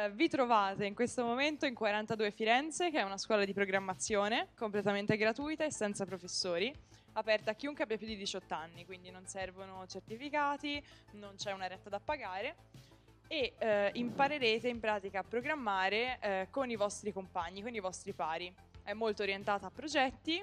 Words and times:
Eh, 0.00 0.10
vi 0.12 0.28
trovate 0.28 0.86
in 0.86 0.94
questo 0.94 1.24
momento 1.24 1.66
in 1.66 1.74
42 1.74 2.30
Firenze, 2.30 2.90
che 2.90 3.00
è 3.00 3.02
una 3.02 3.18
scuola 3.18 3.44
di 3.44 3.52
programmazione 3.52 4.48
completamente 4.56 5.14
gratuita 5.18 5.64
e 5.64 5.70
senza 5.70 6.06
professori, 6.06 6.74
aperta 7.14 7.50
a 7.50 7.54
chiunque 7.54 7.84
abbia 7.84 7.98
più 7.98 8.06
di 8.06 8.16
18 8.16 8.54
anni, 8.54 8.86
quindi 8.86 9.10
non 9.10 9.26
servono 9.26 9.84
certificati, 9.86 10.82
non 11.12 11.34
c'è 11.36 11.52
una 11.52 11.66
retta 11.66 11.90
da 11.90 12.00
pagare 12.00 12.56
e 13.28 13.52
eh, 13.58 13.90
imparerete 13.92 14.68
in 14.68 14.80
pratica 14.80 15.18
a 15.18 15.22
programmare 15.22 16.18
eh, 16.20 16.46
con 16.50 16.70
i 16.70 16.76
vostri 16.76 17.12
compagni, 17.12 17.60
con 17.60 17.74
i 17.74 17.80
vostri 17.80 18.14
pari. 18.14 18.50
È 18.82 18.94
molto 18.94 19.22
orientata 19.22 19.66
a 19.66 19.70
progetti 19.70 20.42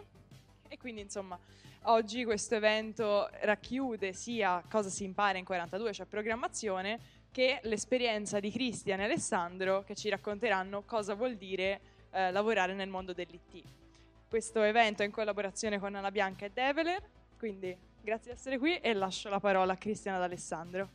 e 0.68 0.78
quindi 0.78 1.02
insomma 1.02 1.40
oggi 1.84 2.26
questo 2.26 2.56
evento 2.56 3.28
racchiude 3.42 4.14
sia 4.14 4.62
cosa 4.70 4.90
si 4.90 5.04
impara 5.04 5.40
in 5.40 5.46
42, 5.46 5.94
cioè 5.94 6.06
programmazione, 6.06 7.00
che 7.32 7.60
l'esperienza 7.64 8.40
di 8.40 8.52
Cristian 8.52 9.00
e 9.00 9.04
Alessandro 9.04 9.84
che 9.84 9.96
ci 9.96 10.10
racconteranno 10.10 10.84
cosa 10.84 11.14
vuol 11.14 11.36
dire 11.36 11.82
eh, 12.12 12.32
lavorare 12.32 12.74
nel 12.74 12.90
mondo 12.90 13.14
dell'IT. 13.14 13.64
Questo 14.28 14.62
evento 14.62 15.04
è 15.04 15.06
in 15.06 15.12
collaborazione 15.12 15.80
con 15.80 15.96
Anna 15.96 16.12
Bianca 16.12 16.46
e 16.46 16.52
Develer, 16.52 17.02
quindi 17.38 17.76
grazie 18.02 18.32
di 18.32 18.38
essere 18.38 18.58
qui 18.58 18.78
e 18.78 18.94
lascio 18.94 19.30
la 19.30 19.40
parola 19.40 19.74
a 19.74 19.78
Cristian 19.78 20.16
ad 20.16 20.24
Alessandro. 20.24 20.90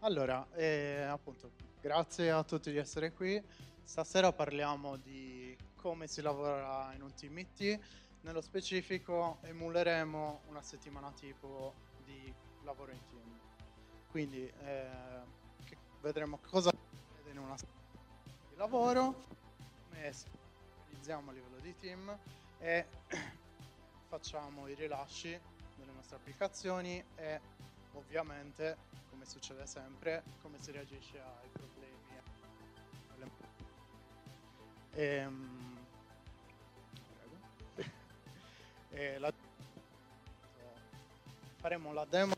Allora, 0.00 0.46
eh, 0.54 1.02
appunto, 1.02 1.50
grazie 1.80 2.30
a 2.30 2.42
tutti 2.44 2.70
di 2.70 2.78
essere 2.78 3.12
qui. 3.12 3.40
Stasera 3.84 4.32
parliamo 4.32 4.96
di 4.96 5.56
come 5.76 6.06
si 6.06 6.22
lavora 6.22 6.92
in 6.94 7.02
un 7.02 7.12
team 7.14 7.38
IT. 7.38 7.78
Nello 8.22 8.40
specifico 8.40 9.38
emuleremo 9.42 10.42
una 10.48 10.62
settimana 10.62 11.12
tipo 11.12 11.74
di 12.04 12.32
lavoro 12.64 12.92
in 12.92 13.00
team. 13.08 13.21
Quindi 14.12 14.46
eh, 14.46 14.86
vedremo 16.02 16.38
cosa 16.46 16.70
succede 16.70 17.30
in 17.30 17.38
una 17.38 17.56
di 17.56 18.56
lavoro, 18.56 19.14
come 19.88 20.12
realizziamo 20.84 21.30
a 21.30 21.32
livello 21.32 21.56
di 21.60 21.74
team 21.76 22.18
e 22.58 22.84
facciamo 24.08 24.68
i 24.68 24.74
rilasci 24.74 25.30
delle 25.76 25.92
nostre 25.92 26.16
applicazioni 26.16 27.02
e 27.14 27.40
ovviamente 27.94 28.76
come 29.08 29.24
succede 29.24 29.66
sempre, 29.66 30.22
come 30.42 30.60
si 30.60 30.72
reagisce 30.72 31.18
ai 31.18 31.48
problemi. 31.50 31.80
E, 34.92 35.24
um, 35.24 35.78
e 38.90 39.18
la, 39.18 39.32
faremo 41.56 41.94
la 41.94 42.04
demo, 42.04 42.34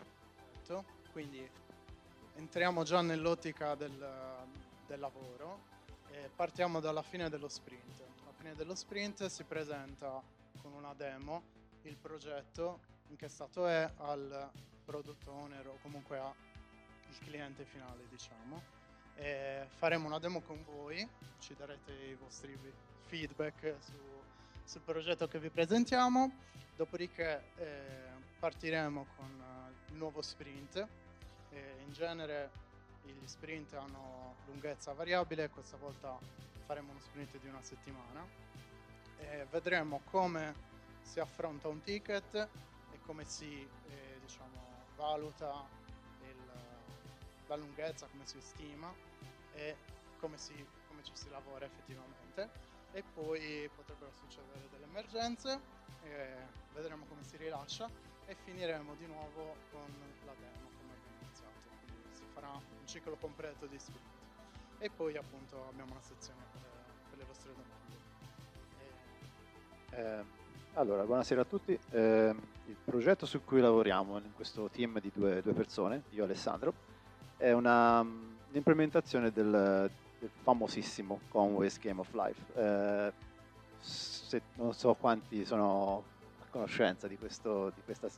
quindi 1.14 1.48
entriamo 2.34 2.82
già 2.82 3.00
nell'ottica 3.00 3.74
del, 3.74 4.46
del 4.86 5.00
lavoro 5.00 5.72
e 6.10 6.30
partiamo 6.34 6.80
dalla 6.80 7.02
fine 7.02 7.28
dello 7.28 7.48
sprint. 7.48 8.02
Alla 8.22 8.32
fine 8.36 8.54
dello 8.54 8.74
sprint 8.74 9.26
si 9.26 9.44
presenta 9.44 10.22
con 10.60 10.72
una 10.72 10.94
demo 10.94 11.42
il 11.82 11.96
progetto 11.96 12.80
in 13.08 13.16
che 13.16 13.28
stato 13.28 13.66
è 13.66 13.90
al 13.96 14.50
product 14.84 15.26
owner 15.26 15.66
o 15.66 15.78
comunque 15.82 16.18
a 16.18 16.34
il 17.08 17.18
cliente 17.18 17.64
finale, 17.64 18.06
diciamo. 18.08 18.62
E 19.16 19.66
faremo 19.68 20.06
una 20.06 20.18
demo 20.18 20.40
con 20.40 20.64
voi, 20.64 21.08
ci 21.38 21.54
darete 21.54 21.92
i 21.92 22.14
vostri 22.14 22.58
feedback 23.06 23.76
su, 23.78 23.92
sul 24.64 24.80
progetto 24.80 25.28
che 25.28 25.38
vi 25.38 25.50
presentiamo, 25.50 26.32
dopodiché 26.74 27.42
eh, 27.56 27.86
partiremo 28.38 29.06
con 29.16 29.44
il 29.90 29.94
nuovo 29.94 30.20
sprint. 30.20 30.86
E 31.54 31.76
in 31.84 31.92
genere 31.92 32.50
gli 33.02 33.26
sprint 33.26 33.74
hanno 33.74 34.34
lunghezza 34.46 34.92
variabile, 34.92 35.48
questa 35.50 35.76
volta 35.76 36.18
faremo 36.66 36.90
uno 36.90 37.00
sprint 37.00 37.38
di 37.38 37.46
una 37.48 37.62
settimana 37.62 38.26
e 39.18 39.46
vedremo 39.50 40.00
come 40.10 40.54
si 41.02 41.20
affronta 41.20 41.68
un 41.68 41.80
ticket 41.80 42.34
e 42.34 43.00
come 43.02 43.24
si 43.24 43.60
eh, 43.60 44.18
diciamo, 44.20 44.86
valuta 44.96 45.82
la 47.46 47.56
lunghezza, 47.56 48.06
come 48.06 48.26
si 48.26 48.40
stima 48.40 48.92
e 49.52 49.76
come, 50.18 50.38
si, 50.38 50.54
come 50.88 51.02
ci 51.02 51.12
si 51.14 51.28
lavora 51.28 51.66
effettivamente. 51.66 52.72
E 52.92 53.02
poi 53.02 53.68
potrebbero 53.74 54.12
succedere 54.14 54.68
delle 54.70 54.84
emergenze, 54.84 55.60
vedremo 56.72 57.04
come 57.06 57.24
si 57.24 57.36
rilascia 57.36 57.88
e 58.26 58.34
finiremo 58.34 58.94
di 58.94 59.06
nuovo 59.06 59.56
con 59.70 59.86
la 60.24 60.34
demo. 60.38 60.63
Farà 62.44 62.52
un 62.52 62.86
ciclo 62.86 63.16
completo 63.18 63.64
di 63.66 63.78
sprint. 63.78 64.02
E 64.78 64.90
poi 64.90 65.16
appunto 65.16 65.66
abbiamo 65.70 65.92
una 65.92 66.02
sezione 66.02 66.40
per, 66.52 66.60
per 67.08 67.18
le 67.18 67.24
vostre 67.24 67.52
domande. 67.52 67.96
E... 69.90 70.20
Eh, 70.20 70.24
allora, 70.74 71.04
buonasera 71.04 71.40
a 71.40 71.44
tutti. 71.44 71.78
Eh, 71.90 72.34
il 72.66 72.76
progetto 72.84 73.24
su 73.24 73.42
cui 73.44 73.60
lavoriamo 73.60 74.18
in 74.18 74.34
questo 74.34 74.68
team 74.68 75.00
di 75.00 75.10
due, 75.14 75.40
due 75.40 75.54
persone, 75.54 76.02
io 76.10 76.22
e 76.22 76.24
Alessandro, 76.26 76.74
è 77.38 77.52
una, 77.52 78.00
un'implementazione 78.00 79.32
del, 79.32 79.90
del, 80.18 80.30
famosissimo 80.42 81.20
Conway's 81.28 81.78
Game 81.78 82.00
of 82.00 82.12
Life. 82.12 82.42
Eh, 82.54 83.12
se, 83.80 84.42
non 84.56 84.74
so 84.74 84.92
quanti 84.94 85.46
sono 85.46 86.04
a 86.42 86.44
conoscenza 86.50 87.08
di, 87.08 87.16
questo, 87.16 87.70
di 87.74 87.80
questa... 87.84 88.08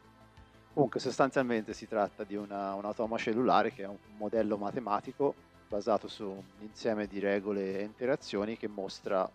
Comunque 0.77 1.01
sostanzialmente 1.01 1.73
si 1.73 1.89
tratta 1.89 2.23
di 2.23 2.37
una, 2.37 2.75
un 2.75 2.85
automa 2.85 3.17
cellulare 3.17 3.73
che 3.73 3.85
è 3.85 3.87
un 3.87 3.97
modello 4.19 4.59
matematico 4.59 5.35
basato 5.67 6.07
su 6.07 6.29
un 6.29 6.43
insieme 6.59 7.07
di 7.07 7.19
regole 7.19 7.79
e 7.79 7.83
interazioni 7.83 8.59
che 8.59 8.69
mostra 8.69 9.27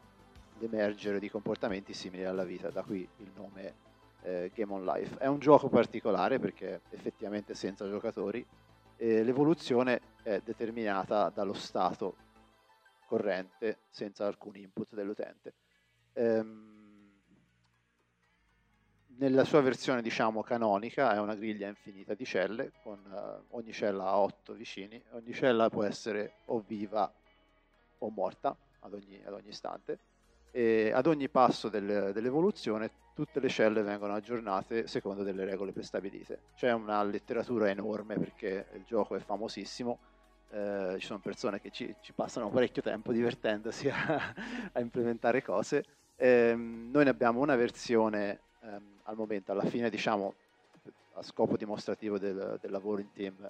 l'emergere 0.59 1.17
di 1.17 1.31
comportamenti 1.31 1.93
simili 1.93 2.25
alla 2.25 2.43
vita, 2.43 2.69
da 2.69 2.83
qui 2.83 3.09
il 3.17 3.31
nome 3.35 3.73
eh, 4.21 4.51
Game 4.53 4.71
on 4.71 4.85
Life. 4.85 5.17
È 5.17 5.25
un 5.25 5.39
gioco 5.39 5.67
particolare 5.67 6.37
perché 6.37 6.81
effettivamente 6.91 7.55
senza 7.55 7.89
giocatori 7.89 8.45
eh, 8.97 9.23
l'evoluzione 9.23 9.99
è 10.21 10.41
determinata 10.45 11.31
dallo 11.33 11.53
stato 11.53 12.17
corrente 13.07 13.79
senza 13.89 14.27
alcun 14.27 14.57
input 14.57 14.93
dell'utente. 14.93 15.53
Ehm, 16.13 16.70
nella 19.17 19.43
sua 19.43 19.61
versione 19.61 20.01
diciamo 20.01 20.41
canonica 20.41 21.13
è 21.13 21.19
una 21.19 21.35
griglia 21.35 21.67
infinita 21.67 22.13
di 22.13 22.25
celle 22.25 22.71
con 22.81 22.99
uh, 23.05 23.55
ogni 23.55 23.71
cella 23.71 24.05
ha 24.05 24.17
8 24.17 24.53
vicini 24.53 25.01
ogni 25.11 25.33
cella 25.33 25.69
può 25.69 25.83
essere 25.83 26.33
o 26.45 26.63
viva 26.65 27.11
o 27.99 28.09
morta 28.09 28.55
ad 28.79 28.93
ogni, 28.93 29.21
ad 29.23 29.33
ogni 29.33 29.49
istante 29.49 29.99
e 30.51 30.91
ad 30.93 31.05
ogni 31.07 31.29
passo 31.29 31.69
del, 31.69 32.11
dell'evoluzione 32.13 32.91
tutte 33.13 33.39
le 33.39 33.49
celle 33.49 33.81
vengono 33.81 34.13
aggiornate 34.13 34.87
secondo 34.87 35.23
delle 35.23 35.45
regole 35.45 35.71
prestabilite. 35.71 36.39
C'è 36.55 36.71
una 36.71 37.03
letteratura 37.03 37.69
enorme 37.69 38.17
perché 38.17 38.67
il 38.73 38.83
gioco 38.85 39.15
è 39.15 39.19
famosissimo, 39.19 39.99
eh, 40.49 40.95
ci 40.97 41.05
sono 41.05 41.19
persone 41.19 41.61
che 41.61 41.69
ci, 41.71 41.93
ci, 42.01 42.13
passano 42.13 42.49
parecchio 42.49 42.81
tempo 42.81 43.11
divertendosi 43.11 43.89
a, 43.91 44.33
a 44.71 44.79
implementare 44.79 45.41
cose. 45.43 45.85
Eh, 46.15 46.53
noi 46.55 47.03
ne 47.03 47.09
abbiamo 47.09 47.39
una 47.39 47.55
versione 47.55 48.39
ehm, 48.61 48.99
al 49.03 49.15
momento, 49.15 49.51
alla 49.51 49.65
fine 49.65 49.89
diciamo 49.89 50.33
a 51.13 51.23
scopo 51.23 51.57
dimostrativo 51.57 52.17
del, 52.17 52.57
del 52.61 52.71
lavoro 52.71 53.01
in 53.01 53.11
team. 53.11 53.49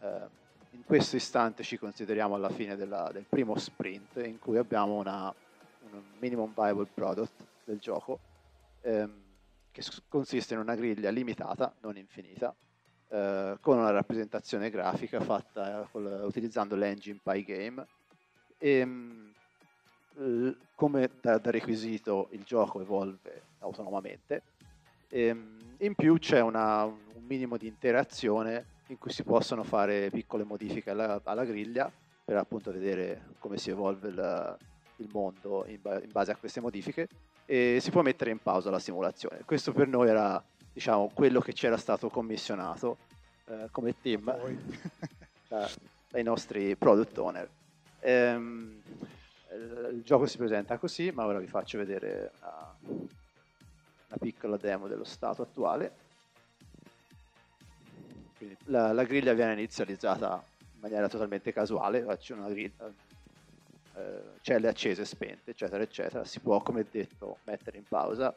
Eh, 0.00 0.46
in 0.72 0.84
questo 0.84 1.16
istante 1.16 1.62
ci 1.62 1.78
consideriamo 1.78 2.34
alla 2.34 2.50
fine 2.50 2.76
della, 2.76 3.10
del 3.12 3.24
primo 3.26 3.56
sprint 3.56 4.16
in 4.24 4.38
cui 4.38 4.58
abbiamo 4.58 4.96
una, 4.96 5.32
un 5.90 6.02
minimum 6.18 6.52
viable 6.54 6.86
product 6.92 7.44
del 7.64 7.78
gioco 7.78 8.18
ehm, 8.82 9.22
che 9.70 9.82
consiste 10.08 10.54
in 10.54 10.60
una 10.60 10.74
griglia 10.74 11.10
limitata, 11.10 11.72
non 11.80 11.96
infinita, 11.96 12.54
eh, 13.08 13.56
con 13.60 13.78
una 13.78 13.90
rappresentazione 13.90 14.70
grafica 14.70 15.20
fatta 15.20 15.86
col, 15.90 16.22
utilizzando 16.24 16.74
l'engine 16.74 17.20
Pygame. 17.22 17.86
E, 18.58 18.70
ehm, 18.70 19.32
come 20.74 21.10
da, 21.20 21.38
da, 21.38 21.50
requisito 21.50 22.28
il 22.32 22.42
gioco 22.42 22.80
evolve 22.80 23.42
autonomamente. 23.60 24.42
E, 25.08 25.22
ehm, 25.22 25.56
in 25.78 25.94
più 25.94 26.18
c'è 26.18 26.40
una, 26.40 26.84
un 26.84 27.24
minimo 27.26 27.56
di 27.56 27.66
interazione 27.66 28.76
in 28.88 28.98
cui 28.98 29.12
si 29.12 29.22
possono 29.22 29.62
fare 29.62 30.10
piccole 30.10 30.44
modifiche 30.44 30.90
alla, 30.90 31.20
alla 31.22 31.44
griglia 31.44 31.90
per 32.24 32.36
appunto 32.36 32.72
vedere 32.72 33.34
come 33.38 33.58
si 33.58 33.70
evolve 33.70 34.08
il, 34.08 34.56
il 34.96 35.08
mondo 35.12 35.64
in, 35.66 35.78
ba- 35.80 36.02
in, 36.02 36.10
base 36.10 36.32
a 36.32 36.36
queste 36.36 36.60
modifiche 36.60 37.08
e 37.46 37.78
si 37.80 37.90
può 37.90 38.02
mettere 38.02 38.30
in 38.30 38.38
pausa 38.38 38.70
la 38.70 38.78
simulazione. 38.78 39.42
Questo 39.44 39.72
per 39.72 39.88
noi 39.88 40.08
era 40.08 40.42
diciamo, 40.72 41.10
quello 41.14 41.40
che 41.40 41.52
ci 41.52 41.66
era 41.66 41.76
stato 41.76 42.08
commissionato 42.08 42.98
eh, 43.46 43.68
come 43.70 43.94
team 44.00 44.24
da, 45.48 45.68
dai 46.10 46.22
nostri 46.22 46.76
product 46.76 47.16
owner. 47.18 47.48
Ehm, 48.00 48.82
il 49.92 50.02
gioco 50.02 50.26
si 50.26 50.36
presenta 50.36 50.78
così, 50.78 51.10
ma 51.10 51.26
ora 51.26 51.38
vi 51.38 51.46
faccio 51.46 51.78
vedere 51.78 52.32
una, 52.40 52.76
una 52.82 54.18
piccola 54.18 54.56
demo 54.56 54.88
dello 54.88 55.04
stato 55.04 55.42
attuale. 55.42 56.06
La, 58.64 58.92
la, 58.92 59.04
griglia 59.04 59.32
viene 59.32 59.52
inizializzata 59.54 60.42
in 60.74 60.80
maniera 60.80 61.08
totalmente 61.08 61.52
casuale, 61.52 62.02
faccio 62.02 62.34
una 62.34 62.48
griglia, 62.48 62.90
eh, 63.94 64.22
celle 64.42 64.68
accese 64.68 65.02
e 65.02 65.04
spente, 65.04 65.50
eccetera, 65.50 65.82
eccetera, 65.82 66.24
si 66.24 66.38
può, 66.38 66.60
come 66.60 66.86
detto, 66.88 67.38
mettere 67.44 67.78
in 67.78 67.84
pausa 67.84 68.32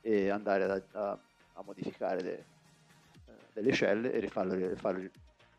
e 0.00 0.28
andare 0.28 0.64
a, 0.64 1.00
a, 1.00 1.18
a 1.54 1.62
modificare 1.64 2.22
le, 2.22 2.34
eh, 2.34 3.32
delle 3.52 3.72
celle 3.72 4.12
e 4.12 4.20
rifarlo, 4.20 4.54
rifarlo, 4.54 5.08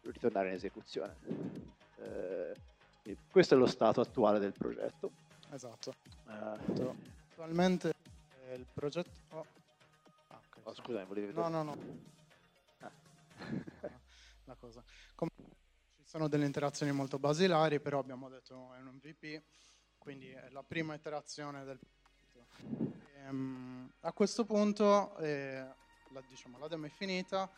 ritornare 0.03 0.49
in 0.49 0.55
esecuzione. 0.55 1.15
Eh, 1.97 2.55
questo 3.29 3.55
è 3.55 3.57
lo 3.57 3.67
stato 3.67 4.01
attuale 4.01 4.39
del 4.39 4.53
progetto. 4.53 5.11
Esatto. 5.51 5.93
Uh, 6.25 6.95
attualmente 7.29 7.93
il 8.55 8.65
progetto... 8.71 9.09
Oh. 9.29 9.45
Ah, 10.27 10.39
okay, 10.47 10.61
oh, 10.63 10.73
scusami, 10.73 11.05
volevi 11.05 11.27
vedere? 11.27 11.49
No, 11.49 11.63
no, 11.63 11.75
no. 11.75 11.77
Ah. 12.79 12.91
La 14.45 14.55
cosa. 14.55 14.83
Come 15.15 15.31
sono 16.03 16.27
delle 16.27 16.45
interazioni 16.45 16.91
molto 16.91 17.17
basilari, 17.17 17.79
però 17.79 17.99
abbiamo 17.99 18.29
detto 18.29 18.73
è 18.75 18.79
un 18.79 18.99
MVP, 19.01 19.41
quindi 19.97 20.29
è 20.29 20.49
la 20.51 20.63
prima 20.63 20.93
iterazione 20.93 21.63
del 21.63 21.79
progetto. 21.79 23.01
Ehm, 23.15 23.91
a 24.01 24.13
questo 24.13 24.45
punto 24.45 25.17
eh, 25.17 25.65
la, 26.09 26.21
diciamo, 26.27 26.57
la 26.59 26.67
demo 26.67 26.85
è 26.85 26.89
finita, 26.89 27.49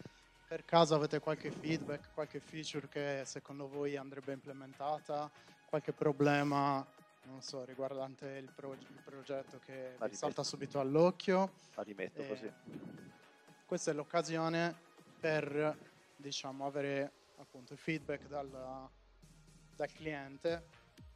per 0.48 0.64
caso 0.64 0.96
avete 0.96 1.20
qualche 1.20 1.52
feedback, 1.52 2.14
qualche 2.14 2.40
feature 2.40 2.88
che 2.88 3.24
secondo 3.26 3.68
voi 3.68 3.96
andrebbe 3.96 4.34
implementata, 4.34 5.30
qualche 5.66 5.92
problema, 5.92 6.86
non 7.24 7.42
so, 7.42 7.66
riguardante 7.66 8.28
il, 8.28 8.52
pro- 8.54 8.74
il 8.74 9.02
progetto 9.04 9.60
che 9.60 9.96
vi 10.00 10.16
salta 10.16 10.44
subito 10.44 10.80
all'occhio? 10.80 11.52
La 11.74 11.82
rimetto 11.82 12.22
eh, 12.22 12.28
così. 12.28 12.52
Questa 13.66 13.92
è 13.92 13.94
l'occasione 13.94 14.76
per, 15.20 15.78
diciamo, 16.16 16.66
avere 16.66 17.12
appunto 17.38 17.74
il 17.74 17.80
feedback 17.80 18.28
dal, 18.28 18.88
dal 19.76 19.92
cliente 19.92 20.64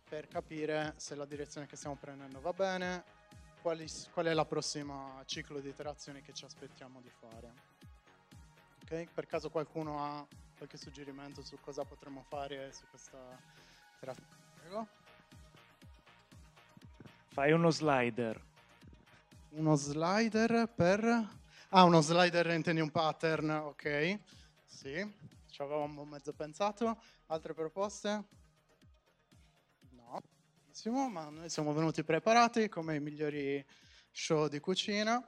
per 0.10 0.28
capire 0.28 0.96
se 0.98 1.14
la 1.14 1.26
direzione 1.26 1.68
che 1.68 1.76
stiamo 1.76 1.96
prendendo 1.96 2.42
va 2.42 2.52
bene, 2.52 3.04
quali, 3.62 3.86
qual 4.12 4.26
è 4.26 4.34
la 4.34 4.46
prossima 4.46 5.22
ciclo 5.26 5.60
di 5.60 5.70
iterazioni 5.70 6.22
che 6.24 6.34
ci 6.34 6.46
aspettiamo 6.46 7.00
di 7.00 7.10
fare. 7.10 7.69
Okay? 8.90 9.08
Per 9.14 9.28
caso 9.28 9.50
qualcuno 9.50 10.04
ha 10.04 10.26
qualche 10.58 10.78
suggerimento 10.78 11.44
su 11.44 11.60
cosa 11.62 11.84
potremmo 11.84 12.26
fare 12.28 12.74
su 12.74 12.86
questa? 12.90 13.18
Prego. 14.00 14.88
Fai 17.28 17.52
uno 17.52 17.70
slider. 17.70 18.42
Uno 19.50 19.76
slider 19.76 20.72
per... 20.76 21.04
Ah, 21.70 21.84
uno 21.84 22.02
slider 22.02 22.48
intendi 22.48 22.82
un 22.82 22.90
pattern, 22.90 23.50
ok. 23.50 24.20
Sì 24.66 25.28
ci 25.60 25.66
avevamo 25.66 26.06
mezzo 26.06 26.32
pensato. 26.32 27.02
Altre 27.26 27.54
proposte? 27.54 28.24
No, 29.90 30.22
benissimo, 30.64 31.10
ma 31.10 31.28
noi 31.28 31.50
siamo 31.50 31.74
venuti 31.74 32.02
preparati 32.02 32.70
come 32.70 32.96
i 32.96 33.02
migliori 33.02 33.64
show 34.10 34.48
di 34.48 34.62
cucina 34.62 35.22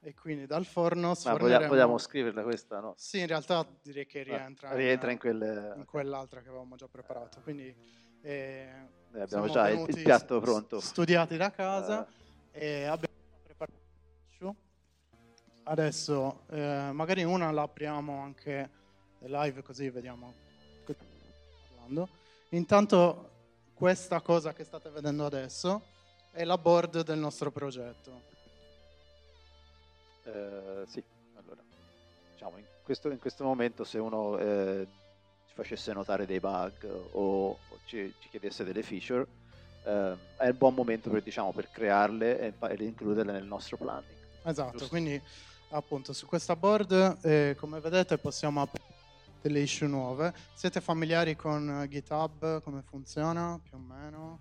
e 0.00 0.14
quindi 0.14 0.46
dal 0.46 0.64
forno 0.64 1.14
sforneremo... 1.14 1.68
vogliamo, 1.68 1.98
scriverla 1.98 2.42
questa, 2.42 2.80
no? 2.80 2.94
Sì, 2.96 3.20
in 3.20 3.26
realtà 3.26 3.66
direi 3.82 4.06
che 4.06 4.22
rientra, 4.22 4.70
ah, 4.70 4.74
rientra 4.74 5.10
in, 5.10 5.18
quelle... 5.18 5.74
in, 5.76 5.84
quell'altra 5.84 6.40
che 6.40 6.48
avevamo 6.48 6.76
già 6.76 6.86
preparato. 6.88 7.40
Quindi 7.42 7.74
eh, 8.22 8.68
abbiamo 9.14 9.48
già 9.48 9.68
il, 9.68 9.84
il, 9.88 10.02
piatto 10.02 10.40
pronto. 10.40 10.80
Studiati 10.80 11.36
da 11.36 11.50
casa 11.50 12.00
uh. 12.00 12.06
e 12.52 12.84
abbiamo 12.84 13.16
preparato. 13.42 14.56
Adesso 15.64 16.44
eh, 16.48 16.90
magari 16.92 17.24
una 17.24 17.50
la 17.50 17.62
apriamo 17.62 18.20
anche 18.20 18.70
live 19.20 19.62
così 19.62 19.90
vediamo 19.90 20.32
parlando. 21.88 22.08
Intanto 22.50 23.30
questa 23.74 24.20
cosa 24.20 24.52
che 24.52 24.64
state 24.64 24.90
vedendo 24.90 25.24
adesso 25.26 25.82
è 26.30 26.44
la 26.44 26.58
board 26.58 27.02
del 27.02 27.18
nostro 27.18 27.50
progetto. 27.50 28.36
Eh, 30.34 30.86
sì, 30.86 31.02
allora, 31.36 31.62
diciamo, 32.32 32.58
in 32.58 32.64
questo, 32.82 33.10
in 33.10 33.18
questo 33.18 33.44
momento 33.44 33.84
se 33.84 33.98
uno 33.98 34.38
eh, 34.38 34.86
ci 35.46 35.54
facesse 35.54 35.92
notare 35.92 36.26
dei 36.26 36.40
bug 36.40 36.84
o, 37.12 37.50
o 37.50 37.58
ci, 37.86 38.12
ci, 38.20 38.28
chiedesse 38.28 38.64
delle 38.64 38.82
feature, 38.82 39.26
eh, 39.84 40.14
è 40.36 40.46
il 40.46 40.54
buon 40.54 40.74
momento 40.74 41.08
per, 41.10 41.22
diciamo, 41.22 41.52
per 41.52 41.70
crearle 41.70 42.40
e, 42.40 42.54
e 42.60 42.84
includerle 42.84 43.32
nel 43.32 43.44
nostro 43.44 43.76
planning. 43.76 44.16
Esatto, 44.44 44.72
Giusto? 44.72 44.88
quindi 44.88 45.20
appunto 45.70 46.12
su 46.12 46.26
questa 46.26 46.56
board, 46.56 47.18
eh, 47.22 47.56
come 47.58 47.80
vedete, 47.80 48.18
possiamo 48.18 48.62
aprire 48.62 48.86
delle 49.40 49.60
issue 49.60 49.86
nuove. 49.86 50.34
Siete 50.54 50.80
familiari 50.80 51.36
con 51.36 51.86
GitHub, 51.88 52.62
come 52.62 52.82
funziona 52.82 53.58
più 53.62 53.76
o 53.76 53.80
meno? 53.80 54.40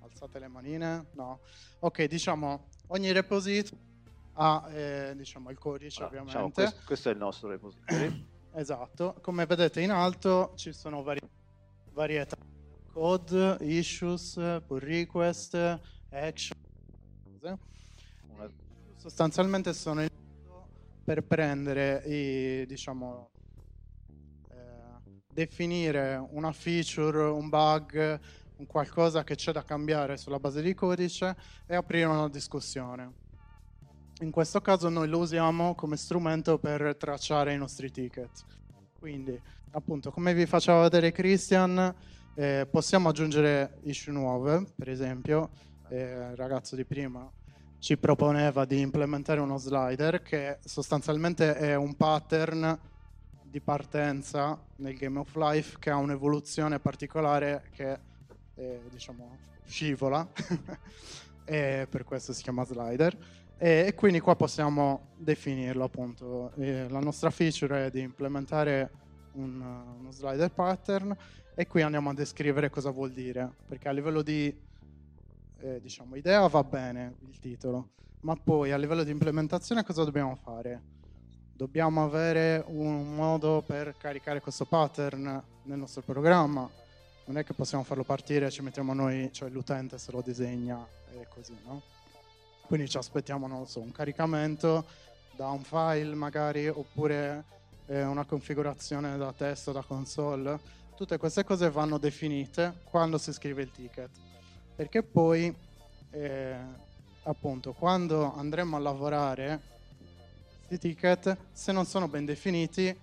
Alzate 0.00 0.38
le 0.38 0.48
manine? 0.48 1.06
No. 1.12 1.40
Ok, 1.80 2.04
diciamo, 2.04 2.68
ogni 2.88 3.12
repository 3.12 3.90
ha 4.34 4.68
eh, 4.70 5.14
diciamo, 5.16 5.50
il 5.50 5.58
codice 5.58 6.02
ah, 6.02 6.08
diciamo, 6.08 6.28
ovviamente. 6.30 6.60
Diciamo, 6.62 6.72
questo, 6.72 6.86
questo, 6.86 7.08
è 7.08 7.12
il 7.12 7.18
nostro 7.18 7.48
repository. 7.48 8.26
esatto, 8.54 9.16
come 9.20 9.46
vedete 9.46 9.80
in 9.80 9.90
alto 9.90 10.52
ci 10.56 10.72
sono 10.72 11.02
vari, 11.02 11.20
varietà. 11.92 12.36
Code, 12.92 13.56
issues, 13.60 14.34
pull 14.66 14.78
request, 14.78 15.54
action. 16.10 16.58
Sostanzialmente 18.96 19.72
sono 19.72 20.02
in 20.02 20.08
per 21.04 21.24
prendere 21.24 22.02
i, 22.04 22.66
diciamo, 22.66 23.32
definire 25.32 26.24
una 26.30 26.52
feature, 26.52 27.24
un 27.24 27.48
bug, 27.48 28.20
un 28.56 28.66
qualcosa 28.66 29.24
che 29.24 29.34
c'è 29.34 29.52
da 29.52 29.64
cambiare 29.64 30.16
sulla 30.16 30.38
base 30.38 30.62
di 30.62 30.74
codice 30.74 31.34
e 31.66 31.74
aprire 31.74 32.04
una 32.04 32.28
discussione. 32.28 33.21
In 34.22 34.30
questo 34.30 34.60
caso 34.60 34.88
noi 34.88 35.08
lo 35.08 35.18
usiamo 35.18 35.74
come 35.74 35.96
strumento 35.96 36.56
per 36.56 36.94
tracciare 36.96 37.54
i 37.54 37.58
nostri 37.58 37.90
ticket. 37.90 38.30
Quindi, 38.96 39.36
appunto, 39.72 40.12
come 40.12 40.32
vi 40.32 40.46
faceva 40.46 40.82
vedere 40.82 41.10
Christian, 41.10 41.92
eh, 42.34 42.68
possiamo 42.70 43.08
aggiungere 43.08 43.80
issue 43.82 44.12
nuove, 44.12 44.64
per 44.76 44.88
esempio, 44.90 45.50
eh, 45.88 46.28
il 46.30 46.36
ragazzo 46.36 46.76
di 46.76 46.84
prima 46.84 47.28
ci 47.80 47.98
proponeva 47.98 48.64
di 48.64 48.78
implementare 48.78 49.40
uno 49.40 49.58
slider 49.58 50.22
che 50.22 50.58
sostanzialmente 50.64 51.56
è 51.56 51.74
un 51.74 51.96
pattern 51.96 52.78
di 53.42 53.60
partenza 53.60 54.56
nel 54.76 54.96
Game 54.96 55.18
of 55.18 55.34
Life 55.34 55.78
che 55.80 55.90
ha 55.90 55.96
un'evoluzione 55.96 56.78
particolare 56.78 57.64
che 57.72 57.98
è, 58.54 58.80
diciamo 58.88 59.36
scivola 59.64 60.24
e 61.44 61.88
per 61.90 62.04
questo 62.04 62.32
si 62.32 62.44
chiama 62.44 62.64
slider 62.64 63.40
e, 63.58 63.84
e 63.86 63.94
quindi 63.94 64.20
qua 64.20 64.36
possiamo 64.36 65.10
definirlo 65.16 65.84
appunto 65.84 66.52
e 66.56 66.88
la 66.88 67.00
nostra 67.00 67.30
feature 67.30 67.86
è 67.86 67.90
di 67.90 68.00
implementare 68.00 68.90
un, 69.32 69.60
uno 69.98 70.10
slider 70.10 70.50
pattern 70.50 71.16
e 71.54 71.66
qui 71.66 71.82
andiamo 71.82 72.10
a 72.10 72.14
descrivere 72.14 72.70
cosa 72.70 72.90
vuol 72.90 73.12
dire 73.12 73.50
perché 73.66 73.88
a 73.88 73.92
livello 73.92 74.22
di 74.22 74.54
eh, 75.58 75.80
diciamo 75.80 76.16
idea 76.16 76.46
va 76.48 76.64
bene 76.64 77.16
il 77.28 77.38
titolo 77.38 77.90
ma 78.20 78.36
poi 78.36 78.72
a 78.72 78.76
livello 78.76 79.04
di 79.04 79.10
implementazione 79.10 79.84
cosa 79.84 80.04
dobbiamo 80.04 80.34
fare 80.34 80.92
dobbiamo 81.62 82.02
avere 82.02 82.64
un 82.66 83.14
modo 83.14 83.62
per 83.64 83.94
caricare 83.96 84.40
questo 84.40 84.64
pattern 84.64 85.42
nel 85.62 85.78
nostro 85.78 86.02
programma. 86.02 86.68
Non 87.26 87.38
è 87.38 87.44
che 87.44 87.54
possiamo 87.54 87.84
farlo 87.84 88.02
partire, 88.02 88.50
ci 88.50 88.62
mettiamo 88.62 88.92
noi, 88.94 89.30
cioè 89.32 89.48
l'utente 89.48 89.96
se 89.96 90.10
lo 90.10 90.22
disegna 90.22 90.84
e 91.12 91.26
così, 91.28 91.56
no? 91.64 91.82
Quindi 92.72 92.88
ci 92.88 92.96
aspettiamo, 92.96 93.46
non 93.46 93.66
so, 93.66 93.80
un 93.82 93.92
caricamento 93.92 94.86
da 95.36 95.50
un 95.50 95.62
file 95.62 96.14
magari, 96.14 96.68
oppure 96.68 97.44
eh, 97.84 98.02
una 98.02 98.24
configurazione 98.24 99.14
da 99.18 99.30
testo, 99.34 99.72
da 99.72 99.82
console. 99.82 100.58
Tutte 100.96 101.18
queste 101.18 101.44
cose 101.44 101.68
vanno 101.68 101.98
definite 101.98 102.78
quando 102.84 103.18
si 103.18 103.30
scrive 103.34 103.60
il 103.60 103.70
ticket. 103.70 104.08
Perché 104.74 105.02
poi, 105.02 105.54
eh, 106.12 106.56
appunto, 107.24 107.74
quando 107.74 108.32
andremo 108.34 108.76
a 108.76 108.78
lavorare 108.78 109.60
i 110.68 110.78
ticket, 110.78 111.36
se 111.52 111.72
non 111.72 111.84
sono 111.84 112.08
ben 112.08 112.24
definiti, 112.24 112.98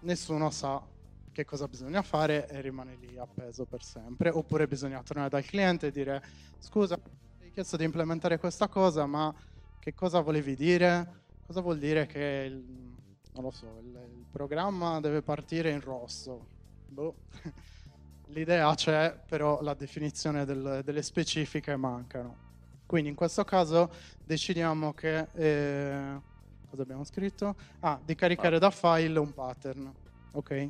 nessuno 0.00 0.48
sa 0.48 0.82
che 1.30 1.44
cosa 1.44 1.68
bisogna 1.68 2.00
fare 2.00 2.48
e 2.48 2.62
rimane 2.62 2.96
lì 2.98 3.18
appeso 3.18 3.66
per 3.66 3.82
sempre. 3.82 4.30
Oppure 4.30 4.66
bisogna 4.66 5.02
tornare 5.02 5.28
dal 5.28 5.44
cliente 5.44 5.88
e 5.88 5.90
dire 5.90 6.22
scusa, 6.58 6.98
chiesto 7.60 7.76
di 7.76 7.84
implementare 7.84 8.38
questa 8.38 8.68
cosa, 8.68 9.04
ma 9.04 9.34
che 9.80 9.92
cosa 9.92 10.20
volevi 10.20 10.56
dire? 10.56 11.24
Cosa 11.44 11.60
vuol 11.60 11.78
dire 11.78 12.06
che 12.06 12.46
il, 12.48 12.64
non 13.34 13.44
lo 13.44 13.50
so, 13.50 13.66
il, 13.82 13.88
il 13.88 14.24
programma 14.30 14.98
deve 14.98 15.20
partire 15.20 15.68
in 15.68 15.82
rosso? 15.82 16.46
Boh. 16.86 17.14
L'idea 18.28 18.74
c'è, 18.74 19.14
però 19.26 19.60
la 19.60 19.74
definizione 19.74 20.46
del, 20.46 20.80
delle 20.82 21.02
specifiche 21.02 21.76
mancano. 21.76 22.48
Quindi 22.86 23.10
in 23.10 23.14
questo 23.14 23.44
caso 23.44 23.90
decidiamo 24.24 24.94
che 24.94 25.26
eh, 25.34 26.18
cosa 26.66 26.80
abbiamo 26.80 27.04
scritto? 27.04 27.56
Ah, 27.80 28.00
di 28.02 28.14
caricare 28.14 28.58
da 28.58 28.70
file 28.70 29.18
un 29.18 29.34
pattern, 29.34 29.92
ok? 30.32 30.68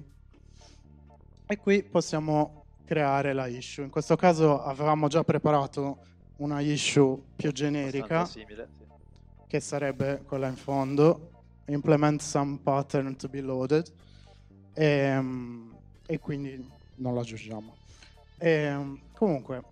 E 1.46 1.56
qui 1.56 1.84
possiamo 1.84 2.64
creare 2.84 3.32
la 3.32 3.46
issue. 3.46 3.84
In 3.84 3.90
questo 3.90 4.16
caso 4.16 4.60
avevamo 4.60 5.06
già 5.06 5.22
preparato 5.22 6.08
una 6.40 6.60
issue 6.60 7.18
più 7.36 7.52
generica, 7.52 8.24
simile, 8.24 8.68
sì. 8.78 8.84
che 9.46 9.60
sarebbe 9.60 10.22
quella 10.26 10.48
in 10.48 10.56
fondo, 10.56 11.30
implement 11.66 12.20
some 12.20 12.58
pattern 12.62 13.16
to 13.16 13.28
be 13.28 13.40
loaded, 13.40 13.90
e, 14.72 15.22
e 16.06 16.18
quindi 16.18 16.70
non 16.96 17.14
la 17.14 17.20
aggiungiamo. 17.20 17.76
E, 18.38 18.98
comunque, 19.14 19.62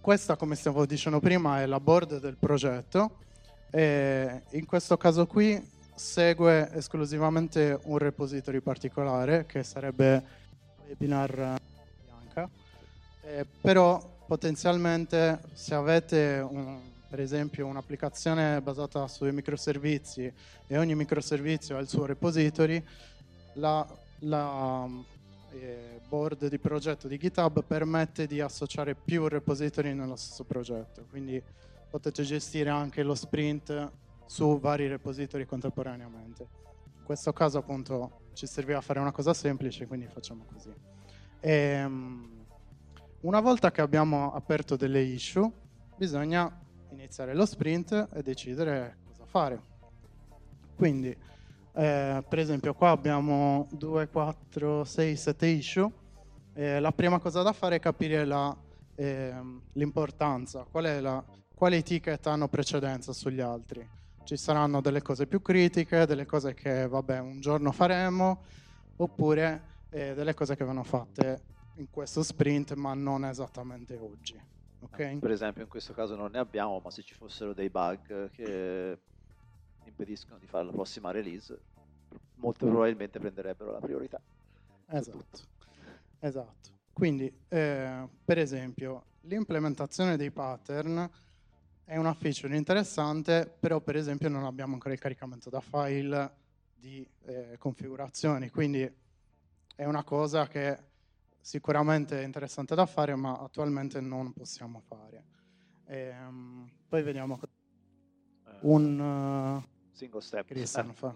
questa, 0.00 0.36
come 0.36 0.54
stavo 0.54 0.86
dicendo 0.86 1.20
prima, 1.20 1.62
è 1.62 1.66
la 1.66 1.80
board 1.80 2.20
del 2.20 2.36
progetto. 2.36 3.18
E 3.70 4.42
in 4.50 4.64
questo 4.64 4.96
caso 4.96 5.26
qui 5.26 5.60
segue 5.94 6.72
esclusivamente 6.72 7.78
un 7.84 7.98
repository 7.98 8.60
particolare, 8.60 9.46
che 9.46 9.62
sarebbe 9.62 10.22
webinar 10.86 11.60
bianca. 12.04 12.48
Eh, 13.22 13.44
però 13.60 14.15
potenzialmente 14.26 15.40
se 15.52 15.74
avete 15.74 16.44
un- 16.48 16.80
per 17.08 17.20
esempio 17.20 17.66
un'applicazione 17.66 18.60
basata 18.60 19.06
sui 19.06 19.32
microservizi 19.32 20.32
e 20.66 20.78
ogni 20.78 20.94
microservizio 20.94 21.76
ha 21.76 21.80
il 21.80 21.88
suo 21.88 22.04
repository, 22.04 22.82
la, 23.54 23.86
la, 24.20 24.88
eh, 25.52 26.00
board 26.08 26.48
di 26.48 26.58
progetto 26.58 27.08
di 27.08 27.16
GitHub 27.16 27.64
permette 27.64 28.26
di 28.26 28.40
associare 28.40 28.94
più 28.94 29.28
repository 29.28 29.94
nello 29.94 30.16
stesso 30.16 30.44
progetto, 30.44 31.06
quindi 31.08 31.42
potete 31.88 32.22
gestire 32.22 32.70
anche 32.70 33.02
lo 33.02 33.14
sprint 33.14 33.90
su 34.26 34.58
vari 34.58 34.88
repository 34.88 35.46
contemporaneamente. 35.46 36.48
In 36.98 37.04
questo 37.04 37.32
caso 37.32 37.58
appunto 37.58 38.24
ci 38.34 38.46
serviva 38.46 38.80
fare 38.80 38.98
una 38.98 39.12
cosa 39.12 39.32
semplice, 39.32 39.86
quindi 39.86 40.06
facciamo 40.08 40.44
così. 40.52 40.72
Ehm, 41.40 42.35
una 43.26 43.40
volta 43.40 43.72
che 43.72 43.80
abbiamo 43.80 44.32
aperto 44.32 44.76
delle 44.76 45.00
issue, 45.00 45.50
bisogna 45.96 46.48
iniziare 46.90 47.34
lo 47.34 47.44
sprint 47.44 48.08
e 48.12 48.22
decidere 48.22 48.98
cosa 49.04 49.24
fare. 49.26 49.60
Quindi, 50.76 51.08
eh, 51.08 52.24
per 52.28 52.38
esempio, 52.38 52.72
qua 52.74 52.90
abbiamo 52.90 53.66
2, 53.72 54.08
4, 54.08 54.84
6, 54.84 55.16
7 55.16 55.46
issue. 55.46 55.90
Eh, 56.54 56.78
la 56.78 56.92
prima 56.92 57.18
cosa 57.18 57.42
da 57.42 57.52
fare 57.52 57.76
è 57.76 57.80
capire 57.80 58.24
la, 58.24 58.56
ehm, 58.94 59.60
l'importanza, 59.72 60.64
qual 60.70 61.24
quali 61.52 61.82
ticket 61.82 62.24
hanno 62.28 62.46
precedenza 62.46 63.12
sugli 63.12 63.40
altri. 63.40 63.84
Ci 64.22 64.36
saranno 64.36 64.80
delle 64.80 65.02
cose 65.02 65.26
più 65.26 65.42
critiche, 65.42 66.06
delle 66.06 66.26
cose 66.26 66.54
che 66.54 66.86
vabbè 66.86 67.18
un 67.18 67.40
giorno 67.40 67.72
faremo, 67.72 68.42
oppure 68.98 69.62
eh, 69.90 70.14
delle 70.14 70.34
cose 70.34 70.54
che 70.54 70.64
vanno 70.64 70.84
fatte 70.84 71.54
in 71.76 71.90
questo 71.90 72.22
sprint 72.22 72.74
ma 72.74 72.94
non 72.94 73.24
esattamente 73.24 73.96
oggi. 73.96 74.40
Ok? 74.80 75.18
Per 75.18 75.30
esempio 75.30 75.62
in 75.62 75.68
questo 75.68 75.92
caso 75.92 76.14
non 76.14 76.30
ne 76.30 76.38
abbiamo, 76.38 76.80
ma 76.82 76.90
se 76.90 77.02
ci 77.02 77.14
fossero 77.14 77.52
dei 77.52 77.70
bug 77.70 78.30
che 78.30 78.98
impediscono 79.84 80.38
di 80.38 80.46
fare 80.46 80.64
la 80.64 80.72
prossima 80.72 81.10
release, 81.10 81.58
molto 82.36 82.66
probabilmente 82.66 83.18
prenderebbero 83.18 83.72
la 83.72 83.78
priorità. 83.78 84.20
Esatto. 84.88 85.54
Esatto. 86.20 86.70
Quindi, 86.92 87.32
eh, 87.48 88.08
per 88.24 88.38
esempio, 88.38 89.04
l'implementazione 89.22 90.16
dei 90.16 90.30
pattern 90.30 91.08
è 91.84 91.96
una 91.96 92.14
feature 92.14 92.56
interessante, 92.56 93.54
però 93.58 93.80
per 93.80 93.96
esempio 93.96 94.28
non 94.28 94.44
abbiamo 94.44 94.74
ancora 94.74 94.94
il 94.94 95.00
caricamento 95.00 95.50
da 95.50 95.60
file 95.60 96.34
di 96.74 97.06
eh, 97.24 97.56
configurazioni, 97.58 98.50
quindi 98.50 98.90
è 99.74 99.84
una 99.84 100.04
cosa 100.04 100.46
che 100.46 100.78
sicuramente 101.46 102.22
interessante 102.22 102.74
da 102.74 102.86
fare, 102.86 103.14
ma 103.14 103.38
attualmente 103.38 104.00
non 104.00 104.32
possiamo 104.32 104.80
fare. 104.80 105.22
Ehm, 105.86 106.68
poi 106.88 107.02
vediamo 107.04 107.38
Eh, 108.48 108.58
un... 108.62 109.62
eh, 109.62 109.68
single 109.92 110.20
step, 110.20 110.50
eh, 110.50 110.66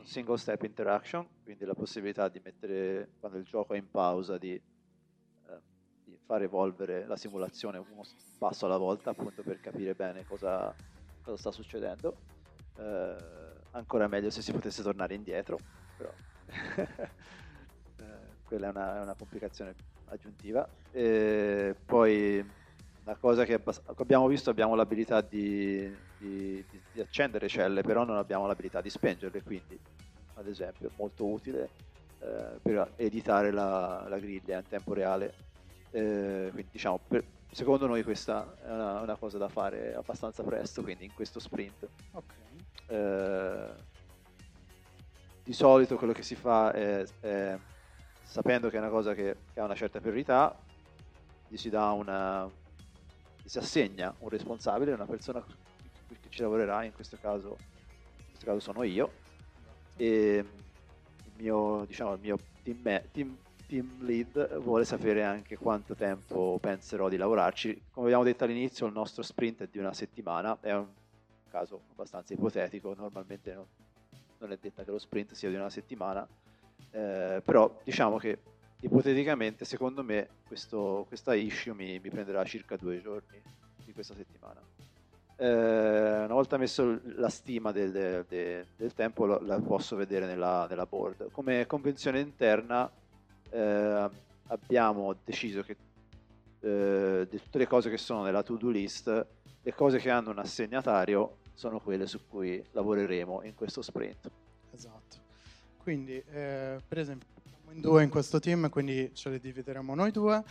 single 0.05 0.37
step 0.39 0.63
interaction, 0.63 1.27
quindi 1.43 1.65
la 1.65 1.75
possibilità 1.75 2.29
di 2.29 2.41
mettere, 2.45 3.11
quando 3.19 3.39
il 3.39 3.45
gioco 3.45 3.75
è 3.75 3.77
in 3.79 3.91
pausa, 3.91 4.39
di, 4.39 4.53
eh, 4.55 5.61
di 6.05 6.17
far 6.25 6.43
evolvere 6.43 7.07
la 7.07 7.17
simulazione 7.17 7.79
uno 7.79 8.03
passo 8.39 8.67
alla 8.67 8.79
volta, 8.79 9.11
appunto 9.11 9.43
per 9.43 9.59
capire 9.59 9.97
bene 9.97 10.25
cosa, 10.25 10.73
cosa 11.23 11.37
sta 11.37 11.51
succedendo. 11.51 12.17
Eh, 12.77 13.17
ancora 13.73 14.07
meglio 14.07 14.31
se 14.31 14.43
si 14.43 14.53
potesse 14.53 14.83
tornare 14.85 15.15
indietro, 15.15 15.59
però 15.97 16.15
eh, 17.97 18.37
quella 18.45 18.69
è 18.69 18.71
una, 18.71 18.97
è 18.99 19.01
una 19.01 19.15
complicazione 19.15 19.75
aggiuntiva. 20.11 20.69
E 20.91 21.75
poi 21.85 22.45
una 23.05 23.17
cosa 23.17 23.45
che 23.45 23.61
abbiamo 23.97 24.27
visto, 24.27 24.51
abbiamo 24.51 24.75
l'abilità 24.75 25.21
di, 25.21 25.97
di- 26.17 26.65
di- 26.93 27.01
accendere 27.01 27.49
celle, 27.49 27.83
però 27.83 28.05
non 28.05 28.17
abbiamo 28.17 28.47
l'abilità 28.47 28.81
di 28.81 28.91
spengerle, 28.91 29.43
quindi 29.43 29.79
ad 30.35 30.47
esempio 30.47 30.89
è 30.89 30.93
molto 30.97 31.27
utile 31.27 31.71
eh, 32.21 32.59
per 32.63 32.93
editare 32.97 33.51
la, 33.51 34.07
la 34.09 34.19
griglia 34.19 34.59
in 34.59 34.67
tempo 34.69 34.93
reale. 34.95 35.35
Eh, 35.91 36.49
quindi 36.53 36.69
diciamo, 36.71 37.01
per- 37.07 37.25
secondo 37.51 37.87
noi 37.87 38.03
questa 38.03 38.57
è 38.63 38.71
una, 38.71 39.01
una 39.01 39.17
cosa 39.17 39.39
da 39.39 39.49
fare 39.49 39.95
abbastanza 39.95 40.43
presto, 40.43 40.83
quindi 40.83 41.05
in 41.05 41.13
questo 41.15 41.41
sprint. 41.41 41.89
ok. 42.13 42.35
Eh, 42.87 43.89
di 45.43 45.53
solito 45.53 45.97
quello 45.97 46.13
che 46.13 46.23
si 46.23 46.35
fa 46.37 46.73
è, 46.73 47.05
è, 47.21 47.59
sapendo 48.31 48.69
che 48.69 48.77
è 48.77 48.79
una 48.79 48.91
cosa 48.91 49.13
che, 49.13 49.39
che 49.53 49.59
ha 49.59 49.65
una 49.65 49.75
certa 49.75 49.99
priorità, 49.99 50.57
gli 51.49 51.57
si 51.57 51.69
dà 51.69 51.91
una 51.91 52.49
gli 53.43 53.49
si 53.49 53.59
assegna 53.59 54.15
un 54.19 54.29
responsabile, 54.29 54.93
una 54.93 55.07
persona 55.07 55.45
che 56.09 56.29
ci 56.29 56.41
lavorerà, 56.41 56.85
in 56.85 56.93
questo 56.93 57.19
caso, 57.21 57.57
in 57.59 58.27
questo 58.27 58.45
caso 58.45 58.61
sono 58.61 58.85
io, 58.85 59.11
e 59.97 60.45
il 61.25 61.33
mio, 61.39 61.85
diciamo, 61.87 62.15
il 62.15 62.21
mio 62.21 62.39
team, 62.63 63.03
team- 63.11 63.37
team 63.67 64.05
lead 64.05 64.59
vuole 64.59 64.85
sapere 64.85 65.25
anche 65.25 65.57
quanto 65.57 65.97
tempo 65.97 66.57
penserò 66.61 67.09
di 67.09 67.17
lavorarci. 67.17 67.87
Come 67.91 68.07
abbiamo 68.07 68.25
detto 68.25 68.45
all'inizio, 68.45 68.87
il 68.87 68.93
nostro 68.93 69.25
sprint 69.25 69.63
è 69.63 69.69
di 69.69 69.79
una 69.79 69.93
settimana, 69.93 70.57
è 70.61 70.73
un 70.73 70.87
caso 71.51 71.81
abbastanza 71.91 72.33
ipotetico, 72.33 72.95
normalmente 72.95 73.55
non, 73.55 73.67
non 74.39 74.53
è 74.53 74.59
detta 74.61 74.85
che 74.85 74.91
lo 74.93 74.99
sprint 74.99 75.33
sia 75.33 75.49
di 75.49 75.57
una 75.57 75.71
settimana, 75.71 76.29
eh, 76.91 77.43
però 77.45 77.81
diciamo 77.85 78.17
che 78.19 78.39
ipoteticamente 78.81 79.65
secondo 79.65 80.03
me 80.03 80.29
questo- 80.47 81.05
questa 81.09 81.35
issue 81.35 81.75
mi, 81.75 81.99
mi 82.01 82.09
prenderà 82.11 82.43
circa 82.45 82.77
due 82.77 83.01
giorni 83.01 83.41
di 83.85 83.93
questa 83.93 84.15
settimana. 84.15 84.61
Eh, 85.37 86.25
una 86.25 86.35
volta 86.35 86.59
messo 86.59 87.01
la 87.17 87.29
stima 87.31 87.73
del, 87.73 87.91
del- 87.91 88.67
del- 88.77 88.93
tempo 88.95 89.25
lo- 89.25 89.41
la 89.41 89.59
posso 89.59 89.97
vedere 89.97 90.27
nella, 90.27 90.67
nella 90.69 90.85
board. 90.87 91.31
Come 91.31 91.67
convenzione 91.67 92.21
interna 92.21 92.91
eh, 93.51 94.11
abbiamo 94.49 95.17
deciso 95.25 95.63
che 95.63 95.77
eh, 96.61 97.27
di 97.31 97.39
tutte 97.39 97.57
le 97.59 97.67
cose 97.67 97.89
che 97.89 97.97
sono 97.97 98.23
nella 98.23 98.43
to-do 98.43 98.69
list, 98.69 99.27
le 99.63 99.75
cose 99.75 99.99
che 99.99 100.11
hanno 100.11 100.31
un 100.31 100.39
assegnatario 100.39 101.39
sono 101.55 101.81
quelle 101.81 102.07
su 102.07 102.27
cui 102.29 102.63
lavoreremo 102.73 103.43
in 103.45 103.55
questo 103.55 103.81
sprint. 103.81 104.31
Esatto. 104.73 105.20
Quindi, 105.83 106.23
eh, 106.31 106.79
per 106.87 106.99
esempio, 106.99 107.27
siamo 107.43 107.73
in 107.73 107.81
due 107.81 108.03
in 108.03 108.11
questo 108.11 108.39
team, 108.39 108.69
quindi 108.69 109.11
ce 109.15 109.31
le 109.31 109.41
divideremo 109.41 109.95
noi 109.95 110.11
due. 110.11 110.43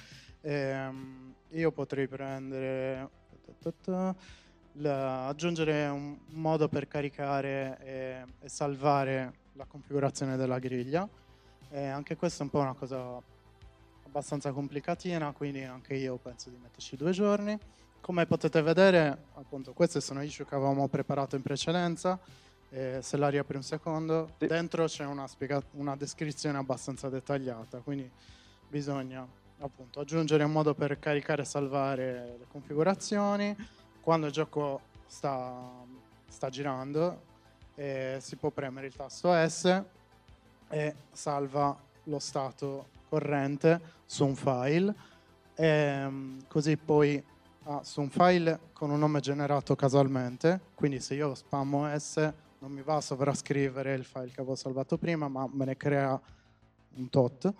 Ehm, 0.41 1.33
io 1.49 1.71
potrei 1.71 2.07
prendere, 2.07 3.09
la- 4.73 5.27
aggiungere 5.27 5.87
un 5.87 6.17
modo 6.29 6.67
per 6.67 6.87
caricare 6.87 7.77
e, 7.81 8.25
e 8.39 8.49
salvare 8.49 9.33
la 9.53 9.65
configurazione 9.65 10.35
della 10.35 10.59
griglia. 10.59 11.07
E 11.69 11.85
anche 11.85 12.15
questa 12.15 12.39
è 12.39 12.43
un 12.43 12.49
po' 12.49 12.59
una 12.59 12.73
cosa 12.73 13.21
abbastanza 14.05 14.51
complicatina, 14.51 15.31
quindi 15.31 15.63
anche 15.63 15.93
io 15.93 16.17
penso 16.17 16.49
di 16.49 16.57
metterci 16.57 16.95
due 16.95 17.11
giorni. 17.11 17.57
Come 18.01 18.25
potete 18.25 18.61
vedere, 18.61 19.25
appunto, 19.35 19.73
queste 19.73 20.01
sono 20.01 20.23
issue 20.23 20.45
che 20.45 20.55
avevamo 20.55 20.87
preparato 20.87 21.35
in 21.35 21.43
precedenza. 21.43 22.19
Eh, 22.71 22.99
se 23.01 23.17
la 23.17 23.29
riapri 23.29 23.55
un 23.57 23.63
secondo, 23.63 24.29
Sì. 24.37 24.45
dentro 24.45 24.85
c'è 24.85 25.03
una, 25.05 25.27
spiega- 25.27 25.61
una 25.71 25.95
descrizione 25.95 26.57
abbastanza 26.59 27.09
dettagliata, 27.09 27.79
quindi 27.79 28.09
bisogna 28.67 29.25
appunto 29.61 29.99
aggiungere 29.99 30.43
un 30.43 30.51
modo 30.51 30.75
per 30.75 30.99
caricare 30.99 31.41
e 31.41 31.45
salvare 31.45 32.35
le 32.37 32.45
configurazioni. 32.47 33.55
Quando 34.01 34.27
il 34.27 34.31
gioco 34.31 34.81
sta, 35.07 35.83
sta 36.27 36.49
girando, 36.49 37.23
eh, 37.75 38.17
si 38.21 38.35
può 38.35 38.51
premere 38.51 38.87
il 38.87 38.95
tasto 38.95 39.31
S 39.33 39.83
e 40.69 40.95
salva 41.11 41.75
lo 42.03 42.19
stato 42.19 42.89
corrente 43.09 43.81
su 44.05 44.25
un 44.25 44.35
file. 44.35 44.93
Ehm, 45.55 46.45
così 46.47 46.77
poi 46.77 47.21
ah, 47.63 47.83
su 47.83 48.01
un 48.01 48.09
file 48.09 48.59
con 48.73 48.91
un 48.91 48.99
nome 48.99 49.19
generato 49.21 49.75
casualmente, 49.75 50.59
quindi 50.75 50.99
se 50.99 51.15
io 51.15 51.33
spammo 51.33 51.87
S 51.97 52.31
non 52.59 52.71
mi 52.71 52.81
va 52.81 52.97
a 52.97 53.01
sovrascrivere 53.01 53.93
il 53.93 54.03
file 54.03 54.27
che 54.31 54.41
avevo 54.41 54.55
salvato 54.55 54.97
prima, 54.97 55.27
ma 55.27 55.47
me 55.51 55.65
ne 55.65 55.77
crea 55.77 56.19
un 56.95 57.09
tot. 57.09 57.53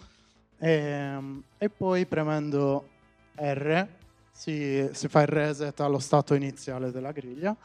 Ehm, 0.60 1.44
E, 1.58 1.70
poi 1.70 2.06
premendo 2.06 2.88
R 3.36 3.88
si, 4.32 4.88
si 4.92 5.08
fa 5.08 5.22
il 5.22 5.28
reset 5.28 5.80
allo 5.80 6.00
stato 6.00 6.34
iniziale 6.34 6.92
della 6.92 7.12
griglia 7.12 7.56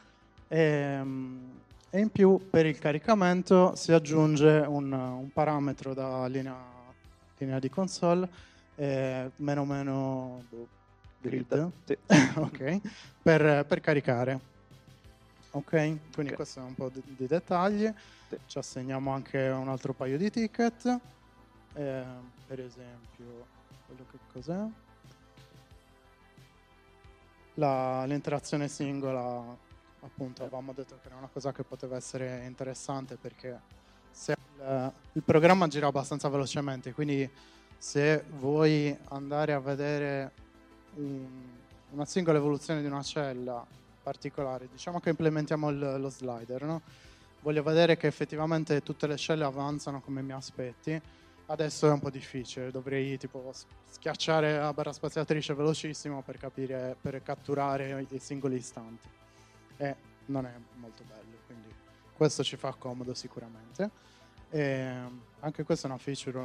e, 0.47 1.01
e 1.89 1.99
in 1.99 2.09
più 2.09 2.49
per 2.49 2.65
il 2.65 2.79
caricamento 2.79 3.75
si 3.75 3.91
aggiunge 3.91 4.63
un, 4.67 4.91
un 4.91 5.29
parametro 5.31 5.93
da 5.93 6.25
linea, 6.27 6.57
linea 7.37 7.59
di 7.59 7.69
console 7.69 8.29
eh, 8.75 9.31
meno 9.37 9.65
meno 9.65 10.43
boh, 10.49 10.67
grid, 11.21 11.71
Sì. 11.85 11.97
ok, 12.39 12.79
per, 13.21 13.65
per 13.65 13.79
caricare. 13.79 14.53
Ok, 15.55 15.69
quindi 16.11 16.31
Ok. 16.31 16.35
questo 16.35 16.59
è 16.59 16.63
un 16.63 16.75
po' 16.75 16.89
di, 16.89 17.01
di 17.05 17.27
dettagli. 17.27 17.89
Sì. 18.27 18.37
Ci 18.45 18.57
assegniamo 18.57 19.11
anche 19.11 19.47
un 19.47 19.69
altro 19.69 19.93
paio 19.93 20.17
di 20.17 20.29
ticket. 20.29 20.99
Eh, 21.73 22.03
per 22.45 22.59
esempio, 22.59 23.45
quello 23.85 24.05
che 24.11 24.17
cos'è? 24.33 24.65
La- 27.53 28.03
l'interazione 28.03 28.67
singola, 28.67 29.55
appunto, 30.01 30.41
avevamo 30.41 30.73
detto 30.73 30.99
che 31.01 31.07
era 31.07 31.15
una 31.15 31.29
cosa 31.31 31.53
che 31.53 31.63
poteva 31.63 31.95
essere 31.95 32.43
interessante 32.45 33.15
perché 33.15 33.57
se 34.11 34.35
il, 34.57 34.93
il 35.13 35.23
programma 35.23 35.67
gira 35.67 35.87
abbastanza 35.87 36.27
velocemente, 36.27 36.91
quindi 36.91 37.29
se 37.77 38.25
vuoi 38.27 38.97
andare 39.09 39.53
a 39.53 39.59
vedere 39.59 40.33
un- 40.95 41.53
una 41.91 42.05
singola 42.05 42.37
evoluzione 42.37 42.81
di 42.81 42.87
una 42.87 43.01
cella 43.01 43.65
particolare, 44.05 44.67
diciamo 44.71 44.99
che 44.99 45.09
implementiamo 45.09 45.69
il- 45.69 45.95
lo 45.99 46.09
slider, 46.09 46.63
no? 46.63 46.81
voglio 47.41 47.63
vedere 47.63 47.97
che 47.97 48.07
effettivamente 48.07 48.81
tutte 48.81 49.07
le 49.07 49.17
celle 49.17 49.43
avanzano 49.43 50.01
come 50.01 50.21
mi 50.21 50.31
aspetti. 50.31 50.99
Adesso 51.47 51.87
è 51.87 51.91
un 51.91 51.99
po' 51.99 52.09
difficile, 52.09 52.71
dovrei 52.71 53.17
tipo 53.19 53.51
schiacciare 53.87 54.57
la 54.57 54.73
barra 54.73 54.91
spaziatrice 54.91 55.53
velocissimo 55.53 56.23
per 56.23 56.37
capire, 56.37 56.95
per 56.99 57.21
catturare 57.21 58.07
i 58.09 58.19
singoli 58.19 58.55
istanti. 58.55 59.07
E 59.77 59.95
non 60.27 60.45
è 60.47 60.53
molto 60.77 61.03
bello, 61.03 61.37
quindi 61.45 61.67
questo 62.15 62.43
ci 62.43 62.55
fa 62.55 62.73
comodo 62.73 63.13
sicuramente. 63.13 63.91
E 64.49 64.91
anche 65.41 65.63
questa 65.63 65.87
è 65.87 65.91
una 65.91 65.99
feature 65.99 66.39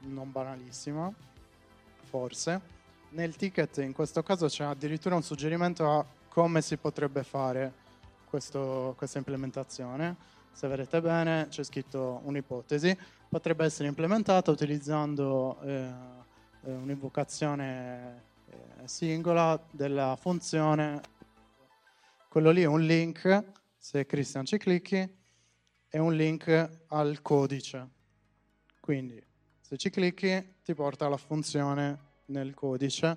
non 0.00 0.30
banalissima, 0.30 1.10
forse. 2.02 2.60
Nel 3.10 3.34
ticket 3.36 3.78
in 3.78 3.92
questo 3.94 4.22
caso 4.22 4.46
c'è 4.46 4.64
addirittura 4.64 5.14
un 5.14 5.22
suggerimento 5.22 5.90
a 5.90 6.04
come 6.34 6.62
si 6.62 6.76
potrebbe 6.78 7.22
fare 7.22 7.72
questo- 8.24 8.94
questa 8.98 9.18
implementazione. 9.18 10.16
Se 10.50 10.66
vedete 10.66 11.00
bene 11.00 11.46
c'è 11.48 11.62
scritto 11.62 12.22
un'ipotesi, 12.24 12.98
potrebbe 13.28 13.64
essere 13.64 13.86
implementata 13.86 14.50
utilizzando 14.50 15.60
eh, 15.60 15.92
eh, 16.64 16.72
un'invocazione 16.72 18.22
eh, 18.50 18.88
singola 18.88 19.64
della 19.70 20.16
funzione. 20.20 21.00
Quello 22.28 22.50
lì 22.50 22.62
è 22.62 22.66
un 22.66 22.82
link, 22.82 23.44
se 23.78 24.04
Christian 24.04 24.44
ci 24.44 24.58
clicchi, 24.58 25.08
è 25.86 25.98
un 25.98 26.16
link 26.16 26.78
al 26.88 27.22
codice. 27.22 27.90
Quindi 28.80 29.24
se 29.60 29.76
ci 29.76 29.88
clicchi 29.88 30.56
ti 30.64 30.74
porta 30.74 31.06
alla 31.06 31.16
funzione 31.16 32.22
nel 32.26 32.54
codice 32.54 33.16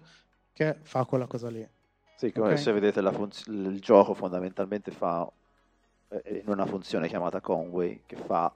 che 0.54 0.78
fa 0.84 1.04
quella 1.06 1.26
cosa 1.26 1.50
lì. 1.50 1.68
Sì, 2.18 2.32
come 2.32 2.54
Ok. 2.54 2.58
se 2.58 2.72
vedete 2.72 3.00
funz- 3.12 3.46
il 3.46 3.80
gioco 3.80 4.16
fondamentalmente 4.16 4.90
fa 4.90 5.32
eh, 6.08 6.42
in 6.44 6.50
una 6.50 6.66
funzione 6.66 7.08
chiamata 7.08 7.42
Conway 7.42 8.02
che 8.08 8.16
fa 8.16 8.52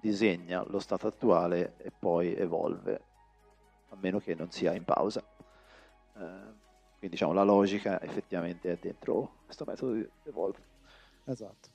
disegna 0.00 0.64
lo 0.66 0.78
stato 0.78 1.06
attuale 1.08 1.74
e 1.76 1.90
poi 1.90 2.34
evolve, 2.34 3.04
a 3.90 3.96
meno 3.96 4.18
che 4.18 4.34
non 4.34 4.50
sia 4.50 4.72
in 4.72 4.82
pausa. 4.84 5.20
Eh, 5.20 6.20
quindi 6.96 7.16
diciamo 7.16 7.34
la 7.34 7.42
logica 7.42 8.00
effettivamente 8.00 8.72
è 8.72 8.78
dentro 8.80 9.40
questo 9.44 9.66
metodo 9.66 9.92
di 9.92 10.08
evolve. 10.22 10.58
Esatto. 11.26 11.68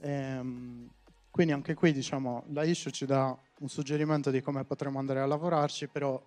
Ehm, 0.00 0.88
quindi 1.30 1.52
anche 1.52 1.74
qui 1.74 1.92
diciamo 1.92 2.44
la 2.54 2.64
issue 2.64 2.90
ci 2.90 3.04
dà 3.04 3.36
un 3.58 3.68
suggerimento 3.68 4.30
di 4.30 4.40
come 4.40 4.64
potremmo 4.64 4.98
andare 4.98 5.20
a 5.20 5.26
lavorarci, 5.26 5.88
però 5.88 6.18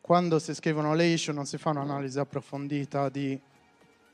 quando 0.00 0.38
si 0.38 0.54
scrivono 0.54 0.94
le 0.94 1.06
issue 1.06 1.32
non 1.32 1.46
si 1.46 1.58
fa 1.58 1.70
un'analisi 1.70 2.18
approfondita 2.18 3.08
di 3.08 3.40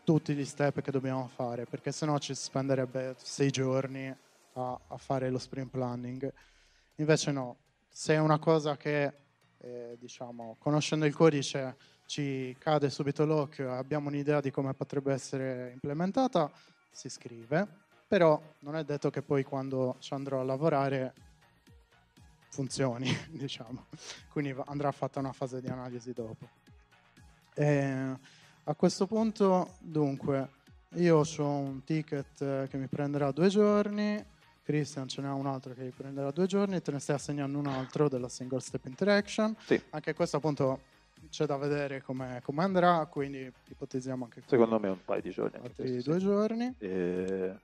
tutti 0.04 0.34
gli 0.34 0.44
step 0.44 0.82
che 0.82 0.90
dobbiamo 0.90 1.26
fare, 1.26 1.64
perché 1.64 1.90
sennò 1.90 2.18
ci 2.18 2.34
si 2.34 2.44
spenderebbe 2.44 3.16
sei 3.18 3.50
giorni 3.50 4.14
a, 4.52 4.80
a 4.86 4.96
fare 4.96 5.30
lo 5.30 5.38
sprint 5.38 5.70
planning. 5.70 6.32
Invece 6.96 7.32
no, 7.32 7.56
se 7.88 8.14
è 8.14 8.18
una 8.18 8.38
cosa 8.38 8.76
che 8.76 9.12
eh, 9.58 9.96
diciamo 9.98 10.56
conoscendo 10.58 11.06
il 11.06 11.14
codice 11.14 11.76
ci 12.06 12.54
cade 12.58 12.88
subito 12.88 13.24
l'occhio 13.24 13.68
e 13.68 13.76
abbiamo 13.76 14.08
un'idea 14.08 14.40
di 14.40 14.50
come 14.50 14.74
potrebbe 14.74 15.12
essere 15.12 15.72
implementata, 15.72 16.50
si 16.90 17.08
scrive, 17.08 17.66
però 18.06 18.40
non 18.60 18.76
è 18.76 18.84
detto 18.84 19.10
che 19.10 19.22
poi 19.22 19.42
quando 19.42 19.96
ci 19.98 20.14
andrò 20.14 20.40
a 20.40 20.44
lavorare 20.44 21.14
funzioni, 22.48 23.08
diciamo. 23.30 23.86
Quindi 24.28 24.54
andrà 24.66 24.90
fatta 24.92 25.18
una 25.18 25.32
fase 25.32 25.60
di 25.60 25.68
analisi 25.68 26.12
dopo. 26.12 26.48
E 27.54 28.16
a 28.64 28.74
questo 28.74 29.06
punto, 29.06 29.74
dunque, 29.78 30.48
io 30.94 31.22
ho 31.24 31.48
un 31.48 31.84
ticket 31.84 32.68
che 32.68 32.76
mi 32.76 32.86
prenderà 32.86 33.30
due 33.30 33.48
giorni, 33.48 34.24
Christian 34.62 35.06
ce 35.06 35.20
n'ha 35.20 35.32
un 35.32 35.46
altro 35.46 35.72
che 35.74 35.82
mi 35.82 35.90
prenderà 35.90 36.32
due 36.32 36.46
giorni, 36.46 36.82
te 36.82 36.90
ne 36.90 36.98
stai 36.98 37.14
assegnando 37.16 37.56
un 37.58 37.68
altro 37.68 38.08
della 38.08 38.28
single 38.28 38.60
step 38.60 38.86
interaction. 38.86 39.54
Sì. 39.64 39.80
Anche 39.90 40.14
questo 40.14 40.38
appunto 40.38 40.80
c'è 41.30 41.46
da 41.46 41.56
vedere 41.56 42.02
come, 42.02 42.42
andrà, 42.56 43.06
quindi 43.06 43.50
ipotizziamo 43.68 44.24
anche 44.24 44.42
Secondo 44.44 44.78
me 44.80 44.88
un 44.88 45.04
paio 45.04 45.20
di 45.22 45.30
giorni. 45.30 45.56
altri 45.62 45.90
questo, 45.92 46.10
due 46.10 46.18
sì. 46.18 46.24
giorni. 46.24 46.74
E 46.78 47.54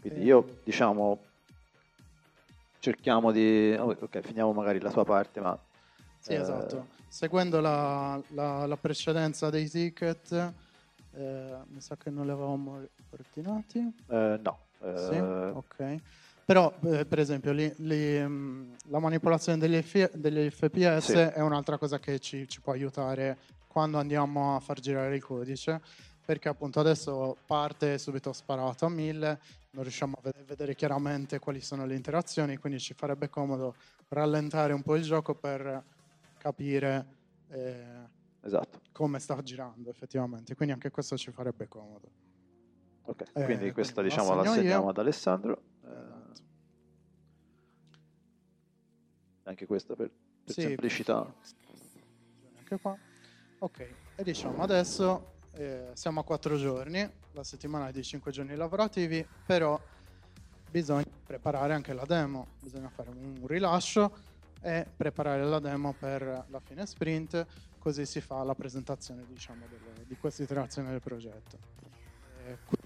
quindi 0.00 0.22
io 0.22 0.60
diciamo 0.64 1.18
cerchiamo 2.80 3.32
di 3.32 3.74
oh, 3.78 3.96
ok 4.00 4.20
finiamo 4.20 4.52
magari 4.52 4.80
la 4.80 4.90
tua 4.90 5.04
parte 5.04 5.40
ma 5.40 5.58
Sì, 6.20 6.32
eh, 6.32 6.36
esatto. 6.36 6.86
Seguendo 7.08 7.60
la, 7.60 8.20
la- 8.30 8.66
la 8.66 8.76
precedenza 8.76 9.48
dei 9.50 9.68
ticket, 9.68 10.32
eh, 11.14 11.56
mi 11.68 11.80
sa 11.80 11.96
che 11.96 12.10
non 12.10 12.26
li 12.26 12.30
avevamo 12.32 12.86
ordinati. 13.10 13.78
eh, 14.08 14.38
no 14.42 14.58
eh, 14.82 14.94
Sì, 14.96 15.16
ok. 15.16 15.96
Però, 16.44 16.72
eh, 16.84 17.04
per 17.06 17.18
esempio, 17.18 17.52
li- 17.52 17.72
li, 17.78 18.26
mh, 18.26 18.76
la 18.90 18.98
manipolazione 19.00 19.58
degli, 19.58 19.80
F- 19.82 20.14
degli 20.14 20.48
FPS 20.50 20.98
Sì. 21.04 21.12
è 21.18 21.40
un'altra 21.40 21.76
cosa 21.78 21.98
che 21.98 22.18
ci, 22.20 22.48
ci 22.48 22.60
può 22.60 22.72
aiutare 22.72 23.38
quando 23.66 23.98
andiamo 23.98 24.54
a 24.56 24.60
far 24.60 24.80
girare 24.80 25.14
il 25.16 25.22
codice, 25.22 25.80
perché 26.28 26.50
appunto 26.50 26.78
adesso 26.78 27.38
parte 27.46 27.96
subito 27.96 28.34
sparato 28.34 28.84
a 28.84 28.90
1000, 28.90 29.40
non 29.70 29.82
riusciamo 29.82 30.14
a 30.18 30.20
ved- 30.20 30.44
vedere 30.44 30.74
chiaramente 30.74 31.38
quali 31.38 31.58
sono 31.62 31.86
le 31.86 31.94
interazioni, 31.94 32.58
quindi 32.58 32.78
ci 32.80 32.92
farebbe 32.92 33.30
comodo 33.30 33.74
rallentare 34.08 34.74
un 34.74 34.82
po' 34.82 34.96
il 34.96 35.04
gioco 35.04 35.34
per 35.34 35.82
capire 36.36 37.06
eh, 37.48 38.10
esatto 38.42 38.78
come 38.92 39.20
sta 39.20 39.40
girando 39.40 39.88
effettivamente, 39.88 40.54
quindi 40.54 40.74
anche 40.74 40.90
questo 40.90 41.16
ci 41.16 41.30
farebbe 41.30 41.66
comodo. 41.66 42.10
ok 43.06 43.22
Eh, 43.32 43.44
quindi 43.46 43.72
questa 43.72 44.02
quindi 44.02 44.14
diciamo 44.14 44.34
la 44.34 44.54
io. 44.60 44.86
ad 44.86 44.98
Alessandro 44.98 45.62
eh, 45.82 45.88
Esatto. 45.88 46.42
anche 49.44 49.64
questa 49.64 49.94
per, 49.94 50.10
per 50.44 50.52
Sì, 50.52 50.60
semplicità 50.60 51.34
anche 52.54 52.78
qua. 52.82 52.94
Ok, 53.60 53.80
e 54.14 54.22
diciamo 54.22 54.62
adesso 54.62 55.36
eh, 55.58 55.90
siamo 55.94 56.20
a 56.20 56.24
quattro 56.24 56.56
giorni, 56.56 57.06
la 57.32 57.42
settimana 57.42 57.88
è 57.88 57.92
di 57.92 58.04
cinque 58.04 58.30
giorni 58.30 58.54
lavorativi, 58.54 59.26
però 59.44 59.80
bisogna 60.70 61.04
preparare 61.26 61.74
anche 61.74 61.92
la 61.92 62.04
demo, 62.04 62.46
bisogna 62.60 62.88
fare 62.90 63.10
un 63.10 63.44
rilascio 63.44 64.16
e 64.60 64.86
preparare 64.96 65.44
la 65.44 65.58
demo 65.58 65.94
per 65.94 66.44
la 66.48 66.60
fine 66.60 66.86
sprint, 66.86 67.44
così 67.78 68.06
si 68.06 68.20
fa 68.20 68.42
la 68.44 68.54
presentazione 68.54 69.24
diciamo, 69.26 69.66
del- 69.66 70.04
di 70.06 70.16
questa 70.16 70.42
iterazione 70.44 70.90
del 70.90 71.00
progetto. 71.00 71.58
Eh, 72.44 72.58
qui- 72.64 72.76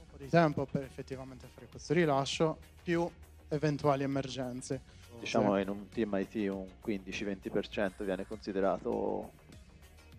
un 0.00 0.06
po' 0.10 0.16
di 0.16 0.28
tempo 0.28 0.66
per 0.66 0.82
effettivamente 0.82 1.46
fare 1.46 1.66
questo 1.68 1.92
rilascio, 1.94 2.58
più 2.82 3.08
eventuali 3.48 4.02
emergenze. 4.02 4.80
diciamo 5.20 5.58
in 5.60 5.68
un 5.68 5.88
team 5.88 6.12
IT 6.16 6.34
un 6.48 6.66
15-20% 6.84 8.02
viene 8.04 8.26
considerato 8.26 9.30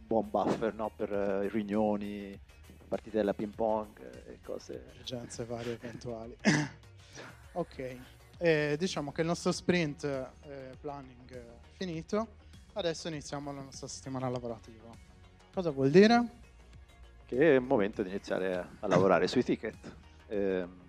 buon 0.06 0.30
buffer 0.30 0.74
no? 0.74 0.92
per 0.96 1.12
eh, 1.12 1.48
riunioni 1.50 2.38
partitella 2.88 3.34
ping 3.34 3.54
pong 3.54 4.00
eh, 4.00 4.34
e 4.34 4.40
cose 4.44 4.86
emergenze 4.94 5.46
varie 5.46 5.74
eventuali. 5.74 6.36
ok, 7.54 7.98
eh, 8.38 8.76
diciamo 8.78 9.12
che 9.12 9.22
il 9.22 9.28
nostro 9.28 9.52
sprint 9.52 10.04
eh, 10.04 10.76
planning 10.80 11.32
è 11.32 11.44
finito, 11.74 12.28
adesso 12.74 13.08
iniziamo 13.08 13.54
la 13.54 13.62
nostra 13.62 13.88
settimana 13.88 14.30
lavorativa. 14.30 14.90
Cosa 15.54 15.72
vuol 15.72 15.90
dire? 15.90 16.44
che 17.26 17.38
è 17.38 17.56
il 17.56 17.62
momento 17.62 18.04
di 18.04 18.10
iniziare 18.10 18.68
a 18.80 18.88
lavorare 18.88 19.28
sui 19.28 19.44
ticket. 19.44 19.76
Ehm, 20.28 20.84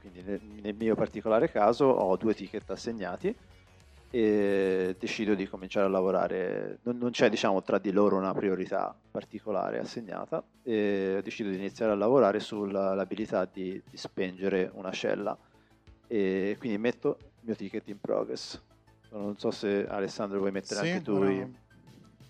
quindi 0.00 0.22
nel, 0.22 0.40
nel 0.60 0.74
mio 0.74 0.94
particolare 0.94 1.50
caso 1.50 1.84
ho 1.84 2.16
due 2.16 2.34
ticket 2.34 2.68
assegnati 2.70 3.34
e 4.14 4.94
decido 4.98 5.34
di 5.34 5.48
cominciare 5.48 5.86
a 5.86 5.88
lavorare, 5.88 6.80
non, 6.82 6.98
non 6.98 7.12
c'è 7.12 7.30
diciamo 7.30 7.62
tra 7.62 7.78
di 7.78 7.90
loro 7.92 8.18
una 8.18 8.34
priorità 8.34 8.94
particolare 9.10 9.78
assegnata, 9.78 10.44
e 10.62 11.20
decido 11.24 11.48
di 11.48 11.56
iniziare 11.56 11.92
a 11.92 11.94
lavorare 11.94 12.38
sull'abilità 12.38 13.48
di, 13.50 13.82
di 13.88 13.96
spengere 13.96 14.70
una 14.74 14.92
cella 14.92 15.36
e 16.06 16.56
quindi 16.58 16.76
metto 16.76 17.16
il 17.20 17.46
mio 17.46 17.54
ticket 17.54 17.88
in 17.88 17.98
progress. 18.00 18.62
Non 19.12 19.38
so 19.38 19.50
se 19.50 19.86
Alessandro 19.88 20.38
vuoi 20.40 20.52
mettere 20.52 20.80
Sì, 20.80 20.90
anche 20.90 21.02
tu 21.02 21.22
i- 21.24 21.56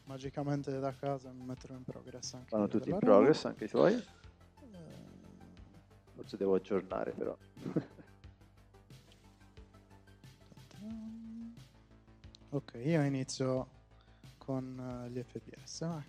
magicamente 0.05 0.79
da 0.79 0.93
casa 0.95 1.33
mi 1.33 1.45
metterò 1.45 1.75
in 1.75 1.83
progress 1.83 2.35
anche 2.35 2.47
vanno 2.51 2.69
tutti 2.69 2.91
in 2.91 2.99
progress, 2.99 3.45
anche 3.47 3.65
i 3.65 3.69
tuoi. 3.69 3.93
Eh, 3.95 5.11
Forse 6.15 6.37
devo 6.37 6.55
aggiornare 6.55 7.11
però. 7.11 7.37
Ok, 12.55 12.73
io 12.85 13.03
inizio 13.03 13.67
con 14.39 15.05
eh, 15.07 15.11
gli 15.11 15.23
FPS. 15.23 15.81
vai. 15.87 16.03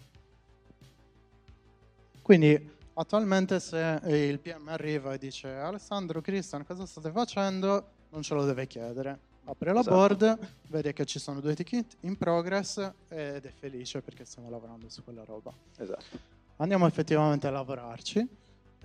Quindi 2.22 2.72
attualmente 2.94 3.60
se 3.60 3.96
eh, 3.96 4.28
il 4.28 4.40
PM 4.40 4.68
arriva 4.68 5.14
e 5.14 5.18
dice 5.18 5.50
Alessandro, 5.50 6.22
Cristian, 6.22 6.66
cosa 6.66 6.86
state 6.86 7.12
facendo? 7.12 7.92
Non 8.10 8.22
ce 8.22 8.34
lo 8.34 8.46
deve 8.46 8.68
chiedere. 8.68 9.20
Apre 9.46 9.74
la 9.74 9.80
Esatto. 9.82 9.96
board, 9.96 10.40
vede 10.68 10.94
che 10.94 11.06
ci 11.06 11.20
sono 11.20 11.40
due 11.42 11.54
ticket 11.56 11.98
in 12.02 12.18
progress 12.18 12.78
ed 13.10 13.46
è 13.46 13.52
felice 13.52 14.02
perché 14.02 14.24
stiamo 14.26 14.50
lavorando 14.50 14.88
su 14.90 15.04
quella 15.04 15.24
roba. 15.26 15.54
esatto. 15.78 16.18
Andiamo 16.58 16.86
effettivamente 16.88 17.48
a 17.48 17.52
lavorarci. 17.52 18.26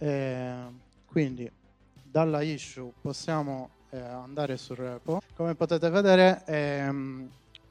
eh, 0.01 0.65
quindi 1.07 1.51
dalla 2.03 2.41
issue 2.43 2.93
possiamo 3.01 3.71
eh, 3.91 3.99
andare 3.99 4.57
sul 4.57 4.77
repo. 4.77 5.21
Come 5.35 5.55
potete 5.55 5.89
vedere, 5.91 6.43
ehm, 6.47 7.29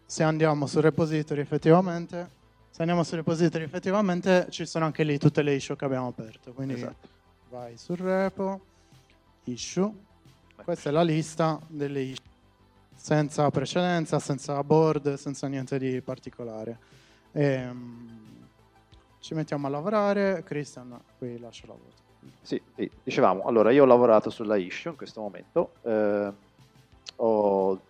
se 0.09 0.23
andiamo 0.23 0.67
sul 0.67 0.83
repository 0.83 1.41
effettivamente, 1.41 2.29
se 2.71 2.81
andiamo 2.81 3.03
sul 3.03 3.17
repository 3.17 3.65
effettivamente 3.65 4.47
ci 4.49 4.65
sono 4.65 4.85
anche 4.85 5.03
lì 5.03 5.17
tutte 5.17 5.41
le 5.41 5.53
issue 5.53 5.75
che 5.75 5.83
abbiamo 5.83 6.07
aperto. 6.07 6.53
Quindi 6.53 6.75
esatto. 6.75 7.07
vai 7.49 7.77
sul 7.77 7.97
repo, 7.97 8.61
issue. 9.43 9.91
Questa 10.63 10.89
è 10.89 10.93
la 10.93 11.03
lista 11.03 11.59
delle 11.67 11.99
issue. 11.99 12.23
Senza 12.95 13.49
precedenza, 13.51 14.17
senza 14.19 14.63
board, 14.63 15.15
senza 15.15 15.47
niente 15.47 15.77
di 15.77 16.01
particolare. 16.01 16.79
Ehm, 17.33 18.47
ci 19.19 19.33
mettiamo 19.33 19.67
a 19.67 19.69
lavorare. 19.69 20.41
Christian, 20.43 20.97
qui 21.17 21.37
lascio 21.37 21.67
la 21.67 21.73
voce. 21.73 22.05
Sì, 22.41 22.61
sì, 22.75 22.89
dicevamo, 23.03 23.43
allora 23.43 23.71
io 23.71 23.83
ho 23.83 23.85
lavorato 23.85 24.29
sulla 24.29 24.55
issue 24.55 24.91
in 24.91 24.97
questo 24.97 25.19
momento, 25.19 25.73
eh, 25.83 26.31
ho- 27.17 27.81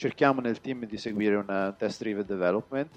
cerchiamo 0.00 0.40
nel 0.40 0.62
team 0.62 0.86
di 0.86 0.96
seguire 0.96 1.36
un 1.36 1.50
eh, 1.50 1.74
test 1.76 2.00
driven 2.00 2.24
development, 2.24 2.88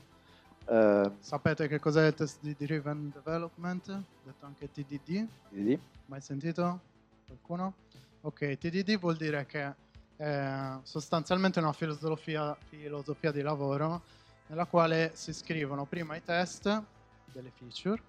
eh, 0.70 1.12
Sapete 1.20 1.68
che 1.68 1.78
cos'è 1.78 2.08
il 2.08 2.14
test 2.14 2.40
driven 2.42 3.12
development? 3.12 4.02
Detto 4.24 4.46
anche 4.46 4.72
TDD. 4.72 5.28
di- 5.50 5.78
Mai 6.06 6.22
sentito? 6.22 6.80
Qualcuno? 7.28 7.74
Ok, 8.22 8.58
TDD 8.58 8.98
vuol 8.98 9.18
dire 9.18 9.46
che 9.46 9.76
è 10.16 10.78
sostanzialmente 10.84 11.60
una 11.60 11.74
filosofia, 11.74 12.56
filosofia 12.70 13.32
di 13.32 13.42
lavoro 13.42 14.02
nella 14.48 14.66
quale 14.66 15.12
si 15.14 15.34
scrivono 15.34 15.86
prima 15.86 16.16
i 16.16 16.24
test 16.24 16.82
delle 17.26 17.52
feature, 17.52 18.02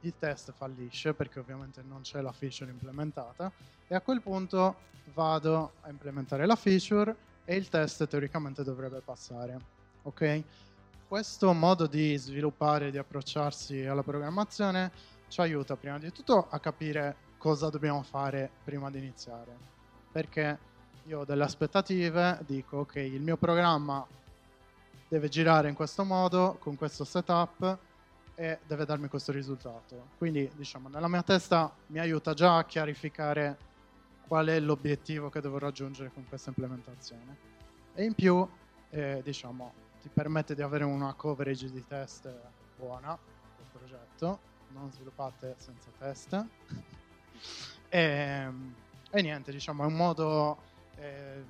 il 0.00 0.14
test 0.18 0.52
fallisce 0.54 1.14
perché 1.14 1.38
ovviamente 1.38 1.82
non 1.84 2.00
c'è 2.00 2.20
la 2.20 2.32
feature 2.32 2.72
implementata 2.72 3.52
e 3.86 3.94
a 3.94 4.00
quel 4.00 4.20
punto 4.22 4.80
vado 5.14 5.74
a 5.82 5.90
implementare 5.90 6.46
la 6.46 6.56
feature 6.56 7.14
e 7.44 7.56
il 7.56 7.68
test 7.68 8.06
teoricamente 8.06 8.62
dovrebbe 8.62 9.00
passare. 9.00 9.58
Ok? 10.02 10.42
Questo 11.06 11.52
modo 11.52 11.86
di 11.86 12.16
sviluppare, 12.16 12.90
di 12.90 12.98
approcciarsi 12.98 13.84
alla 13.84 14.02
programmazione 14.02 14.90
ci 15.28 15.40
aiuta 15.40 15.76
prima 15.76 15.98
di 15.98 16.10
tutto 16.12 16.46
a 16.48 16.58
capire 16.58 17.16
cosa 17.38 17.68
dobbiamo 17.68 18.02
fare 18.02 18.50
prima 18.64 18.90
di 18.90 18.98
iniziare. 18.98 19.56
Perché 20.10 20.58
io 21.04 21.20
ho 21.20 21.24
delle 21.24 21.44
aspettative, 21.44 22.38
dico 22.46 22.78
ok, 22.78 22.96
il 22.96 23.20
mio 23.20 23.36
programma 23.36 24.06
deve 25.08 25.28
girare 25.28 25.68
in 25.68 25.74
questo 25.74 26.04
modo, 26.04 26.56
con 26.58 26.76
questo 26.76 27.04
setup 27.04 27.78
e 28.34 28.58
deve 28.66 28.84
darmi 28.84 29.08
questo 29.08 29.32
risultato. 29.32 30.08
Quindi, 30.16 30.50
diciamo, 30.54 30.88
nella 30.88 31.08
mia 31.08 31.22
testa 31.22 31.70
mi 31.88 31.98
aiuta 31.98 32.32
già 32.32 32.56
a 32.56 32.64
chiarificare 32.64 33.56
qual 34.26 34.46
è 34.48 34.58
l'obiettivo 34.60 35.28
che 35.28 35.40
devo 35.40 35.58
raggiungere 35.58 36.10
con 36.12 36.26
questa 36.28 36.50
implementazione. 36.50 37.36
E 37.94 38.04
in 38.04 38.14
più, 38.14 38.46
eh, 38.90 39.20
diciamo, 39.22 39.72
ti 40.00 40.08
permette 40.08 40.54
di 40.54 40.62
avere 40.62 40.84
una 40.84 41.14
coverage 41.14 41.70
di 41.70 41.84
test 41.86 42.32
buona 42.76 43.18
del 43.56 43.66
progetto, 43.70 44.40
non 44.68 44.90
sviluppate 44.90 45.54
senza 45.58 45.90
test. 45.98 46.44
e, 47.88 48.48
e 49.10 49.22
niente, 49.22 49.52
diciamo, 49.52 49.82
è 49.84 49.86
un 49.86 49.94
modo 49.94 50.58
eh, 50.96 51.44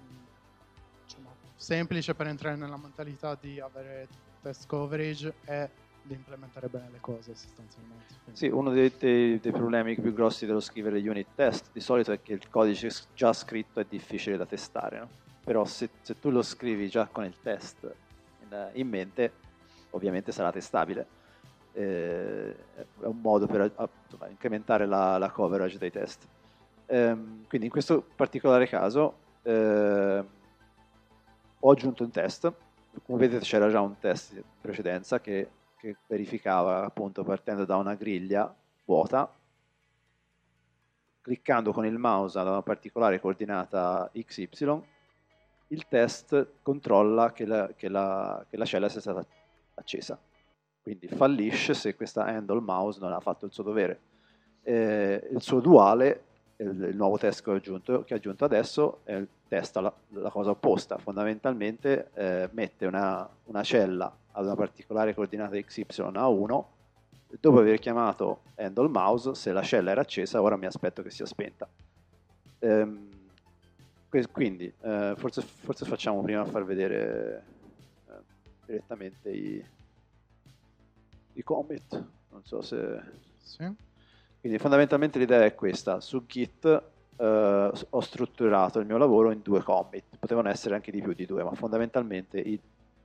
diciamo, 1.04 1.34
semplice 1.54 2.14
per 2.14 2.26
entrare 2.26 2.56
nella 2.56 2.76
mentalità 2.76 3.36
di 3.40 3.60
avere 3.60 4.08
test 4.42 4.66
coverage 4.66 5.34
e 5.44 5.70
di 6.02 6.14
implementare 6.14 6.68
bene 6.68 6.90
le 6.90 7.00
cose 7.00 7.34
sostanzialmente. 7.34 8.14
Sì, 8.32 8.48
uno 8.48 8.70
dei, 8.70 8.92
dei- 8.98 9.38
dei 9.38 9.52
problemi 9.52 9.94
più 9.94 10.12
grossi 10.12 10.46
dello 10.46 10.60
scrivere 10.60 10.98
unit 10.98 11.28
test 11.34 11.70
di 11.72 11.80
solito 11.80 12.12
è 12.12 12.20
che 12.20 12.32
il 12.32 12.48
codice 12.48 12.90
già 13.14 13.32
scritto 13.32 13.80
è 13.80 13.86
difficile 13.88 14.36
da 14.36 14.46
testare, 14.46 14.98
no? 14.98 15.08
però 15.44 15.64
se, 15.64 15.88
se 16.02 16.18
tu 16.18 16.30
lo 16.30 16.42
scrivi 16.42 16.88
già 16.88 17.06
con 17.06 17.24
il 17.24 17.36
test 17.42 17.92
in, 18.42 18.70
in 18.74 18.88
mente, 18.88 19.32
ovviamente 19.90 20.32
sarà 20.32 20.50
testabile. 20.50 21.06
Eh, 21.74 22.54
è 22.74 23.04
un 23.04 23.20
modo 23.20 23.46
per 23.46 23.72
a- 23.74 23.88
incrementare 24.28 24.86
la, 24.86 25.18
la 25.18 25.30
coverage 25.30 25.78
dei 25.78 25.90
test. 25.90 26.26
Ehm, 26.86 27.46
quindi 27.46 27.66
in 27.66 27.72
questo 27.72 28.04
particolare 28.14 28.66
caso 28.66 29.14
eh, 29.42 30.24
ho 31.60 31.70
aggiunto 31.70 32.02
un 32.02 32.10
test, 32.10 32.52
come 33.04 33.18
vedete 33.18 33.44
c'era 33.44 33.70
già 33.70 33.80
un 33.80 33.98
test 33.98 34.32
in 34.32 34.42
precedenza 34.60 35.20
che, 35.20 35.48
che 35.82 35.96
verificava 36.06 36.84
appunto 36.84 37.24
partendo 37.24 37.64
da 37.64 37.74
una 37.74 37.96
griglia 37.96 38.54
vuota, 38.84 39.28
cliccando 41.20 41.72
con 41.72 41.84
il 41.84 41.98
mouse 41.98 42.38
ad 42.38 42.46
una 42.46 42.62
particolare 42.62 43.18
coordinata 43.20 44.08
XY, 44.14 44.80
il 45.68 45.88
test 45.88 46.52
controlla 46.62 47.32
che 47.32 47.44
la, 47.46 47.72
che 47.74 47.88
la- 47.88 48.44
che 48.48 48.56
la 48.56 48.64
cella 48.64 48.88
sia 48.88 49.00
stata 49.00 49.26
accesa. 49.74 50.16
Quindi 50.80 51.08
fallisce 51.08 51.74
se 51.74 51.96
questa 51.96 52.26
handle 52.26 52.60
mouse 52.60 53.00
non 53.00 53.12
ha 53.12 53.20
fatto 53.20 53.46
il 53.46 53.52
suo 53.52 53.64
dovere. 53.64 54.00
Eh, 54.62 55.28
il 55.32 55.42
suo 55.42 55.58
duale, 55.58 56.26
il, 56.62 56.96
nuovo 56.96 57.18
test 57.18 57.42
che 57.42 57.50
ho 57.50 57.54
aggiunto, 57.54 58.04
che 58.04 58.14
ho 58.14 58.16
aggiunto 58.16 58.44
adesso, 58.44 59.00
il 59.06 59.28
testa 59.52 59.82
la, 59.82 59.92
la 60.10 60.30
cosa 60.30 60.50
opposta. 60.50 60.96
Fondamentalmente 60.96 62.10
eh, 62.14 62.48
mette 62.52 62.86
una, 62.86 63.28
una 63.44 63.62
cella 63.62 64.10
ad 64.32 64.46
una 64.46 64.54
particolare 64.54 65.14
coordinata 65.14 65.60
XY 65.60 66.10
a 66.14 66.26
1. 66.26 66.70
Dopo 67.38 67.58
aver 67.58 67.78
chiamato 67.78 68.40
handle 68.56 68.88
mouse, 68.88 69.34
se 69.34 69.52
la 69.52 69.62
cella 69.62 69.90
era 69.90 70.00
accesa, 70.00 70.40
ora 70.40 70.56
mi 70.56 70.66
aspetto 70.66 71.02
che 71.02 71.10
sia 71.10 71.26
spenta. 71.26 71.68
Ehm, 72.60 73.08
quindi, 74.30 74.72
eh, 74.80 75.14
forse, 75.16 75.42
forse 75.42 75.84
facciamo 75.84 76.22
prima 76.22 76.44
far 76.44 76.64
vedere 76.64 77.44
eh, 78.08 78.12
direttamente 78.66 79.30
i, 79.30 79.64
i 81.34 81.42
commit. 81.42 82.04
Non 82.30 82.44
so 82.44 82.62
se. 82.62 83.00
Sì. 83.38 83.90
Quindi 84.42 84.58
fondamentalmente 84.58 85.20
l'idea 85.20 85.44
è 85.44 85.54
questa, 85.54 86.00
su 86.00 86.26
Git 86.26 86.82
eh, 87.16 87.72
ho 87.90 88.00
strutturato 88.00 88.80
il 88.80 88.86
mio 88.86 88.96
lavoro 88.96 89.30
in 89.30 89.40
due 89.40 89.62
commit, 89.62 90.02
potevano 90.18 90.48
essere 90.48 90.74
anche 90.74 90.90
di 90.90 91.00
più 91.00 91.12
di 91.12 91.26
due, 91.26 91.44
ma 91.44 91.52
fondamentalmente 91.54 92.38
il- 92.40 92.60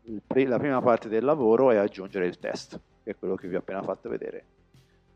il 0.06 0.50
la 0.50 0.58
prima 0.58 0.82
parte 0.82 1.10
del 1.10 1.24
lavoro 1.24 1.70
è 1.70 1.76
aggiungere 1.76 2.26
il 2.26 2.40
test, 2.40 2.80
che 3.04 3.12
è 3.12 3.16
quello 3.16 3.36
che 3.36 3.48
vi 3.48 3.56
ho 3.56 3.60
appena 3.60 3.84
fatto 3.84 4.10
vedere. 4.10 4.44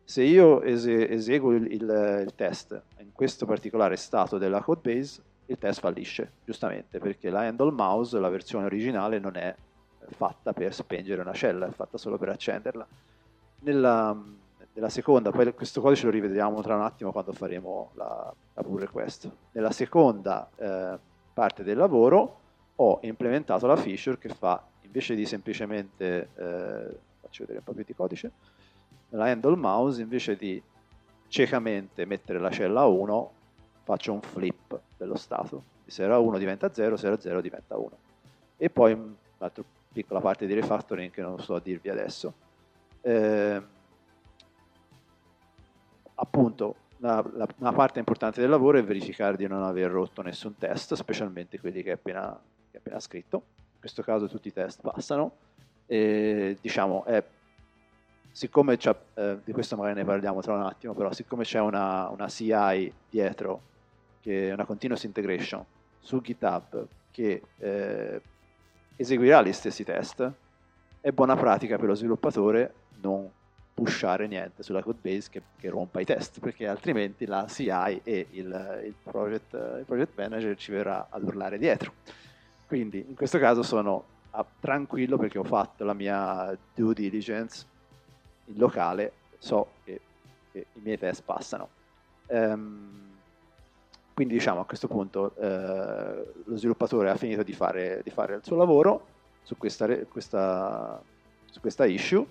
Se 0.03 0.21
io 0.21 0.61
ese- 0.61 1.09
eseguo 1.09 1.53
il, 1.53 1.71
il- 1.71 2.23
il 2.27 2.33
test 2.35 2.79
in 2.99 3.11
questo 3.13 3.47
particolare 3.47 3.95
stato 3.95 4.37
della 4.37 4.61
codebase, 4.61 5.23
il 5.47 5.57
test 5.57 5.79
fallisce, 5.79 6.33
giustamente, 6.45 6.99
perché 6.99 7.31
la 7.31 7.47
handle 7.47 7.71
mouse, 7.71 8.19
la 8.19 8.29
versione 8.29 8.65
originale, 8.65 9.17
non 9.17 9.35
è 9.37 9.55
fatta 10.09 10.53
per 10.53 10.71
spengere 10.71 11.21
una 11.21 11.33
cella, 11.33 11.67
è 11.67 11.71
fatta 11.71 11.97
solo 11.97 12.19
per 12.19 12.29
accenderla. 12.29 12.85
Nella, 13.61 14.15
nella 14.73 14.89
seconda, 14.89 15.31
poi 15.31 15.53
questo 15.53 15.81
codice 15.81 16.05
lo 16.05 16.11
rivediamo 16.11 16.61
tra 16.61 16.75
un 16.75 16.81
attimo 16.81 17.11
quando 17.11 17.33
faremo 17.33 17.91
la, 17.95 18.33
la 18.53 18.63
pull 18.63 18.79
request. 18.79 19.29
Nella 19.51 19.71
seconda 19.71 20.49
eh, 20.55 20.97
parte 21.33 21.63
del 21.63 21.77
lavoro 21.77 22.39
ho 22.75 22.99
implementato 23.03 23.67
la 23.67 23.75
feature 23.75 24.17
che 24.17 24.29
fa, 24.29 24.63
invece 24.81 25.15
di 25.15 25.25
semplicemente, 25.25 26.29
eh, 26.35 26.97
faccio 27.19 27.41
vedere 27.41 27.59
un 27.59 27.63
po' 27.63 27.73
più 27.73 27.83
di 27.83 27.93
codice, 27.93 28.31
nella 29.09 29.25
handle 29.25 29.57
mouse, 29.57 30.01
invece 30.01 30.35
di 30.35 30.61
ciecamente 31.27 32.05
mettere 32.05 32.39
la 32.39 32.49
cella 32.49 32.81
a 32.81 32.85
1, 32.85 33.31
faccio 33.83 34.13
un 34.13 34.21
flip 34.21 34.79
dello 34.97 35.15
stato. 35.15 35.63
Se 35.85 36.03
era 36.03 36.17
1 36.17 36.37
diventa 36.37 36.71
0, 36.71 36.95
se 36.95 37.07
era 37.07 37.19
0 37.19 37.41
diventa 37.41 37.77
1. 37.77 37.89
e 38.57 38.69
poi 38.69 38.93
un'altra 38.93 39.63
piccola 39.91 40.21
parte 40.21 40.45
di 40.45 40.53
refactoring 40.53 41.11
che 41.11 41.21
non 41.21 41.39
sto 41.39 41.55
a 41.55 41.59
dirvi 41.59 41.89
adesso. 41.89 42.33
Eh, 43.01 43.61
appunto, 46.21 46.75
la, 46.97 47.25
la, 47.33 47.47
una 47.57 47.73
parte 47.73 47.99
importante 47.99 48.39
del 48.39 48.49
lavoro 48.49 48.77
è 48.77 48.83
verificare 48.83 49.35
di 49.35 49.47
non 49.47 49.63
aver 49.63 49.89
rotto 49.89 50.21
nessun 50.21 50.55
test, 50.57 50.93
specialmente 50.93 51.59
quelli 51.59 51.81
che 51.81 51.89
hai 51.89 51.95
appena, 51.95 52.39
appena 52.75 52.99
scritto. 52.99 53.43
In 53.57 53.79
questo 53.79 54.03
caso 54.03 54.27
tutti 54.27 54.47
i 54.47 54.53
test 54.53 54.81
passano. 54.81 55.35
E, 55.87 56.57
diciamo, 56.61 57.03
è, 57.05 57.23
siccome 58.31 58.77
eh, 58.77 59.39
di 59.43 59.51
questo 59.51 59.75
magari 59.75 59.95
ne 59.95 60.05
parliamo 60.05 60.41
tra 60.41 60.53
un 60.53 60.61
attimo, 60.61 60.93
però 60.93 61.11
siccome 61.11 61.43
c'è 61.43 61.59
una, 61.59 62.07
una 62.09 62.27
CI 62.27 62.93
dietro, 63.09 63.61
che 64.21 64.49
è 64.49 64.53
una 64.53 64.65
continuous 64.65 65.03
integration 65.03 65.65
su 65.99 66.21
GitHub 66.21 66.87
che 67.09 67.41
eh, 67.57 68.21
eseguirà 68.95 69.41
gli 69.41 69.51
stessi 69.51 69.83
test, 69.83 70.31
è 71.01 71.11
buona 71.11 71.35
pratica 71.35 71.77
per 71.77 71.87
lo 71.87 71.95
sviluppatore 71.95 72.73
non 73.01 73.29
pushare 73.83 74.27
niente 74.27 74.61
sulla 74.61 74.83
codebase 74.83 75.29
che, 75.31 75.41
che 75.57 75.69
rompa 75.69 75.99
i 75.99 76.05
test, 76.05 76.39
perché 76.39 76.67
altrimenti 76.67 77.25
la 77.25 77.47
CI 77.47 78.01
e 78.03 78.27
il, 78.31 78.81
il, 78.85 78.93
project, 79.01 79.53
il 79.53 79.83
project 79.85 80.11
manager 80.15 80.55
ci 80.55 80.71
verrà 80.71 81.07
ad 81.09 81.23
urlare 81.23 81.57
dietro. 81.57 81.93
Quindi 82.67 83.03
in 83.07 83.15
questo 83.15 83.39
caso 83.39 83.63
sono 83.63 84.03
ah, 84.31 84.45
tranquillo 84.59 85.17
perché 85.17 85.39
ho 85.39 85.43
fatto 85.43 85.83
la 85.83 85.93
mia 85.93 86.55
due 86.75 86.93
diligence 86.93 87.65
in 88.45 88.57
locale, 88.57 89.13
so 89.39 89.71
che, 89.83 89.99
che 90.51 90.65
i 90.73 90.79
miei 90.81 90.99
test 90.99 91.23
passano. 91.23 91.69
Um, 92.27 93.09
quindi 94.13 94.35
diciamo 94.35 94.59
a 94.59 94.65
questo 94.65 94.87
punto 94.87 95.33
eh, 95.35 96.33
lo 96.43 96.55
sviluppatore 96.55 97.09
ha 97.09 97.15
finito 97.15 97.41
di 97.41 97.53
fare, 97.53 98.01
di 98.03 98.11
fare 98.11 98.35
il 98.35 98.41
suo 98.43 98.55
lavoro 98.55 99.07
su 99.41 99.57
questa, 99.57 99.87
questa, 100.05 101.01
su 101.49 101.59
questa 101.59 101.85
issue, 101.85 102.23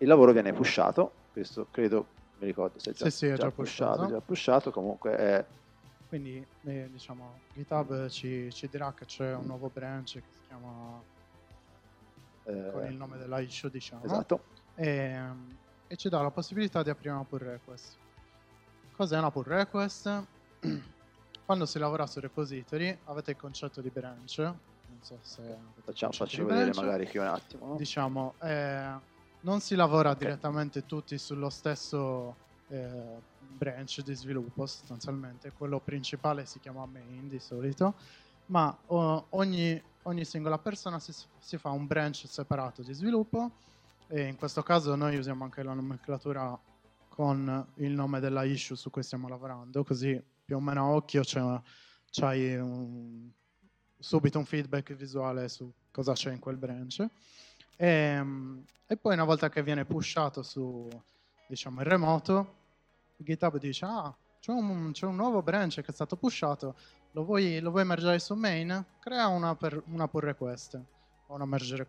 il 0.00 0.08
lavoro 0.08 0.32
viene 0.32 0.52
pushato, 0.52 1.12
questo 1.32 1.66
credo, 1.70 2.06
mi 2.38 2.46
ricordo 2.46 2.78
se 2.78 2.90
è 2.90 2.94
già, 2.94 3.04
sì, 3.04 3.10
sì, 3.10 3.26
è 3.26 3.34
già, 3.34 3.44
già 3.44 3.50
pushato, 3.50 3.92
pushato. 3.92 4.12
già 4.12 4.20
pushato, 4.20 4.70
comunque 4.70 5.16
è... 5.16 5.44
Quindi 6.08 6.44
eh, 6.64 6.88
diciamo 6.90 7.38
GitHub 7.54 8.08
ci, 8.08 8.52
ci, 8.52 8.68
dirà 8.68 8.92
che 8.92 9.04
c'è 9.04 9.32
un 9.34 9.46
nuovo 9.46 9.70
branch 9.72 10.14
che 10.14 10.22
si 10.28 10.40
chiama 10.48 11.00
eh, 12.44 12.70
con 12.72 12.84
il 12.84 12.96
nome 12.96 13.16
della 13.16 13.38
issue 13.38 13.70
diciamo 13.70 14.02
esatto. 14.02 14.42
e, 14.74 15.16
e 15.86 15.96
ci 15.96 16.08
dà 16.08 16.20
la 16.20 16.32
possibilità 16.32 16.82
di 16.82 16.90
aprire 16.90 17.10
una 17.10 17.22
pull 17.22 17.38
request. 17.38 17.96
Cos'è 18.96 19.18
una 19.18 19.30
pull 19.30 19.44
request? 19.44 20.24
quando 21.50 21.66
si 21.66 21.80
lavora 21.80 22.06
su 22.06 22.20
repository 22.20 22.96
avete 23.06 23.32
il 23.32 23.36
concetto 23.36 23.80
di 23.80 23.90
branch. 23.90 24.38
Non 24.38 24.98
so 25.00 25.18
se 25.20 25.42
facciamo, 25.82 26.12
faccio 26.12 26.44
vedere 26.44 26.72
magari 26.74 27.08
qui 27.08 27.18
un 27.18 27.26
attimo. 27.26 27.66
No? 27.66 27.74
Diciamo, 27.74 28.34
eh, 28.40 28.92
non 29.40 29.60
si 29.60 29.74
lavora 29.74 30.10
okay. 30.10 30.26
direttamente 30.26 30.86
tutti 30.86 31.16
sullo 31.18 31.50
stesso 31.50 32.36
eh, 32.68 33.28
branch 33.56 34.02
di 34.02 34.14
sviluppo 34.14 34.66
sostanzialmente. 34.66 35.52
Quello 35.52 35.80
principale 35.80 36.46
si 36.46 36.60
chiama 36.60 36.86
main 36.86 37.28
di 37.28 37.38
solito, 37.38 37.94
ma 38.46 38.76
o, 38.86 39.26
ogni, 39.30 39.80
ogni, 40.02 40.24
singola 40.24 40.58
persona 40.58 40.98
si, 40.98 41.12
si 41.38 41.58
fa 41.58 41.70
un 41.70 41.86
branch 41.86 42.24
separato 42.26 42.82
di 42.82 42.92
sviluppo 42.92 43.50
e 44.06 44.22
in 44.26 44.36
questo 44.36 44.62
caso 44.62 44.94
noi 44.94 45.16
usiamo 45.16 45.44
anche 45.44 45.62
la 45.62 45.72
nomenclatura 45.72 46.58
con 47.08 47.66
il 47.76 47.92
nome 47.92 48.20
della 48.20 48.44
issue 48.44 48.76
su 48.76 48.90
cui 48.90 49.02
stiamo 49.02 49.28
lavorando, 49.28 49.84
così 49.84 50.20
più 50.44 50.56
o 50.56 50.60
meno 50.60 50.84
a 50.84 50.90
occhio 50.94 51.22
c'è, 51.22 51.40
c'hai 52.10 52.56
un, 52.56 53.30
subito 53.98 54.38
un 54.38 54.46
feedback 54.46 54.94
visuale 54.94 55.48
su 55.48 55.70
cosa 55.90 56.12
c'è 56.12 56.32
in 56.32 56.38
quel 56.38 56.56
branch. 56.56 57.06
E, 57.80 57.86
ehm, 57.86 58.62
e 58.86 58.96
poi 58.98 59.14
una 59.14 59.24
volta 59.24 59.48
che 59.48 59.62
viene 59.62 59.86
pushato 59.86 60.42
su 60.42 60.86
diciamo, 61.48 61.80
il 61.80 61.86
remoto, 61.86 62.56
GitHub 63.16 63.58
dice, 63.58 63.86
ah, 63.86 64.14
c'è 64.38 64.52
un, 64.52 64.92
c'è 64.92 65.06
un, 65.06 65.16
nuovo 65.16 65.42
branch 65.42 65.80
che 65.80 65.90
è 65.90 65.92
stato 65.92 66.16
pushato, 66.16 66.74
lo 67.12 67.24
vuoi, 67.24 67.58
lo 67.60 67.70
vuoi 67.70 67.86
mergere 67.86 68.18
su 68.18 68.34
main? 68.34 68.84
Crea 69.00 69.28
una, 69.28 69.54
per, 69.56 69.82
una 69.86 70.08
pull 70.08 70.20
request, 70.20 70.78
o 71.26 71.34
una 71.34 71.46
merge 71.46 71.86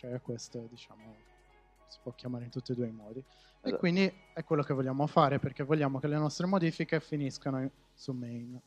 request, 0.00 0.58
diciamo, 0.68 1.14
si 1.88 1.98
può 2.02 2.12
chiamare 2.14 2.44
in 2.44 2.50
tutti 2.50 2.70
e 2.70 2.74
due 2.76 2.86
i 2.86 2.92
modi. 2.92 3.18
E 3.18 3.24
esatto. 3.62 3.78
quindi 3.78 4.12
è 4.32 4.44
quello 4.44 4.62
che 4.62 4.74
vogliamo 4.74 5.06
fare 5.08 5.38
perché 5.40 5.64
vogliamo 5.64 5.98
che 5.98 6.06
le 6.06 6.18
nostre 6.18 6.46
modifiche 6.46 7.00
finiscano 7.00 7.68
su 7.94 8.12
main. 8.12 8.60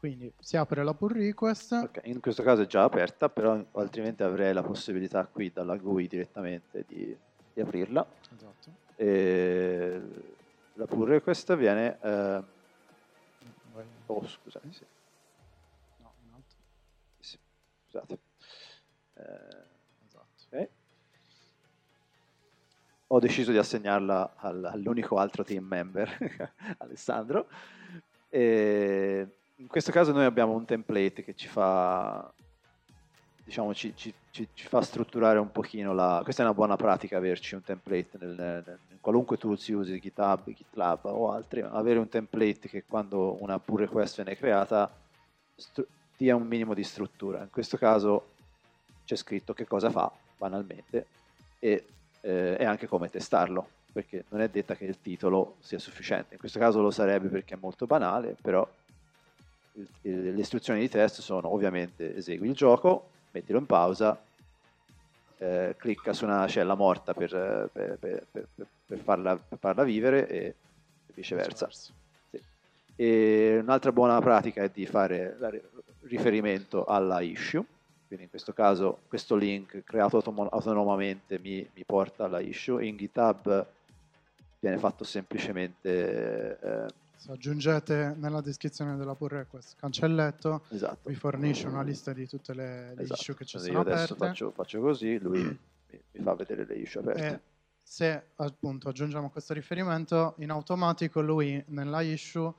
Quindi 0.00 0.32
si 0.38 0.56
apre 0.56 0.82
la 0.82 0.94
pull 0.94 1.12
request. 1.12 1.72
Okay, 1.72 2.10
in 2.10 2.20
questo 2.20 2.42
caso 2.42 2.62
è 2.62 2.66
già 2.66 2.84
aperta, 2.84 3.28
però 3.28 3.62
altrimenti 3.72 4.22
avrei 4.22 4.54
la 4.54 4.62
possibilità 4.62 5.26
qui 5.26 5.52
dalla 5.52 5.76
GUI 5.76 6.08
direttamente 6.08 6.86
di, 6.88 7.14
di 7.52 7.60
aprirla. 7.60 8.06
Esatto. 8.34 8.70
E 8.96 10.00
la 10.72 10.86
pull 10.86 11.06
request 11.06 11.54
viene... 11.54 11.98
Eh... 12.00 12.42
Oh, 14.06 14.26
scusate, 14.26 14.72
sì. 14.72 14.86
No, 15.98 16.14
un 16.24 16.32
altro. 16.32 16.58
Sì, 17.18 17.38
scusate. 17.84 18.18
Eh... 19.16 19.22
Esatto. 20.06 20.26
Okay 20.46 20.68
ho 23.12 23.18
deciso 23.18 23.50
di 23.50 23.58
assegnarla 23.58 24.36
all'unico 24.36 25.16
altro 25.16 25.42
team 25.42 25.66
member, 25.66 26.16
Alessandro. 26.78 27.48
E 28.28 29.39
in 29.60 29.68
questo 29.68 29.92
caso 29.92 30.12
noi 30.12 30.24
abbiamo 30.24 30.52
un 30.52 30.64
template 30.64 31.22
che 31.22 31.34
ci 31.34 31.46
fa, 31.46 32.32
diciamo, 33.44 33.74
ci, 33.74 33.92
ci, 33.94 34.12
ci, 34.30 34.48
ci, 34.52 34.66
fa 34.66 34.80
strutturare 34.82 35.38
un 35.38 35.52
pochino 35.52 35.92
la... 35.92 36.20
Questa 36.22 36.42
è 36.42 36.44
una 36.44 36.54
buona 36.54 36.76
pratica 36.76 37.18
averci 37.18 37.54
un 37.54 37.62
template 37.62 38.18
nel, 38.18 38.34
nel, 38.36 38.78
in 38.90 39.00
qualunque 39.00 39.36
tool 39.36 39.58
si 39.58 39.72
usi, 39.72 40.00
GitHub, 40.00 40.50
GitLab 40.52 41.04
o 41.04 41.30
altri, 41.30 41.60
avere 41.60 41.98
un 41.98 42.08
template 42.08 42.68
che 42.68 42.84
quando 42.86 43.36
una 43.42 43.58
pull 43.58 43.80
request 43.80 44.16
viene 44.16 44.36
creata 44.36 44.90
stru- 45.54 45.86
dia 46.16 46.34
un 46.34 46.46
minimo 46.46 46.74
di 46.74 46.84
struttura. 46.84 47.42
In 47.42 47.50
questo 47.50 47.76
caso 47.76 48.32
c'è 49.04 49.16
scritto 49.16 49.52
che 49.52 49.66
cosa 49.66 49.90
fa 49.90 50.10
banalmente 50.36 51.06
e 51.58 51.84
eh, 52.20 52.56
e 52.58 52.64
anche 52.64 52.86
come 52.86 53.10
testarlo, 53.10 53.68
perché 53.92 54.24
non 54.28 54.40
è 54.40 54.48
detta 54.48 54.74
che 54.74 54.84
il 54.84 55.00
titolo 55.00 55.56
sia 55.60 55.78
sufficiente. 55.78 56.34
In 56.34 56.40
questo 56.40 56.58
caso 56.58 56.80
lo 56.80 56.90
sarebbe 56.90 57.28
perché 57.28 57.54
è 57.54 57.58
molto 57.60 57.86
banale, 57.86 58.36
però 58.40 58.66
le 60.02 60.40
istruzioni 60.40 60.80
di 60.80 60.88
test 60.88 61.20
sono 61.20 61.52
ovviamente 61.52 62.16
esegui 62.16 62.48
il 62.48 62.54
gioco, 62.54 63.08
mettilo 63.30 63.58
in 63.58 63.66
pausa, 63.66 64.20
eh, 65.38 65.74
clicca 65.78 66.12
su 66.12 66.24
una 66.24 66.46
cella 66.46 66.74
morta 66.74 67.14
per, 67.14 67.70
per, 67.72 67.98
per, 67.98 68.46
per 68.86 68.98
farla, 68.98 69.38
farla, 69.58 69.84
vivere 69.84 70.28
e 70.28 70.54
viceversa. 71.14 71.68
Sì. 71.70 72.42
E 72.96 73.58
un'altra 73.62 73.92
buona 73.92 74.20
pratica 74.20 74.62
è 74.62 74.70
di 74.72 74.86
fare 74.86 75.36
riferimento 76.02 76.84
alla 76.84 77.20
issue 77.20 77.64
quindi 78.10 78.26
in 78.26 78.30
questo 78.30 78.52
caso 78.52 79.02
questo 79.06 79.36
link 79.36 79.84
creato 79.84 80.16
autom- 80.16 80.48
autonomamente 80.50 81.38
mi, 81.38 81.64
mi, 81.72 81.84
porta 81.84 82.24
alla 82.24 82.40
issue. 82.40 82.84
In 82.84 82.96
GitHub 82.96 83.66
viene 84.58 84.78
fatto 84.78 85.04
semplicemente... 85.04 86.58
Eh, 86.60 86.86
Se 87.20 87.32
aggiungete 87.32 88.14
nella 88.16 88.40
descrizione 88.40 88.96
della 88.96 89.14
pull 89.14 89.28
request 89.28 89.76
cancelletto, 89.76 90.64
esatto. 90.70 91.10
vi 91.10 91.14
fornisce 91.14 91.66
una 91.66 91.82
lista 91.82 92.14
di 92.14 92.26
tutte 92.26 92.54
le, 92.54 92.94
le 92.94 93.02
esatto. 93.02 93.20
issue 93.20 93.34
che 93.34 93.44
ci 93.44 93.58
Quindi 93.58 93.76
sono 93.76 93.86
io 93.86 93.94
adesso 93.94 94.14
faccio, 94.14 94.50
faccio 94.52 94.80
così, 94.80 95.18
lui 95.18 95.42
mi, 95.42 96.02
mi, 96.12 96.22
fa 96.22 96.34
vedere 96.34 96.64
le 96.64 96.76
issue 96.76 97.02
aperte. 97.02 97.26
E 97.26 97.40
se 97.82 98.28
appunto 98.36 98.88
aggiungiamo 98.88 99.28
questo 99.28 99.52
riferimento, 99.52 100.34
in 100.38 100.48
automatico 100.48 101.20
lui 101.20 101.62
nella 101.66 102.00
issue 102.00 102.50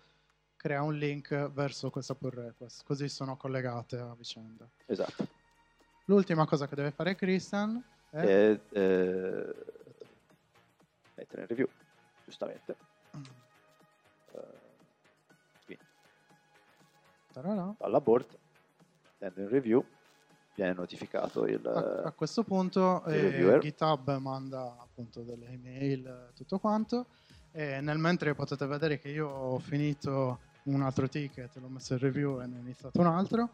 crea 0.55 0.83
un 0.83 0.95
link 0.95 1.49
verso 1.49 1.89
questa 1.89 2.13
pull 2.13 2.29
request, 2.29 2.83
così 2.85 3.09
sono 3.09 3.37
collegate 3.37 3.97
a 3.97 4.13
vicenda. 4.15 4.69
Esatto. 4.85 5.27
L'ultima 6.05 6.45
cosa 6.45 6.67
che 6.67 6.75
deve 6.75 6.91
fare 6.91 7.15
Christian 7.15 7.83
è... 8.11 8.17
è 8.19 8.59
eh, 8.73 9.55
mettere 11.15 11.41
in 11.41 11.47
review, 11.47 11.67
giustamente. 12.23 12.75
Mm. 13.17 13.23
Uh, 14.33 14.59
alla 17.79 18.01
board, 18.01 18.37
mettendo 19.19 19.41
in 19.41 19.49
review, 19.49 19.83
viene 20.55 20.73
notificato 20.73 21.45
il 21.45 21.65
A, 21.65 22.07
a 22.07 22.11
questo 22.11 22.43
punto 22.43 23.03
eh, 23.05 23.57
GitHub 23.59 24.17
manda 24.17 24.75
appunto 24.79 25.21
delle 25.21 25.47
email, 25.47 26.31
tutto 26.35 26.59
quanto, 26.59 27.05
e 27.51 27.81
nel 27.81 27.97
mentre 27.97 28.33
potete 28.33 28.65
vedere 28.65 28.99
che 28.99 29.09
io 29.09 29.27
ho 29.27 29.59
finito 29.59 30.39
un 30.63 30.81
altro 30.81 31.07
ticket, 31.07 31.55
l'ho 31.55 31.69
messo 31.69 31.93
in 31.93 31.99
review 31.99 32.41
e 32.41 32.47
ne 32.47 32.57
ho 32.57 32.59
iniziato 32.59 32.99
un 32.99 33.07
altro. 33.07 33.49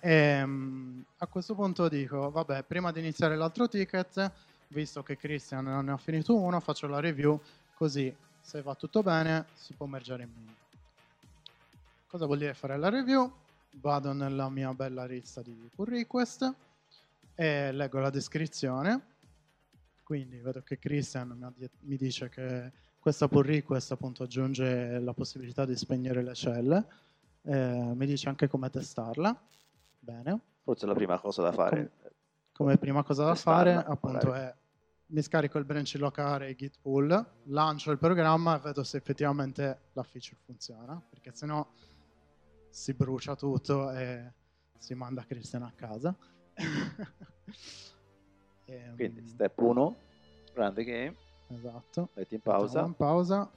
E, 0.00 0.42
um, 0.42 1.02
a 1.18 1.26
questo 1.26 1.54
punto 1.54 1.88
dico, 1.88 2.30
vabbè, 2.30 2.64
prima 2.64 2.92
di 2.92 3.00
iniziare 3.00 3.36
l'altro 3.36 3.68
ticket, 3.68 4.30
visto 4.68 5.02
che 5.02 5.16
Christian 5.16 5.84
ne 5.84 5.92
ha 5.92 5.96
finito 5.96 6.36
uno, 6.36 6.60
faccio 6.60 6.86
la 6.86 7.00
review, 7.00 7.40
così 7.74 8.14
se 8.44 8.60
va 8.60 8.74
tutto 8.74 9.02
bene 9.02 9.46
si 9.54 9.72
può 9.72 9.86
mergere 9.86 10.24
in 10.24 10.30
main. 10.32 10.54
Cosa 12.06 12.26
vuol 12.26 12.38
dire 12.38 12.54
fare 12.54 12.76
la 12.76 12.90
review? 12.90 13.42
vado 13.80 14.12
nella 14.12 14.48
mia 14.48 14.72
bella 14.72 15.04
lista 15.04 15.42
di 15.42 15.68
pull 15.74 15.86
request 15.86 16.54
e 17.34 17.72
leggo 17.72 17.98
la 17.98 18.10
descrizione. 18.10 19.12
Quindi 20.02 20.38
vedo 20.38 20.62
che 20.62 20.78
Christian 20.78 21.54
mi, 21.80 21.96
dice 21.96 22.28
che 22.28 22.72
questa 22.98 23.26
pull 23.26 23.44
request 23.44 23.92
appunto 23.92 24.24
aggiunge 24.24 24.98
la 24.98 25.14
possibilità 25.14 25.64
di 25.64 25.76
spegnere 25.76 26.22
le 26.22 26.34
celle, 26.34 26.86
eh, 27.42 27.92
mi 27.94 28.06
dice 28.06 28.28
anche 28.28 28.48
come 28.48 28.68
testarla. 28.68 29.36
Bene. 29.98 30.40
Forse 30.62 30.86
la 30.86 30.94
prima 30.94 31.18
cosa 31.18 31.42
da 31.42 31.52
fare. 31.52 31.90
Come 32.52 32.76
prima 32.76 33.02
cosa 33.02 33.24
da 33.24 33.32
Testarla, 33.32 33.72
fare 33.72 33.92
appunto 33.92 34.26
magari. 34.28 34.48
è 34.48 34.54
mi 35.14 35.22
scarico 35.22 35.58
il 35.58 35.64
branch 35.64 35.94
locale 35.94 36.56
git 36.56 36.74
pull, 36.82 37.32
lancio 37.44 37.92
il 37.92 37.98
programma 37.98 38.56
e 38.56 38.60
vedo 38.60 38.82
se 38.82 38.96
effettivamente 38.96 39.82
la 39.92 40.02
feature 40.02 40.40
funziona, 40.44 41.00
perché 41.08 41.30
sennò 41.32 41.64
si 42.68 42.92
brucia 42.94 43.36
tutto 43.36 43.92
e 43.92 44.32
si 44.76 44.94
manda 44.94 45.24
Christian 45.24 45.62
a 45.62 45.72
casa. 45.74 46.14
Ehm, 48.66 48.94
Quindi 48.96 49.26
step 49.26 49.58
1, 49.58 49.96
run 50.54 50.72
the 50.72 50.84
game, 50.84 51.14
Esatto. 51.48 52.08
metti 52.14 52.36
in 52.36 52.40
pausa 52.40 52.80
in 52.80 52.94
pausa. 52.94 53.50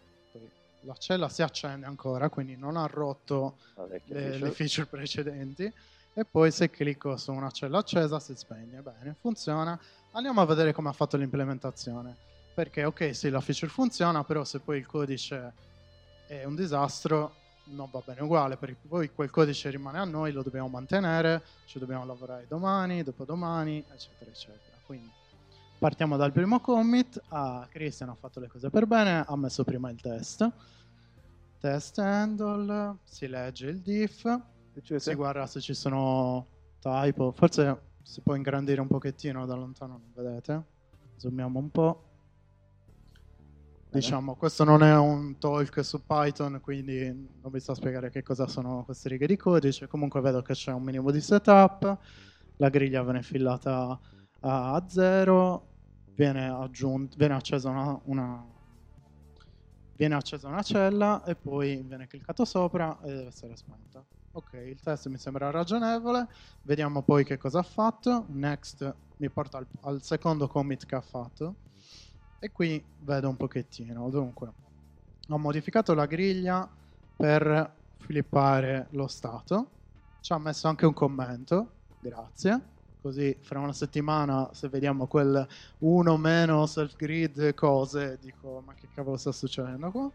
La 0.81 0.95
cella 0.95 1.29
si 1.29 1.41
accende 1.41 1.85
ancora, 1.85 2.27
quindi 2.29 2.57
non 2.57 2.75
ha 2.75 2.85
rotto 2.87 3.57
le, 3.87 4.01
feature. 4.01 4.37
le 4.37 4.51
feature 4.51 4.85
precedenti. 4.85 5.73
E 6.13 6.25
poi 6.25 6.51
se 6.51 6.69
clicco 6.69 7.15
su 7.15 7.31
una 7.31 7.51
cella 7.51 7.77
accesa 7.77 8.19
si 8.19 8.35
spegne. 8.35 8.81
Bene, 8.81 9.13
funziona. 9.13 9.79
Andiamo 10.17 10.41
a 10.41 10.45
vedere 10.45 10.73
come 10.73 10.89
ha 10.89 10.93
fatto 10.93 11.15
l'implementazione. 11.15 12.17
Perché 12.55 12.85
ok, 12.85 13.15
sì, 13.15 13.29
la 13.29 13.39
feature 13.39 13.71
funziona, 13.71 14.23
però 14.23 14.43
se 14.43 14.59
poi 14.59 14.79
il 14.79 14.87
codice 14.87 15.53
è 16.25 16.43
un 16.43 16.55
disastro, 16.55 17.35
non 17.65 17.87
va 17.91 18.01
bene 18.03 18.21
uguale, 18.21 18.57
perché 18.57 18.77
poi 18.87 19.13
quel 19.13 19.29
codice 19.29 19.69
rimane 19.69 19.99
a 19.99 20.05
noi, 20.05 20.31
lo 20.31 20.41
dobbiamo 20.41 20.69
mantenere, 20.69 21.43
ci 21.65 21.77
dobbiamo 21.77 22.03
lavorare 22.03 22.47
domani, 22.47 23.03
dopodomani, 23.03 23.85
eccetera, 23.91 24.31
eccetera. 24.31 24.77
Quindi 24.87 25.11
partiamo 25.77 26.17
dal 26.17 26.31
primo 26.31 26.61
commit. 26.61 27.21
Ah, 27.27 27.67
Christian 27.69 28.09
ha 28.09 28.15
fatto 28.15 28.39
le 28.39 28.47
cose 28.47 28.71
per 28.71 28.87
bene, 28.87 29.23
ha 29.23 29.37
messo 29.37 29.63
prima 29.63 29.91
il 29.91 30.01
test. 30.01 30.51
Test 31.59 31.99
handle, 31.99 32.97
si 33.03 33.27
legge 33.27 33.67
il 33.67 33.81
diff, 33.81 34.25
si 34.95 35.13
guarda 35.13 35.45
se 35.45 35.61
ci 35.61 35.75
sono 35.75 36.47
typo, 36.79 37.31
forse 37.33 37.86
si 38.07 38.21
può 38.21 38.35
ingrandire 38.35 38.79
un 38.79 38.87
pochettino 38.87 39.45
da 39.45 39.53
lontano, 39.53 39.97
non 39.97 40.13
vedete? 40.13 40.63
Zoomiamo 41.17 41.59
un 41.59 41.69
po'. 41.69 42.03
Diciamo, 43.89 44.35
questo 44.35 44.63
non 44.63 44.81
è 44.81 44.95
un 44.95 45.37
talk 45.37 45.83
su 45.83 46.05
Python, 46.05 46.59
quindi 46.61 47.05
non 47.41 47.51
vi 47.51 47.59
sto 47.59 47.73
a 47.73 47.75
spiegare 47.75 48.09
che 48.09 48.23
cosa 48.23 48.47
sono 48.47 48.83
queste 48.85 49.09
righe 49.09 49.27
di 49.27 49.35
codice. 49.35 49.87
Comunque 49.87 50.21
vedo 50.21 50.41
che 50.41 50.53
c'è 50.53 50.71
un 50.71 50.83
minimo 50.83 51.11
di 51.11 51.19
setup, 51.19 51.97
la 52.55 52.69
griglia 52.69 53.03
viene 53.03 53.23
fillata 53.23 53.99
a 54.39 54.85
zero, 54.87 55.73
viene, 56.13 56.47
aggiunta, 56.47 57.15
viene 57.17 57.33
accesa 57.33 57.69
una, 57.69 57.99
una- 58.05 58.55
viene 59.95 60.15
accesa 60.15 60.47
una 60.47 60.61
cella 60.61 61.23
e 61.25 61.35
poi 61.35 61.83
viene 61.83 62.07
cliccato 62.07 62.45
sopra 62.45 62.97
e 63.01 63.07
deve 63.07 63.27
essere 63.27 63.57
spenta. 63.57 64.05
Ok, 64.37 64.53
il 64.53 64.79
test 64.79 65.07
mi 65.07 65.17
sembra 65.17 65.49
ragionevole, 65.49 66.27
vediamo 66.61 67.01
poi 67.01 67.23
che 67.23 67.37
cosa 67.37 67.57
ha 67.57 67.63
fatto. 67.63 68.25
Next 68.29 68.95
mi 69.17 69.31
porta 69.31 69.57
al, 69.57 69.65
al 69.81 70.03
secondo 70.03 70.47
commit 70.47 70.85
che 70.85 70.93
ha 70.93 71.01
fatto 71.01 71.55
e 72.37 72.51
qui 72.51 72.85
vedo 72.99 73.29
un 73.29 73.35
pochettino. 73.35 74.11
Dunque, 74.11 74.53
ho 75.27 75.37
modificato 75.39 75.95
la 75.95 76.05
griglia 76.05 76.69
per 77.15 77.73
flippare 77.97 78.85
lo 78.91 79.07
stato, 79.07 79.71
ci 80.21 80.33
ha 80.33 80.37
messo 80.37 80.67
anche 80.67 80.85
un 80.85 80.93
commento, 80.93 81.71
grazie. 81.99 82.61
Così 83.01 83.35
fra 83.41 83.57
una 83.57 83.73
settimana 83.73 84.51
se 84.53 84.69
vediamo 84.69 85.07
quel 85.07 85.47
1 85.79 86.17
meno 86.17 86.67
self 86.67 86.95
grid 86.95 87.55
cose, 87.55 88.19
dico 88.21 88.61
ma 88.63 88.75
che 88.75 88.87
cavolo 88.93 89.17
sta 89.17 89.31
succedendo 89.31 89.89
qua? 89.89 90.11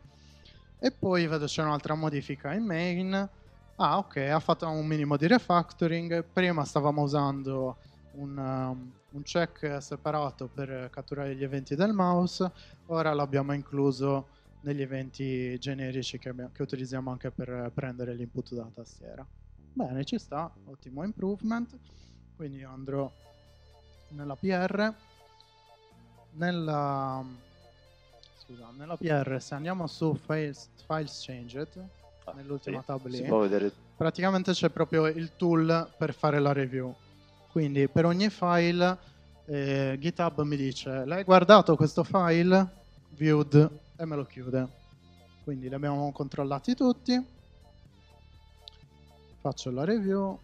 E 0.78 0.92
poi 0.92 1.26
vedo 1.26 1.46
c'è 1.46 1.62
un'altra 1.64 1.96
modifica 1.96 2.52
in 2.54 2.64
main. 2.64 3.30
Ah, 3.76 3.98
ok, 3.98 4.16
ha 4.16 4.38
fatto 4.38 4.68
un 4.68 4.86
minimo 4.86 5.16
di 5.16 5.26
refactoring. 5.26 6.24
Prima 6.32 6.64
stavamo 6.64 7.02
usando 7.02 7.78
un, 8.10 8.36
um, 8.36 8.92
un 9.10 9.22
check 9.22 9.82
separato 9.82 10.48
per 10.48 10.88
catturare 10.90 11.34
gli 11.34 11.42
eventi 11.42 11.74
del 11.74 11.92
mouse, 11.92 12.50
ora 12.86 13.12
l'abbiamo 13.14 13.52
incluso 13.54 14.28
negli 14.60 14.82
eventi 14.82 15.58
generici 15.58 16.18
che, 16.18 16.28
abbiamo- 16.28 16.50
che 16.52 16.62
utilizziamo 16.62 17.10
anche 17.10 17.30
per 17.32 17.72
prendere 17.74 18.14
l'input 18.14 18.54
dalla 18.54 18.70
tastiera. 18.72 19.26
Bene, 19.72 20.04
ci 20.04 20.18
sta, 20.18 20.52
ottimo 20.64 21.02
improvement. 21.02 21.76
Quindi 22.36 22.58
io 22.58 22.70
andrò 22.70 23.10
nella 24.08 24.36
PR. 24.36 24.94
Nella, 26.34 27.24
scusa, 28.38 28.70
nella 28.70 28.96
PR, 28.96 29.40
se 29.40 29.54
andiamo 29.54 29.86
su 29.86 30.14
Files, 30.14 30.70
files 30.86 31.22
Changed, 31.24 31.88
nell'ultima 32.34 32.80
sì, 32.80 32.86
tab 32.86 33.06
lì, 33.06 33.72
praticamente 33.96 34.52
c'è 34.52 34.70
proprio 34.70 35.06
il 35.06 35.36
tool 35.36 35.92
per 35.96 36.14
fare 36.14 36.38
la 36.38 36.52
review. 36.52 36.94
Quindi 37.50 37.88
per 37.88 38.06
ogni 38.06 38.30
file 38.30 38.98
eh, 39.46 39.96
GitHub 39.98 40.40
mi 40.42 40.56
dice 40.56 41.04
l'hai 41.04 41.24
guardato 41.24 41.76
questo 41.76 42.04
file? 42.04 42.80
Viewed 43.10 43.70
e 43.96 44.04
me 44.04 44.16
lo 44.16 44.24
chiude. 44.24 44.68
Quindi 45.44 45.68
li 45.68 45.74
abbiamo 45.74 46.10
controllati 46.12 46.74
tutti. 46.74 47.24
Faccio 49.40 49.70
la 49.70 49.84
review. 49.84 50.38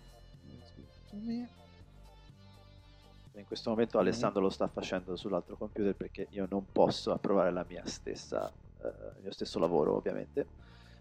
in 3.35 3.47
questo 3.47 3.71
momento 3.71 3.99
Alessandro 3.99 4.41
lo 4.41 4.51
sta 4.51 4.67
facendo 4.67 5.15
sull'altro 5.17 5.57
computer 5.57 5.95
perché 5.95 6.27
io 6.31 6.47
non 6.51 6.67
posso 6.71 7.13
approvare 7.13 7.53
la 7.53 7.65
mia 7.69 7.87
stessa, 7.87 8.53
eh, 8.83 8.89
il 8.89 9.23
mio 9.23 9.33
stesso 9.33 9.59
lavoro 9.59 9.97
ovviamente. 9.97 10.47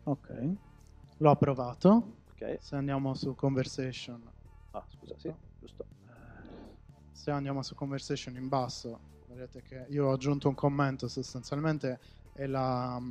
Ok, 0.08 0.30
l'ho 1.18 1.30
approvato. 1.30 2.22
Ok. 2.32 2.58
Se 2.62 2.76
andiamo 2.76 3.14
su 3.14 3.36
conversation, 3.36 4.32
Ah, 4.72 4.86
scusa, 4.88 5.16
sì, 5.18 5.34
giusto. 5.60 5.86
se 7.12 7.32
andiamo 7.32 7.62
su 7.62 7.76
conversation 7.76 8.36
in 8.36 8.48
basso, 8.48 9.00
vedete 9.26 9.62
che 9.62 9.86
io 9.90 10.08
ho 10.08 10.12
aggiunto 10.14 10.48
un 10.48 10.56
commento 10.56 11.08
sostanzialmente 11.10 12.00
e 12.32 12.48
la, 12.48 13.02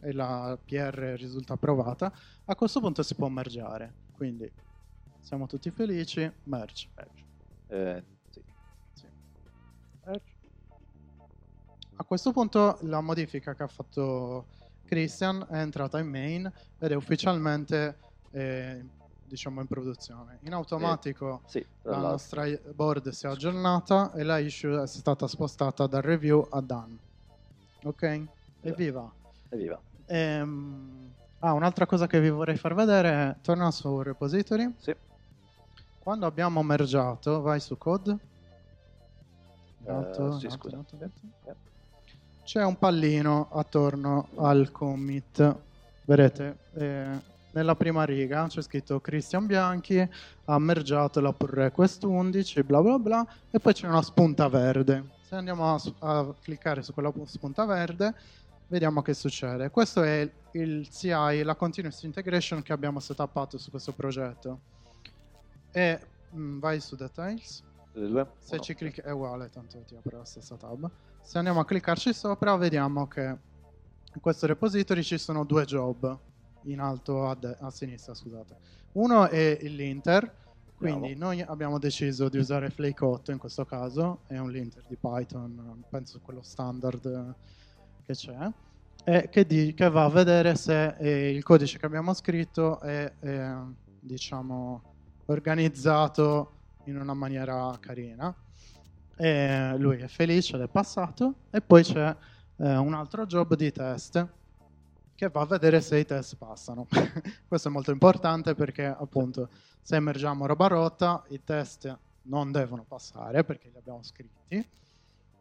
e 0.00 0.12
la 0.12 0.56
PR 0.64 1.14
risulta 1.16 1.54
approvata. 1.54 2.12
A 2.44 2.54
questo 2.54 2.78
punto 2.80 3.02
si 3.02 3.14
può 3.16 3.28
mergiare. 3.28 3.96
Quindi 4.12 4.52
siamo 5.18 5.46
tutti 5.46 5.70
felici. 5.70 6.20
Merge. 6.44 6.90
Merge. 6.94 7.24
Eh, 7.66 8.04
sì. 8.30 8.44
Sì. 8.92 9.06
Merge. 10.04 10.32
A 11.96 12.04
questo 12.04 12.32
punto 12.32 12.78
la 12.82 13.00
modifica 13.00 13.54
che 13.54 13.62
ha 13.62 13.68
fatto 13.68 14.46
Christian 14.94 15.44
è 15.50 15.58
entrata 15.58 15.98
in 15.98 16.08
main 16.08 16.52
ed 16.78 16.92
è 16.92 16.94
ufficialmente 16.94 17.98
eh, 18.30 18.84
diciamo 19.24 19.60
in 19.60 19.66
produzione. 19.66 20.38
In 20.42 20.52
automatico 20.52 21.42
Sì, 21.46 21.66
tra 21.82 21.98
la 21.98 22.10
nostra 22.10 22.44
board 22.72 23.08
si 23.08 23.26
è 23.26 23.28
aggiornata 23.28 24.12
e 24.12 24.22
la 24.22 24.38
issue 24.38 24.80
è 24.82 24.86
stata 24.86 25.26
spostata 25.26 25.88
dal 25.88 26.02
review 26.02 26.46
a 26.48 26.60
done. 26.60 26.96
Ok? 27.82 28.24
Evviva! 28.60 29.12
Evviva. 29.48 29.82
Ehm, 30.06 31.12
ah, 31.40 31.52
un'altra 31.54 31.86
cosa 31.86 32.06
che 32.06 32.20
vi 32.20 32.30
vorrei 32.30 32.56
far 32.56 32.74
vedere 32.74 33.08
è 33.08 33.36
torna 33.42 33.72
su 33.72 34.00
repository. 34.00 34.72
Sì. 34.78 34.94
Quando 35.98 36.26
abbiamo 36.26 36.62
mergiato, 36.62 37.40
vai 37.40 37.58
su 37.58 37.76
code. 37.76 38.16
Eh, 39.86 39.90
Alto, 39.90 40.38
sì, 40.38 40.46
alto, 40.46 40.56
scusa. 40.56 40.76
alto, 40.76 40.98
alto. 41.00 41.72
C'è 42.44 42.62
un 42.62 42.76
pallino 42.78 43.48
attorno 43.52 44.28
al 44.36 44.70
commit. 44.70 45.56
Vedete, 46.04 46.56
eh, 46.74 47.06
nella 47.52 47.74
prima 47.74 48.04
riga 48.04 48.46
c'è 48.48 48.60
scritto 48.60 49.00
Christian 49.00 49.46
Bianchi 49.46 50.06
ha 50.44 50.58
mergiato 50.58 51.20
la 51.20 51.32
pull 51.32 51.48
request 51.48 52.04
11, 52.04 52.62
bla 52.62 52.82
bla 52.82 52.98
bla, 52.98 53.26
e 53.50 53.58
poi 53.58 53.72
c'è 53.72 53.88
una 53.88 54.02
spunta 54.02 54.48
verde. 54.48 55.04
Se 55.22 55.34
andiamo 55.34 55.74
a, 55.74 55.80
a 56.00 56.34
cliccare 56.42 56.82
su 56.82 56.92
quella 56.92 57.10
spunta 57.24 57.64
verde, 57.64 58.14
vediamo 58.66 59.00
che 59.00 59.14
succede. 59.14 59.70
Questo 59.70 60.02
è 60.02 60.30
il 60.52 60.88
CI, 60.90 61.42
la 61.42 61.54
continuous 61.54 62.02
integration 62.02 62.62
che 62.62 62.74
abbiamo 62.74 63.00
setupato 63.00 63.56
su 63.56 63.70
questo 63.70 63.92
progetto. 63.92 64.58
E 65.72 65.98
mm, 66.36 66.58
vai 66.58 66.78
su 66.78 66.94
details. 66.94 67.62
Due? 67.94 68.32
Se 68.38 68.58
ci 68.58 68.74
clicchi 68.74 69.00
è 69.00 69.10
uguale, 69.10 69.50
tanto 69.50 69.80
ti 69.84 69.94
apre 69.94 70.16
la 70.16 70.24
stessa 70.24 70.56
tab. 70.56 70.90
Se 71.22 71.38
andiamo 71.38 71.60
a 71.60 71.64
cliccarci 71.64 72.12
sopra, 72.12 72.56
vediamo 72.56 73.06
che 73.06 73.22
in 73.22 74.20
questo 74.20 74.46
repository 74.46 75.02
ci 75.02 75.16
sono 75.16 75.44
due 75.44 75.64
job 75.64 76.18
in 76.64 76.80
alto 76.80 77.28
a, 77.28 77.34
de- 77.34 77.56
a 77.60 77.70
sinistra, 77.70 78.14
scusate. 78.14 78.56
Uno 78.92 79.28
è 79.28 79.58
linter, 79.62 80.32
quindi 80.76 81.14
noi 81.14 81.40
abbiamo 81.40 81.78
deciso 81.78 82.28
di 82.28 82.38
usare 82.38 82.68
Flake 82.70 83.04
8 83.04 83.30
in 83.30 83.38
questo 83.38 83.64
caso, 83.64 84.22
è 84.26 84.38
un 84.38 84.50
linter 84.50 84.84
di 84.88 84.96
Python, 84.96 85.84
penso 85.88 86.20
quello 86.20 86.42
standard 86.42 87.34
che 88.04 88.12
c'è, 88.12 88.50
e 89.04 89.28
che, 89.30 89.46
di- 89.46 89.72
che 89.72 89.88
va 89.88 90.04
a 90.04 90.10
vedere 90.10 90.56
se 90.56 90.96
eh, 90.98 91.30
il 91.30 91.42
codice 91.42 91.78
che 91.78 91.86
abbiamo 91.86 92.12
scritto 92.12 92.80
è, 92.80 93.12
eh, 93.20 93.54
diciamo, 94.00 94.82
organizzato 95.26 96.53
in 96.84 96.98
una 96.98 97.14
maniera 97.14 97.76
carina. 97.80 98.34
E 99.16 99.74
lui 99.78 99.98
è 99.98 100.08
felice 100.08 100.56
del 100.56 100.68
passato 100.68 101.34
e 101.50 101.60
poi 101.60 101.82
c'è 101.82 102.16
eh, 102.56 102.76
un 102.76 102.94
altro 102.94 103.26
job 103.26 103.54
di 103.54 103.70
test 103.70 104.26
che 105.14 105.28
va 105.28 105.42
a 105.42 105.46
vedere 105.46 105.80
se 105.80 105.98
i 105.98 106.04
test 106.04 106.36
passano. 106.36 106.86
Questo 107.46 107.68
è 107.68 107.70
molto 107.70 107.92
importante 107.92 108.54
perché 108.54 108.84
appunto 108.84 109.48
se 109.80 109.96
emergiamo 109.96 110.46
roba 110.46 110.66
rotta 110.66 111.22
i 111.28 111.42
test 111.44 111.96
non 112.22 112.50
devono 112.50 112.84
passare 112.84 113.44
perché 113.44 113.68
li 113.68 113.76
abbiamo 113.76 114.02
scritti 114.02 114.66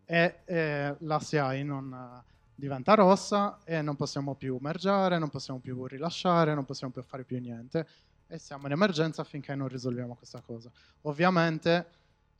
e 0.05 0.39
eh, 0.45 0.95
la 0.99 1.19
CI 1.19 1.63
non 1.63 2.21
diventa 2.55 2.93
rossa 2.93 3.59
e 3.63 3.81
non 3.81 3.95
possiamo 3.95 4.35
più 4.35 4.57
mergiare, 4.61 5.17
non 5.17 5.29
possiamo 5.29 5.59
più 5.59 5.85
rilasciare, 5.85 6.53
non 6.53 6.65
possiamo 6.65 6.93
più 6.93 7.01
fare 7.01 7.23
più 7.23 7.39
niente 7.39 7.87
e 8.27 8.37
siamo 8.37 8.65
in 8.67 8.73
emergenza 8.73 9.23
finché 9.23 9.55
non 9.55 9.67
risolviamo 9.67 10.15
questa 10.15 10.41
cosa. 10.41 10.71
Ovviamente 11.01 11.87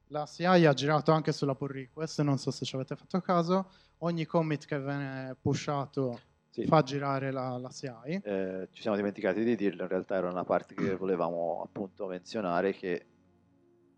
la 0.07 0.25
CI 0.25 0.45
ha 0.45 0.73
girato 0.73 1.11
anche 1.11 1.31
sulla 1.31 1.55
pull 1.55 1.69
request, 1.69 2.21
non 2.21 2.37
so 2.37 2.51
se 2.51 2.65
ci 2.65 2.75
avete 2.75 2.95
fatto 2.95 3.19
caso, 3.21 3.71
ogni 3.99 4.25
commit 4.25 4.65
che 4.65 4.79
viene 4.79 5.35
pushato 5.39 6.19
sì. 6.49 6.65
fa 6.65 6.83
girare 6.83 7.31
la, 7.31 7.57
la 7.57 7.69
CI. 7.69 8.21
Eh, 8.23 8.67
ci 8.71 8.81
siamo 8.81 8.95
dimenticati 8.95 9.43
di 9.43 9.55
dirlo, 9.55 9.83
in 9.83 9.89
realtà 9.89 10.15
era 10.15 10.29
una 10.29 10.43
parte 10.43 10.75
che 10.75 10.95
volevamo 10.95 11.61
appunto 11.63 12.05
menzionare 12.07 12.73
che 12.73 13.07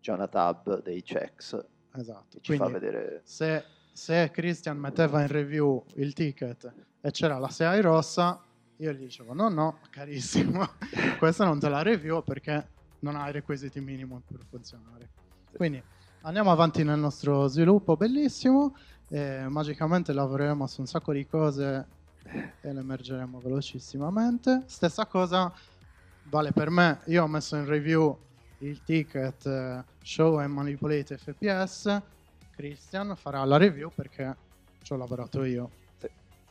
c'è 0.00 0.12
una 0.12 0.28
tab 0.28 0.82
dei 0.82 1.02
checks 1.02 1.74
esatto. 2.00 2.40
ci 2.40 2.56
Quindi, 2.56 2.72
fa 2.72 2.78
vedere... 2.78 3.20
Se, 3.24 3.64
se 3.92 4.30
Christian 4.30 4.78
metteva 4.78 5.20
in 5.20 5.28
review 5.28 5.84
il 5.96 6.12
ticket 6.12 6.72
e 7.00 7.10
c'era 7.10 7.38
la 7.38 7.48
CI 7.48 7.80
rossa, 7.80 8.42
io 8.78 8.92
gli 8.92 9.04
dicevo 9.04 9.32
no 9.32 9.48
no, 9.48 9.78
carissimo, 9.90 10.68
questa 11.18 11.44
non 11.44 11.58
te 11.58 11.68
la 11.68 11.82
review 11.82 12.22
perché 12.22 12.68
non 13.00 13.16
ha 13.16 13.28
i 13.28 13.32
requisiti 13.32 13.80
minimi 13.80 14.20
per 14.26 14.40
funzionare. 14.48 15.08
Quindi 15.54 15.82
andiamo 16.22 16.50
avanti 16.50 16.82
nel 16.84 16.98
nostro 16.98 17.46
sviluppo 17.46 17.96
bellissimo 17.96 18.76
e 19.08 19.46
magicamente 19.48 20.12
lavoreremo 20.12 20.66
su 20.66 20.80
un 20.80 20.86
sacco 20.86 21.12
di 21.12 21.26
cose 21.26 21.86
e 22.60 22.72
le 22.72 22.80
emergeremo 22.80 23.38
velocissimamente. 23.38 24.64
Stessa 24.66 25.06
cosa 25.06 25.52
vale 26.24 26.52
per 26.52 26.70
me, 26.70 27.00
io 27.06 27.22
ho 27.22 27.28
messo 27.28 27.56
in 27.56 27.66
review 27.66 28.16
il 28.58 28.82
ticket 28.82 29.44
uh, 29.44 29.84
Show 30.02 30.38
and 30.38 30.52
Manipulate 30.52 31.18
FPS, 31.18 32.02
Christian 32.50 33.14
farà 33.16 33.44
la 33.44 33.58
review 33.58 33.90
perché 33.94 34.34
ci 34.82 34.92
ho 34.92 34.96
lavorato 34.96 35.44
io. 35.44 35.70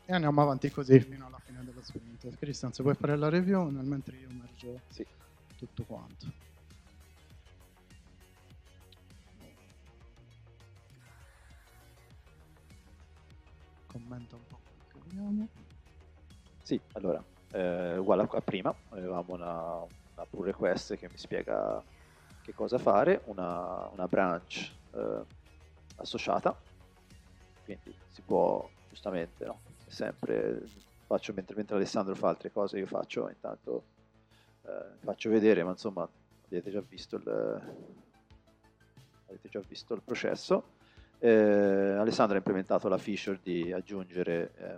E 0.08 0.14
andiamo 0.14 0.40
avanti 0.44 0.70
così 0.70 1.00
fino 1.00 1.26
alla 1.26 1.40
fine 1.40 1.64
dello 1.64 1.82
sprint. 1.82 2.38
Christian, 2.38 2.72
se 2.72 2.84
vuoi 2.84 2.94
fare 2.94 3.18
la 3.18 3.28
review, 3.28 3.70
nel 3.70 3.86
mentre 3.86 4.18
io 4.18 4.30
emergo 4.30 4.82
sì. 4.90 5.04
tutto 5.58 5.84
quanto. 5.84 6.32
Commenta 13.88 14.36
un 14.36 14.46
po' 14.48 14.60
quello 14.64 14.84
che 14.88 15.00
vogliamo. 15.00 15.48
Sì, 16.62 16.80
allora, 16.92 17.24
eh, 17.54 17.98
uguale 17.98 18.28
a 18.30 18.42
prima, 18.42 18.76
avevamo 18.90 19.34
una, 19.34 19.78
una 19.80 20.26
pull 20.30 20.46
request 20.46 20.98
che 20.98 21.10
mi 21.10 21.18
spiega 21.18 21.84
che 22.42 22.54
cosa 22.54 22.78
fare, 22.78 23.24
una, 23.26 23.88
una 23.92 24.08
branch 24.08 24.72
eh, 24.92 25.24
associata, 25.96 26.56
quindi 27.64 27.92
si 28.08 28.22
può 28.22 28.70
giustamente, 28.88 29.46
no? 29.46 29.74
Sempre 29.96 30.62
faccio 31.06 31.34
mentre, 31.34 31.56
mentre, 31.56 31.76
Alessandro 31.76 32.14
fa 32.16 32.30
altre 32.30 32.52
cose 32.52 32.78
io 32.78 32.86
faccio, 32.86 33.30
intanto 33.30 33.84
eh, 34.64 34.98
faccio 35.00 35.30
vedere, 35.30 35.64
ma 35.64 35.72
insomma 35.72 36.08
avete 36.48 36.70
già 36.70 36.84
visto 36.88 37.16
il, 37.16 37.28
avete 39.28 39.50
già 39.50 39.62
visto 39.68 39.94
il 39.94 40.02
processo. 40.04 40.74
Eh, 41.20 41.96
Alessandro 41.98 42.36
ha 42.36 42.40
implementato 42.40 42.88
la 42.88 42.98
feature 42.98 43.40
di 43.42 43.72
aggiungere 43.72 44.52
eh, 44.58 44.78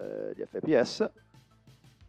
eh 0.00 0.32
gli 0.34 0.42
FPS, 0.42 1.10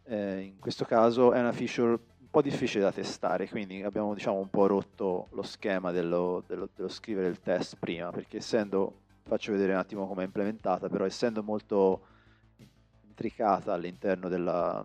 eh, 0.04 0.40
in 0.40 0.58
questo 0.58 0.84
caso 0.84 1.32
è 1.32 1.40
una 1.40 1.52
feature 1.52 1.98
po' 2.34 2.42
difficile 2.42 2.82
da 2.82 2.90
testare, 2.90 3.48
quindi 3.48 3.84
abbiamo 3.84 4.12
diciamo, 4.12 4.38
un 4.38 4.50
po' 4.50 4.66
rotto 4.66 5.28
lo 5.30 5.44
schema 5.44 5.92
dello, 5.92 6.42
dello, 6.48 6.68
dello 6.74 6.88
scrivere 6.88 7.28
il 7.28 7.38
test 7.38 7.76
prima, 7.78 8.10
perché 8.10 8.38
essendo, 8.38 9.02
faccio 9.22 9.52
vedere 9.52 9.70
un 9.70 9.78
attimo 9.78 10.08
come 10.08 10.22
è 10.22 10.24
implementata, 10.24 10.88
però 10.88 11.04
essendo 11.04 11.44
molto 11.44 12.06
intricata 13.14 13.72
all'interno 13.72 14.28
della, 14.28 14.84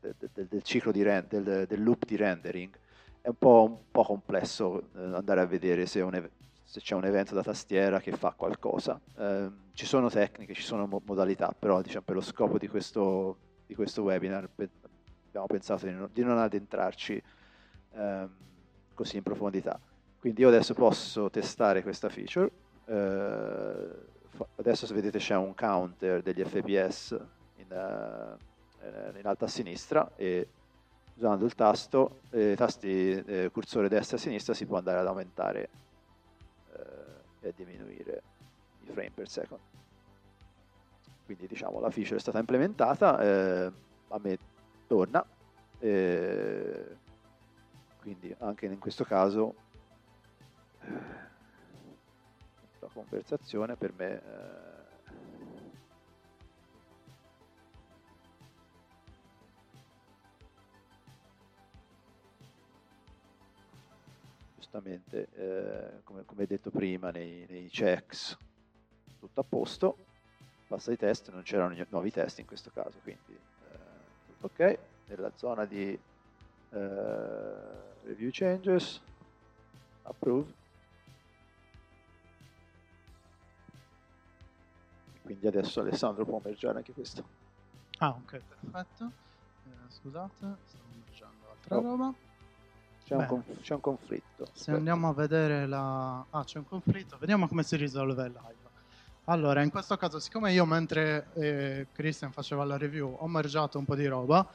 del, 0.00 0.14
del, 0.18 0.46
del, 0.46 0.62
ciclo 0.62 0.90
di 0.90 1.02
rend, 1.02 1.28
del, 1.28 1.66
del, 1.66 1.82
loop 1.82 2.04
di 2.04 2.16
rendering, 2.16 2.76
è 3.20 3.28
un 3.28 3.38
po', 3.38 3.64
un 3.68 3.90
po 3.90 4.02
complesso 4.02 4.88
eh, 4.96 5.14
andare 5.14 5.40
a 5.40 5.46
vedere 5.46 5.86
se, 5.86 6.00
un, 6.00 6.28
se, 6.64 6.80
c'è 6.80 6.96
un 6.96 7.04
evento 7.04 7.34
da 7.34 7.42
tastiera 7.42 8.00
che 8.00 8.10
fa 8.12 8.32
qualcosa. 8.36 9.00
Eh, 9.16 9.50
ci 9.74 9.86
sono 9.86 10.10
tecniche, 10.10 10.54
ci 10.54 10.62
sono 10.62 10.86
mo- 10.86 11.00
modalità, 11.04 11.54
però 11.56 11.80
diciamo, 11.80 12.04
per 12.04 12.16
lo 12.16 12.20
scopo 12.20 12.58
di 12.58 12.66
questo, 12.66 13.36
di 13.66 13.74
questo 13.74 14.02
webinar 14.02 14.48
abbiamo 15.28 15.46
pensato 15.46 15.86
di 15.86 15.92
non, 15.92 16.10
di 16.12 16.22
non 16.24 16.38
addentrarci 16.38 17.22
ehm, 17.94 18.30
così 18.92 19.16
in 19.16 19.22
profondità. 19.22 19.80
Quindi 20.18 20.42
io 20.42 20.48
adesso 20.48 20.74
posso 20.74 21.30
testare 21.30 21.82
questa 21.82 22.08
feature, 22.08 22.50
eh, 22.86 23.86
adesso 24.56 24.86
se 24.86 24.94
vedete 24.94 25.18
c'è 25.18 25.34
un 25.36 25.54
counter 25.54 26.22
degli 26.22 26.42
FPS 26.42 27.18
in, 27.62 27.70
uh, 27.70 28.36
in 29.18 29.26
alto 29.26 29.44
a 29.44 29.48
sinistra 29.48 30.10
e 30.16 30.48
usando 31.16 31.44
il 31.44 31.54
tasto, 31.54 32.20
eh, 32.30 32.54
tasti 32.56 33.12
eh, 33.12 33.50
cursore 33.52 33.88
destra 33.88 34.16
e 34.16 34.20
sinistra 34.20 34.54
si 34.54 34.66
può 34.66 34.78
andare 34.78 34.98
ad 34.98 35.06
aumentare 35.06 35.68
eh, 36.72 37.48
e 37.48 37.52
diminuire 37.54 38.22
i 38.84 38.90
frame 38.90 39.12
per 39.14 39.28
second. 39.28 39.60
Quindi 41.24 41.46
diciamo 41.46 41.78
la 41.80 41.90
feature 41.90 42.16
è 42.16 42.20
stata 42.20 42.38
implementata, 42.38 43.20
eh, 43.20 43.72
a 44.08 44.18
me 44.20 44.38
torna. 44.86 45.24
Quindi 45.78 46.98
anche 48.38 48.66
in 48.66 48.78
questo 48.78 49.04
caso 49.04 49.54
la 52.78 52.88
conversazione 52.92 53.76
per 53.76 53.92
me 53.96 54.22
giustamente 64.72 65.28
eh, 65.34 66.02
come, 66.02 66.24
come, 66.24 66.46
detto 66.46 66.70
prima 66.70 67.10
nei, 67.10 67.44
nei, 67.48 67.68
checks 67.68 68.36
tutto 69.18 69.40
a 69.40 69.44
posto 69.46 69.96
passa 70.66 70.92
i 70.92 70.96
test 70.96 71.30
non 71.30 71.42
c'erano 71.42 71.76
nuovi 71.90 72.10
test 72.10 72.38
in 72.38 72.46
questo 72.46 72.70
caso 72.72 72.98
quindi 73.02 73.38
ok 74.40 74.78
nella 75.08 75.30
zona 75.34 75.66
di 75.66 75.98
uh, 76.70 76.76
review 78.04 78.30
changes 78.32 79.00
approve. 80.04 80.60
Quindi 85.22 85.46
adesso 85.46 85.80
Alessandro 85.80 86.24
può 86.24 86.40
mergiare 86.42 86.78
anche 86.78 86.92
questo. 86.92 87.24
Ah 87.98 88.08
ok 88.08 88.40
perfetto. 88.48 89.12
Eh, 89.66 89.90
scusate 89.90 90.56
stavo 90.64 90.84
mergiando 91.04 91.50
altra 91.50 91.76
oh. 91.76 91.80
roba 91.82 92.14
c'è 93.12 93.16
un, 93.16 93.26
conf- 93.26 93.60
c'è 93.60 93.74
un, 93.74 93.80
conflitto 93.80 94.44
se 94.46 94.52
Aspetta. 94.52 94.76
andiamo 94.76 95.08
a 95.08 95.14
vedere 95.14 95.66
la 95.66 96.26
ah 96.30 96.44
c'è 96.44 96.58
un 96.58 96.64
conflitto 96.64 97.18
vediamo 97.18 97.46
come 97.48 97.62
si 97.62 97.76
risolve 97.76 98.24
il 98.24 98.32
live 98.32 98.70
allora, 99.26 99.62
in 99.62 99.70
questo 99.70 99.96
caso, 99.96 100.18
siccome 100.18 100.52
io 100.52 100.64
mentre 100.64 101.28
eh, 101.34 101.88
Christian 101.92 102.32
faceva 102.32 102.64
la 102.64 102.76
review 102.76 103.14
ho 103.20 103.28
mergiato 103.28 103.78
un 103.78 103.84
po' 103.84 103.94
di 103.94 104.06
roba, 104.06 104.52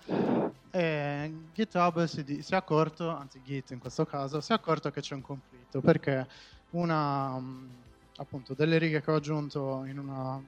eh, 0.70 1.49
GitHub 1.53 2.03
si, 2.03 2.24
di- 2.26 2.41
si, 2.41 2.51
è 2.51 2.58
accorto, 2.58 3.10
anzi 3.10 3.41
Git 3.41 3.72
in 3.72 3.80
questo 3.80 4.05
caso, 4.05 4.41
si 4.41 4.51
è 4.51 4.55
accorto 4.55 4.91
che 4.91 4.99
c'è 4.99 5.16
un 5.16 5.22
conflitto 5.22 5.80
perché 5.80 6.28
una, 6.72 7.39
mm, 7.39 7.70
appunto, 8.18 8.53
delle 8.53 8.78
righe 8.78 9.01
che 9.01 9.10
ho 9.10 9.16
aggiunto 9.16 9.86
in 9.86 9.99
una 9.99 10.43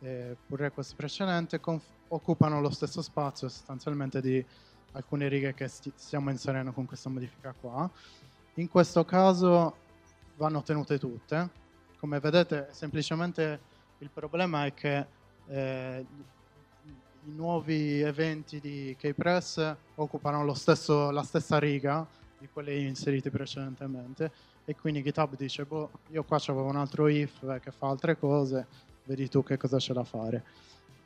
eh, 0.00 0.36
pull 0.46 0.58
request 0.58 0.96
precedente 0.96 1.60
conf- 1.60 1.86
occupano 2.08 2.60
lo 2.60 2.70
stesso 2.70 3.02
spazio 3.02 3.48
sostanzialmente 3.48 4.20
di 4.20 4.44
alcune 4.92 5.28
righe 5.28 5.54
che 5.54 5.68
sti- 5.68 5.92
stiamo 5.94 6.30
inserendo 6.30 6.72
con 6.72 6.86
questa 6.86 7.08
modifica 7.08 7.54
qua. 7.58 7.90
In 8.54 8.68
questo 8.68 9.04
caso 9.04 9.76
vanno 10.36 10.62
tenute 10.62 10.98
tutte, 10.98 11.48
come 11.98 12.18
vedete 12.18 12.68
semplicemente 12.72 13.60
il 13.98 14.10
problema 14.12 14.64
è 14.64 14.74
che 14.74 15.06
eh, 15.48 16.06
i 17.24 17.32
nuovi 17.32 18.00
eventi 18.00 18.60
di 18.60 18.96
Kpress 18.98 19.76
occupano 19.96 20.52
stesso, 20.54 21.10
la 21.10 21.22
stessa 21.22 21.58
riga 21.58 22.06
di 22.38 22.48
quelli 22.50 22.86
inseriti 22.86 23.28
precedentemente 23.28 24.32
e 24.64 24.74
quindi 24.74 25.02
GitHub 25.02 25.36
dice 25.36 25.64
boh, 25.64 25.90
io 26.08 26.24
qua 26.24 26.38
c'avevo 26.40 26.66
un 26.66 26.76
altro 26.76 27.08
if 27.08 27.42
eh, 27.42 27.60
che 27.60 27.70
fa 27.70 27.88
altre 27.88 28.18
cose, 28.18 28.66
vedi 29.04 29.28
tu 29.28 29.42
che 29.42 29.56
cosa 29.56 29.76
c'è 29.76 29.92
da 29.92 30.04
fare. 30.04 30.44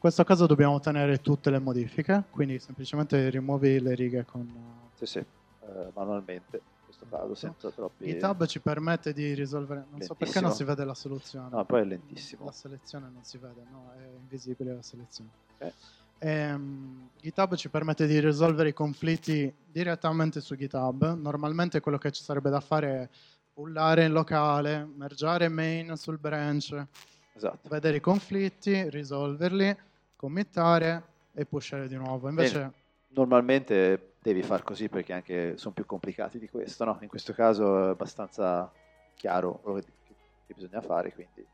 In 0.05 0.11
questo 0.11 0.31
caso 0.31 0.45
dobbiamo 0.47 0.75
ottenere 0.75 1.23
tutte 1.23 1.49
le 1.49 1.59
modifiche, 1.59 2.25
quindi 2.29 2.59
semplicemente 2.59 3.31
rimuovi 3.31 3.81
le 3.81 3.95
righe 3.95 4.27
con... 4.27 4.47
Sì, 4.93 5.07
sì, 5.07 5.19
eh, 5.19 5.91
manualmente 5.95 6.61
questo 6.85 7.07
caso, 7.09 7.35
senza 7.35 7.71
troppi... 7.71 8.05
GitHub 8.05 8.45
ci 8.45 8.61
permette 8.61 9.15
di 9.15 9.33
risolvere, 9.33 9.87
non 9.89 10.03
so 10.03 10.15
perché 10.15 10.43
non 10.43 10.53
si 10.53 10.63
vede 10.63 10.85
la 10.85 10.93
soluzione. 10.93 11.49
No, 11.51 11.65
poi 11.65 11.81
è 11.81 11.85
lentissimo. 11.85 12.45
La 12.45 12.53
selezione 12.53 13.09
non 13.11 13.25
si 13.25 13.39
vede, 13.39 13.63
no, 13.71 13.93
è 13.99 14.05
invisibile 14.21 14.75
la 14.75 14.83
selezione. 14.83 15.31
Eh. 15.57 15.73
Ehm, 16.19 17.09
GitHub 17.23 17.55
ci 17.55 17.71
permette 17.71 18.07
di 18.07 18.21
risolvere 18.21 18.69
i 18.69 18.75
conflitti 18.75 19.51
direttamente 19.73 20.43
su 20.43 20.55
GitHub. 20.55 21.17
Normalmente 21.17 21.81
quello 21.81 21.97
che 21.97 22.11
ci 22.11 22.23
sarebbe 22.23 22.51
da 22.51 22.61
fare 22.61 22.89
è 22.89 23.09
pullare 23.55 24.05
in 24.05 24.13
locale, 24.13 24.85
mergiare 24.85 25.49
main 25.49 25.97
sul 25.97 26.19
branch, 26.19 26.87
Esatto. 27.33 27.71
vedere 27.71 27.97
i 27.97 28.01
conflitti, 28.01 28.91
risolverli, 28.91 29.93
committare 30.17 31.03
e 31.33 31.45
pushare 31.47 31.89
di 31.89 31.97
nuovo. 31.97 32.29
Invece, 32.29 32.59
Bene. 32.59 32.73
Normalmente 33.15 34.15
devi 34.21 34.43
far 34.43 34.63
così 34.65 34.89
perché 34.89 35.13
anche 35.13 35.57
sono 35.57 35.73
più 35.73 35.87
complicati 35.87 36.39
di 36.39 36.49
questo, 36.49 36.85
no? 36.85 36.99
In 37.01 37.09
questo 37.09 37.33
caso 37.33 37.87
è 37.87 37.91
abbastanza 37.91 38.73
chiaro 39.15 39.61
quello 39.61 39.79
che, 39.81 39.93
che 40.47 40.55
bisogna 40.55 40.81
fare, 40.81 41.13
quindi 41.13 41.47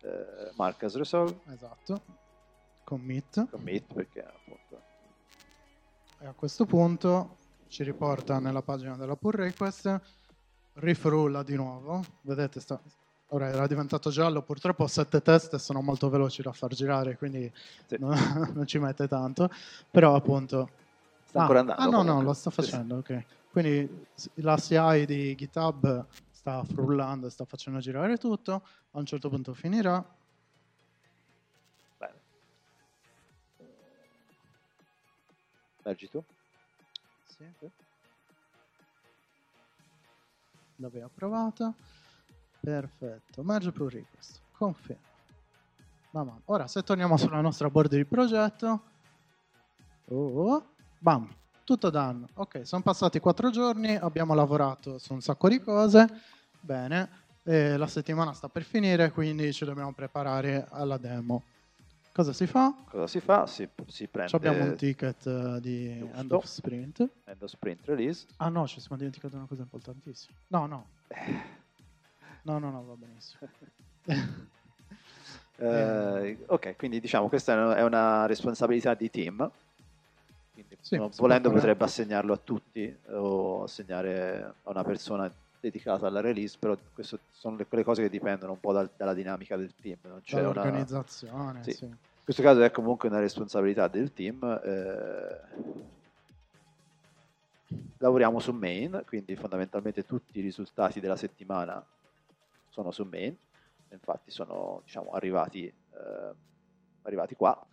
eh, 0.00 0.52
mark 0.56 0.82
as 0.84 0.96
resolve, 0.96 1.40
esatto, 1.52 2.02
commit. 2.84 3.50
commit 3.50 3.92
perché 3.92 4.22
appunto 4.24 4.82
E 6.20 6.26
a 6.26 6.32
questo 6.32 6.64
punto 6.64 7.36
ci 7.68 7.82
riporta 7.84 8.38
nella 8.38 8.62
pagina 8.62 8.96
della 8.96 9.16
pull 9.16 9.32
request, 9.32 10.00
rifrulla 10.74 11.42
di 11.42 11.54
nuovo, 11.54 12.02
vedete 12.22 12.60
sta- 12.60 12.80
ora 13.32 13.48
era 13.48 13.66
diventato 13.66 14.10
giallo, 14.10 14.42
purtroppo 14.42 14.84
ho 14.84 14.86
sette 14.86 15.20
teste 15.22 15.58
sono 15.58 15.80
molto 15.82 16.08
veloci 16.08 16.42
da 16.42 16.52
far 16.52 16.72
girare, 16.74 17.16
quindi 17.16 17.50
Sì. 17.86 17.96
non, 17.98 18.12
non 18.54 18.66
ci 18.66 18.78
mette 18.78 19.08
tanto, 19.08 19.48
però 19.90 20.14
appunto... 20.14 20.70
sta 21.24 21.38
ah, 21.38 21.40
ancora 21.42 21.60
andando. 21.60 21.80
Ah 21.82 21.84
no, 21.86 21.90
no, 21.90 22.02
comunque. 22.02 22.24
lo 22.24 22.32
sta 22.34 22.50
Sì, 22.50 22.62
sì. 22.62 22.70
facendo, 22.70 22.96
ok. 22.96 23.24
Quindi 23.50 24.06
s- 24.14 24.30
la 24.36 24.56
CI 24.56 25.06
di 25.06 25.34
GitHub 25.34 26.06
sta 26.30 26.62
frullando, 26.64 27.28
sta 27.30 27.44
facendo 27.44 27.78
girare 27.80 28.16
tutto, 28.18 28.66
a 28.92 28.98
un 28.98 29.06
certo 29.06 29.28
punto 29.28 29.54
finirà, 29.54 30.04
Bene. 31.98 32.20
Mergi 35.84 36.08
tu? 36.08 36.22
Sì. 37.24 37.44
L'avevo 40.76 41.06
approvato. 41.06 41.76
Perfetto. 42.62 43.42
Merge 43.42 43.72
pull 43.72 43.88
request. 43.90 44.40
Bene. 46.10 46.40
Ora 46.44 46.68
se 46.68 46.82
torniamo 46.82 47.16
sulla 47.16 47.40
nostra 47.40 47.68
board 47.68 47.94
di 47.94 48.04
progetto. 48.04 48.82
Oh, 50.06 50.64
bam. 50.98 51.28
Tutto 51.64 51.90
done. 51.90 52.26
Ok, 52.34 52.64
sono 52.66 52.82
passati 52.82 53.18
quattro 53.18 53.50
giorni, 53.50 53.96
abbiamo 53.96 54.34
lavorato 54.34 54.98
su 54.98 55.12
un 55.12 55.20
sacco 55.20 55.48
di 55.48 55.60
cose. 55.60 56.06
Bene. 56.60 57.20
E 57.42 57.76
la 57.76 57.88
settimana 57.88 58.32
sta 58.32 58.48
per 58.48 58.62
finire, 58.62 59.10
quindi 59.10 59.52
ci 59.52 59.64
dobbiamo 59.64 59.92
preparare 59.92 60.66
alla 60.70 60.98
demo. 60.98 61.42
Cosa 62.12 62.32
si 62.32 62.46
fa? 62.46 62.74
Cosa 62.88 63.06
si 63.06 63.20
fa? 63.20 63.46
Si, 63.46 63.66
si 63.86 64.06
prende 64.06 64.28
Ci 64.30 64.36
abbiamo 64.36 64.64
un 64.64 64.76
ticket 64.76 65.26
eh, 65.26 65.60
di 65.60 65.98
Giusto. 65.98 66.16
end 66.18 66.32
of 66.32 66.44
sprint. 66.44 67.08
end 67.24 67.42
of 67.42 67.48
sprint 67.48 67.80
release. 67.86 68.26
Ah 68.36 68.48
no, 68.50 68.66
ci 68.68 68.80
siamo 68.80 68.96
dimenticati 68.96 69.34
una 69.34 69.46
cosa 69.46 69.62
importantissima. 69.62 70.36
No, 70.48 70.66
no. 70.66 70.86
No, 72.44 72.58
no, 72.58 72.70
no, 72.70 72.84
va 72.84 72.94
benissimo. 72.94 73.50
Eh, 75.58 76.44
ok, 76.48 76.74
quindi 76.76 76.98
diciamo 76.98 77.28
questa 77.28 77.52
è 77.52 77.56
una- 77.56 77.84
una 77.84 78.26
responsabilità 78.26 78.94
di 78.94 79.08
team. 79.10 79.48
Quindi 80.52 80.76
Sì, 80.80 81.00
volendo 81.18 81.52
potrebbe 81.52 81.84
assegnarlo 81.84 82.32
a 82.32 82.36
tutti 82.36 82.82
eh, 82.82 83.14
o 83.14 83.62
assegnare 83.62 84.42
a 84.42 84.70
una 84.70 84.82
persona 84.82 85.32
dedicata 85.60 86.08
alla 86.08 86.20
release, 86.20 86.56
però 86.58 86.76
queste 86.92 87.20
sono 87.30 87.54
le, 87.56 87.66
quelle 87.66 87.84
cose 87.84 88.02
che 88.02 88.10
dipendono 88.10 88.52
un 88.52 88.60
po' 88.60 88.72
dal- 88.72 88.90
dalla 88.96 89.14
dinamica 89.14 89.56
del 89.56 89.72
team. 89.80 89.98
Non 90.02 90.20
c'è 90.24 90.40
una- 90.40 90.52
Dall'organizzazione, 90.52 91.62
Sì. 91.62 91.70
sì. 91.72 91.84
In 91.84 91.96
questo 92.24 92.42
caso 92.42 92.60
è 92.62 92.70
comunque 92.72 93.08
una 93.08 93.20
responsabilità 93.20 93.86
del 93.86 94.12
team. 94.12 94.42
eh, 94.64 95.40
lavoriamo 97.98 98.40
su 98.40 98.50
main, 98.52 99.04
quindi 99.06 99.36
fondamentalmente 99.36 100.04
tutti 100.04 100.36
i 100.38 100.42
risultati 100.42 100.98
della 100.98 101.14
settimana 101.16 101.80
sono 102.72 102.90
su 102.90 103.04
main, 103.04 103.36
infatti 103.90 104.30
sono 104.30 104.80
diciamo, 104.84 105.10
arrivati, 105.10 105.66
eh, 105.66 106.34
arrivati 107.02 107.34
qua. 107.34 107.64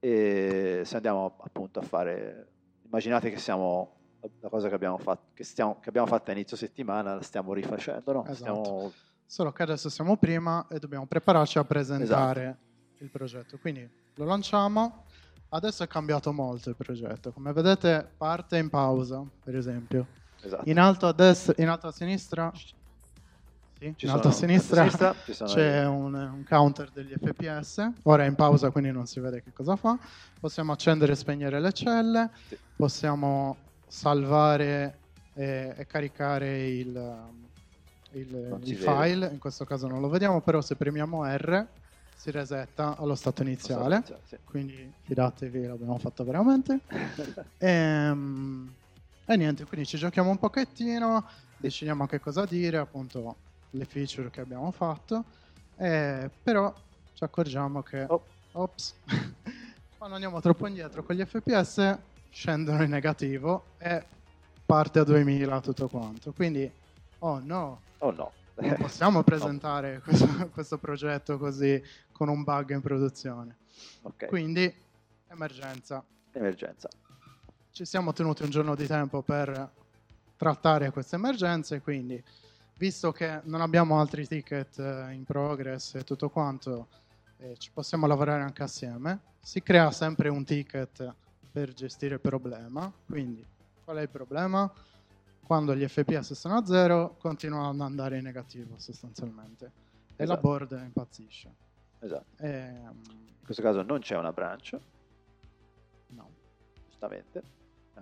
E 0.00 0.82
se 0.84 0.96
andiamo 0.96 1.36
appunto 1.44 1.78
a 1.78 1.82
fare, 1.82 2.48
immaginate 2.84 3.30
che 3.30 3.38
siamo 3.38 4.00
la 4.40 4.48
cosa 4.48 4.68
che 4.68 4.74
abbiamo 4.74 4.98
fatto, 4.98 5.26
che, 5.34 5.44
stiamo, 5.44 5.78
che 5.80 5.88
abbiamo 5.90 6.06
fatto 6.06 6.30
a 6.30 6.32
inizio 6.32 6.56
settimana, 6.56 7.14
la 7.14 7.22
stiamo 7.22 7.52
rifacendo, 7.52 8.12
no? 8.12 8.22
Esatto. 8.24 8.34
Stiamo- 8.34 8.92
Solo 9.26 9.52
che 9.52 9.62
adesso 9.62 9.88
siamo 9.88 10.16
prima 10.16 10.66
e 10.68 10.78
dobbiamo 10.78 11.06
prepararci 11.06 11.58
a 11.58 11.64
presentare 11.64 12.42
Esatto. 12.42 13.04
il 13.04 13.08
progetto. 13.10 13.58
Quindi 13.58 13.88
lo 14.14 14.24
lanciamo. 14.24 15.04
Adesso 15.50 15.82
è 15.82 15.86
cambiato 15.86 16.32
molto 16.32 16.68
il 16.70 16.76
progetto. 16.76 17.32
Come 17.32 17.52
vedete 17.52 18.10
parte 18.16 18.58
in 18.58 18.68
pausa, 18.70 19.24
per 19.42 19.56
esempio. 19.56 20.06
esatto. 20.42 20.68
In 20.68 20.78
alto 20.78 21.06
a 21.06 21.12
destra, 21.12 21.54
in 21.62 21.68
alto 21.68 21.86
a 21.88 21.92
sinistra. 21.92 22.50
Sì, 23.82 23.94
Ci 23.96 24.04
in 24.06 24.12
alto 24.12 24.28
a 24.28 24.30
sinistra 24.30 24.88
ci 25.24 25.32
sono 25.32 25.50
c'è 25.50 25.84
un, 25.84 26.14
un 26.14 26.44
counter 26.44 26.90
degli 26.92 27.12
FPS. 27.20 27.90
Ora 28.04 28.22
è 28.22 28.28
in 28.28 28.36
pausa, 28.36 28.70
quindi 28.70 28.92
non 28.92 29.06
si 29.06 29.18
vede 29.18 29.42
che 29.42 29.52
cosa 29.52 29.74
fa. 29.74 29.98
Possiamo 30.38 30.70
accendere 30.70 31.12
e 31.12 31.16
spegnere 31.16 31.58
le 31.58 31.72
celle. 31.72 32.30
Sì. 32.46 32.56
Possiamo 32.76 33.80
salvare 33.88 35.00
e, 35.32 35.74
e 35.76 35.86
caricare 35.86 36.68
il, 36.68 36.86
il- 38.12 38.58
il 38.62 38.76
vede. 38.76 38.76
file. 38.76 39.26
In 39.32 39.40
questo 39.40 39.64
caso 39.64 39.88
non 39.88 40.00
lo 40.00 40.08
vediamo, 40.08 40.40
però 40.42 40.60
se 40.60 40.76
premiamo 40.76 41.24
R 41.24 41.66
si 42.14 42.30
resetta 42.30 42.96
allo 42.96 43.16
stato 43.16 43.42
iniziale. 43.42 44.04
Sì. 44.22 44.38
Quindi 44.44 44.94
fidatevi, 45.02 45.66
l'abbiamo 45.66 45.98
fatto 45.98 46.22
veramente. 46.22 46.82
Ehm, 47.58 48.76
E, 49.24 49.36
niente, 49.36 49.64
quindi 49.64 49.86
ci 49.86 49.96
giochiamo 49.96 50.30
un 50.30 50.38
pochettino, 50.38 51.26
decidiamo 51.56 52.06
che 52.06 52.18
cosa 52.20 52.44
dire, 52.44 52.78
appunto 52.78 53.36
le 53.72 53.84
feature 53.84 54.30
che 54.30 54.40
abbiamo 54.40 54.70
fatto, 54.70 55.24
eh, 55.76 56.30
però 56.42 56.72
ci 57.14 57.24
accorgiamo 57.24 57.82
che, 57.82 58.04
Oh. 58.08 58.24
ops, 58.52 58.94
quando 59.96 60.14
andiamo 60.16 60.40
troppo 60.40 60.66
indietro 60.66 61.02
con 61.02 61.14
gli 61.14 61.24
FPS 61.24 61.98
scendono 62.30 62.82
in 62.82 62.90
negativo 62.90 63.64
e 63.78 64.04
parte 64.64 64.98
a 64.98 65.04
2000 65.04 65.60
tutto 65.60 65.88
quanto. 65.88 66.32
Quindi, 66.32 66.70
oh 67.18 67.38
no, 67.40 67.80
Oh 67.98 68.10
no. 68.10 68.32
non 68.56 68.74
possiamo 68.76 69.22
presentare 69.24 70.00
questo, 70.00 70.26
questo 70.50 70.78
progetto 70.78 71.38
così 71.38 71.82
con 72.12 72.28
un 72.28 72.42
bug 72.42 72.70
in 72.70 72.80
produzione. 72.80 73.56
ok, 74.02 74.26
Quindi, 74.26 74.72
emergenza. 75.28 76.04
emergenza. 76.32 76.88
Ci 77.70 77.84
siamo 77.86 78.12
tenuti 78.12 78.42
un 78.42 78.50
giorno 78.50 78.74
di 78.74 78.86
tempo 78.86 79.22
per 79.22 79.70
trattare 80.36 80.90
queste 80.90 81.16
emergenze, 81.16 81.80
quindi 81.80 82.22
visto 82.82 83.12
che 83.12 83.40
non 83.44 83.60
abbiamo 83.60 84.00
altri 84.00 84.26
ticket 84.26 84.76
eh, 84.80 85.12
in 85.12 85.22
progress 85.22 85.94
e 85.94 86.02
tutto 86.02 86.28
quanto, 86.30 86.88
eh, 87.36 87.56
ci 87.56 87.70
possiamo 87.70 88.08
lavorare 88.08 88.42
anche 88.42 88.64
assieme. 88.64 89.20
Si 89.40 89.62
crea 89.62 89.92
sempre 89.92 90.28
un 90.28 90.44
ticket 90.44 91.14
per 91.52 91.72
gestire 91.74 92.14
il 92.14 92.20
problema, 92.20 92.92
quindi 93.06 93.46
qual 93.84 93.98
è 93.98 94.02
il 94.02 94.08
problema? 94.08 94.68
Quando 95.46 95.76
gli 95.76 95.86
FPS 95.86 96.32
sono 96.32 96.56
a 96.56 96.64
zero, 96.64 97.14
continuano 97.20 97.70
ad 97.70 97.80
andare 97.82 98.18
in 98.18 98.24
negativo 98.24 98.76
sostanzialmente 98.78 99.66
e 100.16 100.26
la 100.26 100.32
Esatto. 100.32 100.40
board 100.40 100.72
impazzisce. 100.72 101.54
Esatto. 102.00 102.26
Ehm, 102.38 103.00
In 103.38 103.44
questo 103.44 103.62
caso 103.62 103.82
non 103.82 104.00
c'è 104.00 104.16
una 104.16 104.32
branch, 104.32 104.76
no. 106.08 106.30
giustamente, 106.88 107.42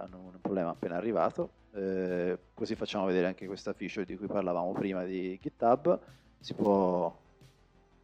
hanno 0.03 0.19
un 0.19 0.41
problema 0.41 0.71
appena 0.71 0.97
arrivato. 0.97 1.51
Eh, 1.73 2.39
così 2.55 2.75
facciamo 2.75 3.07
vedere 3.07 3.27
anche 3.27 3.47
questa 3.47 3.73
feature 3.73 4.05
di 4.05 4.17
cui 4.17 4.27
parlavamo 4.27 4.73
prima 4.73 5.05
di 5.05 5.39
GitHub. 5.41 5.99
Si 6.41 6.55
può 6.55 7.15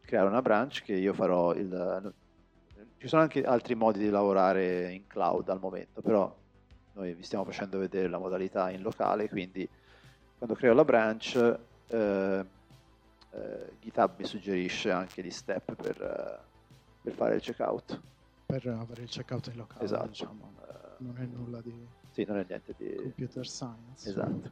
creare 0.02 0.28
una 0.28 0.42
branch 0.42 0.82
che 0.82 0.94
io 0.94 1.12
farò 1.12 1.54
il... 1.54 2.12
Ci 2.98 3.08
sono 3.08 3.22
anche 3.22 3.42
altri 3.44 3.74
modi 3.74 3.98
di 3.98 4.08
lavorare 4.08 4.92
in 4.92 5.06
cloud 5.06 5.48
al 5.48 5.60
momento, 5.60 6.00
però 6.00 6.34
noi 6.94 7.14
vi 7.14 7.22
stiamo 7.22 7.44
facendo 7.44 7.78
vedere 7.78 8.08
la 8.08 8.18
modalità 8.18 8.70
in 8.70 8.82
locale, 8.82 9.28
quindi 9.28 9.68
quando 10.38 10.54
creo 10.54 10.72
la 10.72 10.84
branch 10.84 11.58
eh, 11.88 12.44
eh, 13.30 13.72
GitHub 13.80 14.12
mi 14.18 14.24
suggerisce 14.24 14.90
anche 14.90 15.22
gli 15.22 15.30
step 15.30 15.74
per, 15.74 16.00
eh, 16.00 16.38
per 17.02 17.12
fare 17.12 17.34
il 17.34 17.42
checkout. 17.42 18.00
per 18.46 18.66
avere 18.66 19.02
il 19.02 19.08
checkout 19.08 19.48
in 19.48 19.56
locale, 19.56 19.84
esatto. 19.84 20.06
diciamo. 20.06 20.54
Non 20.98 21.16
è 21.18 21.24
nulla 21.26 21.60
di 21.60 21.74
sì, 22.10 22.24
non 22.24 22.38
è 22.38 22.44
niente 22.48 22.74
di... 22.78 22.94
computer 22.96 23.46
science. 23.46 24.08
Esatto. 24.08 24.50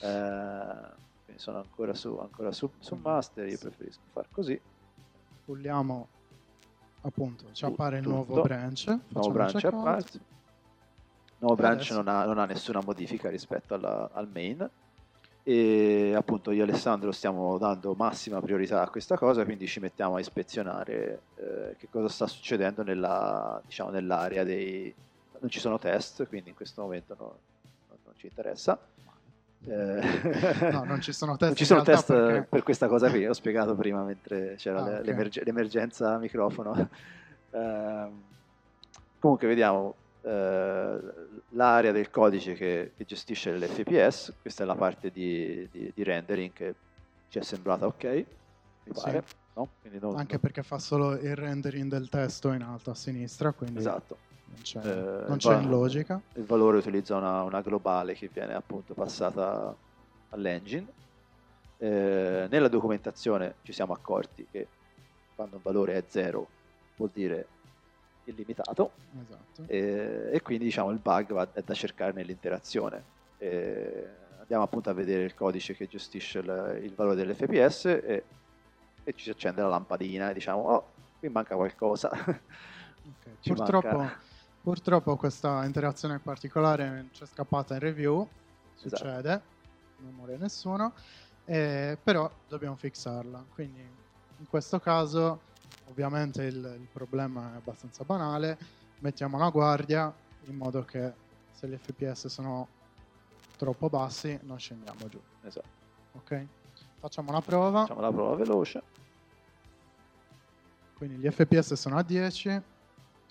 Eh, 0.00 0.94
quindi 1.24 1.42
sono 1.42 1.58
ancora 1.58 1.92
su, 1.94 2.16
ancora 2.16 2.52
su, 2.52 2.70
su 2.78 2.94
master, 3.02 3.48
io 3.48 3.58
preferisco 3.58 4.00
far 4.12 4.26
così. 4.30 4.60
Pulliamo 5.44 6.08
appunto, 7.02 7.46
ci 7.52 7.64
Tu- 7.64 7.70
appare 7.72 7.98
il 7.98 8.06
nuovo 8.06 8.42
branch, 8.42 8.98
Nuovo 9.08 9.30
branch 9.32 9.64
apart. 9.64 10.20
Nuovo 11.38 11.54
branch 11.56 11.90
non 11.90 12.06
ha, 12.08 12.24
non 12.24 12.38
ha 12.38 12.44
nessuna 12.44 12.80
modifica 12.82 13.28
rispetto 13.30 13.74
alla- 13.74 14.10
al 14.12 14.28
main. 14.32 14.68
e 15.42 16.12
appunto 16.14 16.50
io 16.52 16.60
e 16.60 16.68
Alessandro 16.68 17.10
stiamo 17.12 17.56
dando 17.56 17.94
massima 17.94 18.40
priorità 18.42 18.82
a 18.82 18.90
questa 18.90 19.16
cosa, 19.16 19.42
quindi 19.44 19.66
ci 19.66 19.80
mettiamo 19.80 20.16
a 20.16 20.20
ispezionare 20.20 21.22
eh, 21.36 21.76
che 21.78 21.88
cosa 21.88 22.08
sta 22.08 22.26
succedendo 22.26 22.82
nella, 22.84 23.60
diciamo, 23.64 23.90
nell'area 23.90 24.44
dei... 24.44 24.94
Non 25.40 25.50
ci 25.50 25.58
sono 25.60 25.78
test, 25.78 26.26
quindi 26.28 26.50
in 26.50 26.54
questo 26.54 26.82
momento 26.82 27.16
no, 27.18 27.38
non, 27.88 27.98
non 28.04 28.14
ci 28.16 28.26
interessa. 28.26 28.78
Eh, 29.64 30.70
no, 30.70 30.84
non 30.84 31.00
ci 31.00 31.12
sono 31.12 31.36
test, 31.38 31.54
ci 31.56 31.64
sono 31.64 31.82
test 31.82 32.06
perché... 32.06 32.46
per 32.48 32.62
questa 32.62 32.88
cosa 32.88 33.10
qui, 33.10 33.26
ho 33.26 33.32
spiegato 33.32 33.74
prima 33.74 34.02
mentre 34.02 34.54
c'era 34.56 34.82
Ah, 34.82 34.88
le- 34.88 34.98
ok. 35.00 35.04
l'emerge- 35.06 35.44
l'emergenza 35.44 36.18
microfono. 36.18 36.72
Ehm, 37.52 38.22
comunque 39.18 39.48
vediamo 39.48 39.96
eh, 40.22 40.98
l'area 41.48 41.90
del 41.90 42.08
codice 42.08 42.52
che, 42.52 42.92
che 42.96 43.04
gestisce 43.04 43.56
l'FPS, 43.56 44.34
questa 44.40 44.62
è 44.62 44.66
la 44.66 44.76
parte 44.76 45.10
di, 45.10 45.68
di- 45.72 45.90
di 45.92 46.02
rendering 46.04 46.52
che 46.52 46.74
ci 47.28 47.40
è 47.40 47.42
sembrata 47.42 47.86
ok, 47.86 48.04
mi 48.04 48.24
Sì. 48.84 48.92
pare. 49.02 49.24
no? 49.54 49.68
Quindi 49.80 49.98
non- 49.98 50.14
Anche 50.16 50.34
non- 50.34 50.40
perché 50.42 50.62
fa 50.62 50.78
solo 50.78 51.14
il 51.14 51.34
rendering 51.34 51.90
del 51.90 52.08
testo 52.08 52.52
in 52.52 52.62
alto 52.62 52.92
a 52.92 52.94
sinistra, 52.94 53.50
quindi 53.50 53.78
Esatto. 53.80 54.18
Non 54.50 54.60
c'è, 54.62 54.78
Eh, 54.80 55.28
non 55.28 55.36
c'è 55.38 55.54
va- 55.54 55.60
in 55.60 55.68
logica. 55.68 56.20
Il 56.34 56.44
valore 56.44 56.78
utilizza 56.78 57.16
una, 57.16 57.42
una 57.42 57.60
globale 57.60 58.14
che 58.14 58.28
viene 58.32 58.54
appunto 58.54 58.94
passata 58.94 59.74
all'engine. 60.30 60.86
Eh, 61.78 62.46
nella 62.50 62.68
documentazione 62.68 63.56
ci 63.62 63.72
siamo 63.72 63.92
accorti 63.94 64.46
che 64.50 64.68
quando 65.34 65.56
un 65.56 65.62
valore 65.62 65.94
è 65.96 66.04
0 66.06 66.48
vuol 66.96 67.10
dire 67.10 67.48
illimitato 68.24 68.92
Esatto. 69.18 69.64
e, 69.66 70.28
e 70.30 70.42
quindi 70.42 70.64
diciamo 70.64 70.90
il 70.90 70.98
bug 70.98 71.32
va 71.32 71.50
è 71.52 71.62
da 71.62 71.72
cercare 71.74 72.12
nell'interazione. 72.12 73.02
Eh, 73.38 74.06
andiamo 74.40 74.62
appunto 74.62 74.90
a 74.90 74.92
vedere 74.92 75.22
il 75.24 75.34
codice 75.34 75.74
che 75.74 75.86
gestisce 75.86 76.40
il, 76.40 76.80
il 76.82 76.94
valore 76.94 77.16
dell'FPS 77.16 77.84
e, 77.86 78.24
e 79.02 79.12
ci 79.14 79.24
si 79.24 79.30
accende 79.30 79.62
la 79.62 79.68
lampadina 79.68 80.30
e 80.30 80.34
diciamo 80.34 80.60
oh 80.62 80.92
qui 81.18 81.28
manca 81.30 81.54
qualcosa. 81.56 82.10
Ok. 83.02 83.38
Ci 83.40 83.54
Purtroppo, 83.54 83.96
manca- 83.96 84.20
purtroppo 84.62 85.16
questa 85.16 85.64
interazione 85.64 86.18
particolare 86.18 87.06
ci 87.12 87.22
è 87.22 87.26
scappata 87.26 87.74
in 87.74 87.80
review, 87.80 88.26
Esatto. 88.82 88.96
succede, 88.96 89.42
non 89.98 90.14
muore 90.14 90.36
nessuno, 90.36 90.92
eh, 91.44 91.96
però 92.02 92.30
dobbiamo 92.48 92.76
fixarla. 92.76 93.44
Quindi 93.54 93.80
in 93.80 94.46
questo 94.48 94.78
caso 94.80 95.40
ovviamente 95.88 96.44
il, 96.44 96.56
il 96.80 96.88
problema 96.92 97.52
è 97.54 97.56
abbastanza 97.56 98.04
banale, 98.04 98.58
mettiamo 99.00 99.36
una 99.36 99.50
guardia 99.50 100.12
in 100.44 100.56
modo 100.56 100.82
che 100.84 101.12
se 101.52 101.68
gli 101.68 101.76
FPS 101.76 102.26
sono 102.28 102.68
troppo 103.56 103.88
bassi 103.90 104.38
non 104.44 104.58
scendiamo 104.58 105.08
giù. 105.08 105.20
esatto. 105.42 105.68
Ok? 106.12 106.46
Facciamo 106.98 107.30
una 107.30 107.40
prova, 107.40 107.80
Facciamo 107.80 108.00
la 108.00 108.12
prova 108.12 108.34
veloce. 108.36 108.82
quindi 110.96 111.16
gli 111.16 111.30
FPS 111.30 111.74
sono 111.74 111.96
a 111.96 112.02
10, 112.02 112.62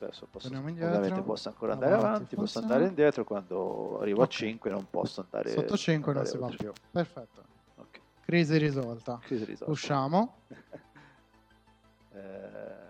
Adesso 0.06 0.28
posso, 0.32 0.48
indietro. 0.54 1.24
posso 1.24 1.50
ancora 1.50 1.74
andare 1.74 1.94
Avanti, 1.94 2.16
avanti, 2.16 2.36
posso 2.36 2.60
andare 2.60 2.86
indietro, 2.88 3.24
quando 3.26 4.00
arrivo 4.00 4.22
Ok. 4.22 4.28
a 4.28 4.32
5 4.32 4.70
non 4.72 4.88
posso 4.90 5.22
andare 5.22 5.50
sotto 5.52 5.76
5 5.78 6.14
non 6.14 6.22
andare 6.24 6.38
si 6.38 6.38
va 6.42 6.56
più. 6.56 6.72
Perfetto. 6.92 7.44
Ok, 7.76 8.00
Crisi 8.22 8.58
risolta. 8.58 9.20
crisi 9.22 9.46
risolta. 9.46 9.72
Usciamo. 9.72 10.36
Eh. 12.12 12.88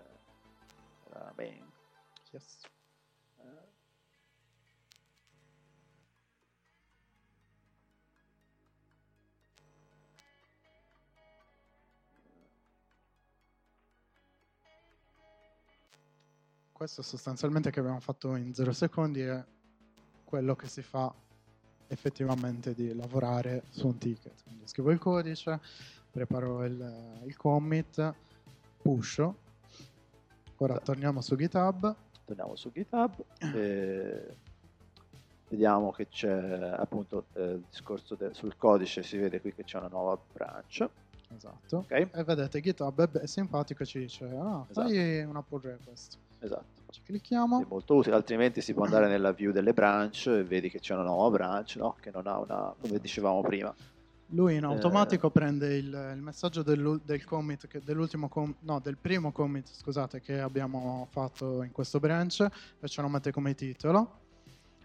Yes. 2.32 2.59
Questo 16.80 17.02
sostanzialmente 17.02 17.70
che 17.70 17.78
abbiamo 17.80 18.00
fatto 18.00 18.36
in 18.36 18.54
0 18.54 18.72
secondi 18.72 19.20
è 19.20 19.44
quello 20.24 20.56
che 20.56 20.66
si 20.66 20.80
fa 20.80 21.12
effettivamente 21.88 22.72
di 22.72 22.94
lavorare 22.94 23.64
su 23.68 23.88
un 23.88 23.98
ticket. 23.98 24.42
Quindi 24.44 24.66
scrivo 24.66 24.90
il 24.90 24.98
codice, 24.98 25.60
preparo 26.10 26.64
il, 26.64 27.20
il 27.26 27.36
commit, 27.36 28.14
pusho. 28.80 29.36
Ora 30.56 30.72
Esatto. 30.72 30.86
torniamo 30.92 31.20
su 31.20 31.36
GitHub. 31.36 31.94
torniamo 32.24 32.56
su 32.56 32.72
GitHub 32.72 33.12
e 33.54 34.36
vediamo 35.50 35.90
che 35.92 36.08
c'è 36.08 36.76
appunto 36.78 37.26
eh, 37.34 37.42
il 37.42 37.64
discorso 37.68 38.14
de- 38.14 38.32
sul 38.32 38.56
codice, 38.56 39.02
si 39.02 39.18
vede 39.18 39.42
qui 39.42 39.52
che 39.52 39.64
c'è 39.64 39.76
una 39.76 39.88
nuova 39.88 40.18
branch. 40.32 40.88
Esatto. 41.36 41.76
Ok, 41.76 41.90
E 42.10 42.24
vedete 42.24 42.58
GitHub 42.62 43.02
è, 43.02 43.06
be- 43.06 43.20
è 43.20 43.26
simpatico 43.26 43.82
e 43.82 43.86
ci 43.86 43.98
dice 43.98 44.24
ah, 44.34 44.64
fai 44.70 45.22
una 45.24 45.42
pull 45.42 45.60
request. 45.60 46.16
Esatto. 46.40 46.78
Clicchiamo. 47.04 47.62
È 47.62 47.66
molto 47.68 47.94
utile, 47.96 48.14
altrimenti 48.14 48.60
si 48.60 48.72
può 48.74 48.84
andare 48.84 49.08
nella 49.08 49.32
view 49.32 49.52
delle 49.52 49.72
branch 49.72 50.26
e 50.26 50.44
vedi 50.44 50.68
che 50.70 50.78
c'è 50.80 50.94
una 50.94 51.04
nuova 51.04 51.30
branch, 51.30 51.76
no? 51.76 51.96
che 52.00 52.10
non 52.12 52.26
ha 52.26 52.38
una, 52.38 52.74
come 52.80 52.98
dicevamo 52.98 53.40
prima. 53.42 53.74
Lui 54.32 54.54
in 54.56 54.64
automatico 54.64 55.26
Eh. 55.26 55.30
prende 55.30 55.74
il, 55.76 55.86
il 56.14 56.20
messaggio 56.20 56.62
dell'ul- 56.62 57.00
del 57.04 57.24
commit, 57.24 57.66
che- 57.66 57.80
dell'ultimo 57.84 58.28
com- 58.28 58.54
no, 58.60 58.78
del 58.80 58.96
primo 58.96 59.32
commit, 59.32 59.68
scusate, 59.72 60.20
che 60.20 60.40
abbiamo 60.40 61.08
fatto 61.10 61.62
in 61.64 61.72
questo 61.72 61.98
branch 61.98 62.46
e 62.78 62.86
ce 62.88 63.00
lo 63.02 63.08
mette 63.08 63.32
come 63.32 63.54
titolo. 63.56 64.18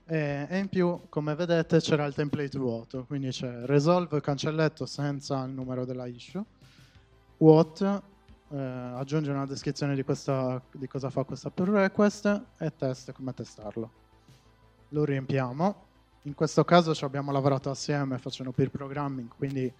E, 0.07 0.47
e 0.49 0.57
in 0.57 0.67
più, 0.67 1.01
come 1.09 1.35
vedete, 1.35 1.79
c'era 1.79 2.05
il 2.05 2.13
template 2.15 2.57
vuoto, 2.57 3.05
quindi 3.05 3.29
c'è 3.29 3.65
resolve 3.65 4.19
cancelletto 4.21 4.85
senza 4.87 5.43
il 5.43 5.51
numero 5.51 5.85
della 5.85 6.05
issue, 6.07 6.43
what, 7.37 8.01
eh, 8.55 8.93
aggiunge 8.95 9.31
una 9.31 9.45
descrizione 9.45 9.95
di, 9.95 10.03
questa, 10.03 10.61
di 10.71 10.87
cosa 10.87 11.09
fa 11.09 11.23
questa 11.23 11.49
pull 11.49 11.71
request 11.71 12.41
e 12.57 12.73
test 12.75 13.11
come 13.11 13.33
testarlo. 13.33 13.91
Lo 14.89 15.03
riempiamo. 15.03 15.83
In 16.23 16.33
questo 16.33 16.63
caso 16.63 16.95
ci 16.95 17.03
abbiamo 17.03 17.31
lavorato 17.31 17.69
assieme 17.69 18.17
facendo 18.17 18.51
peer 18.51 18.71
programming, 18.71 19.27
quindi 19.27 19.65
eh, 19.65 19.73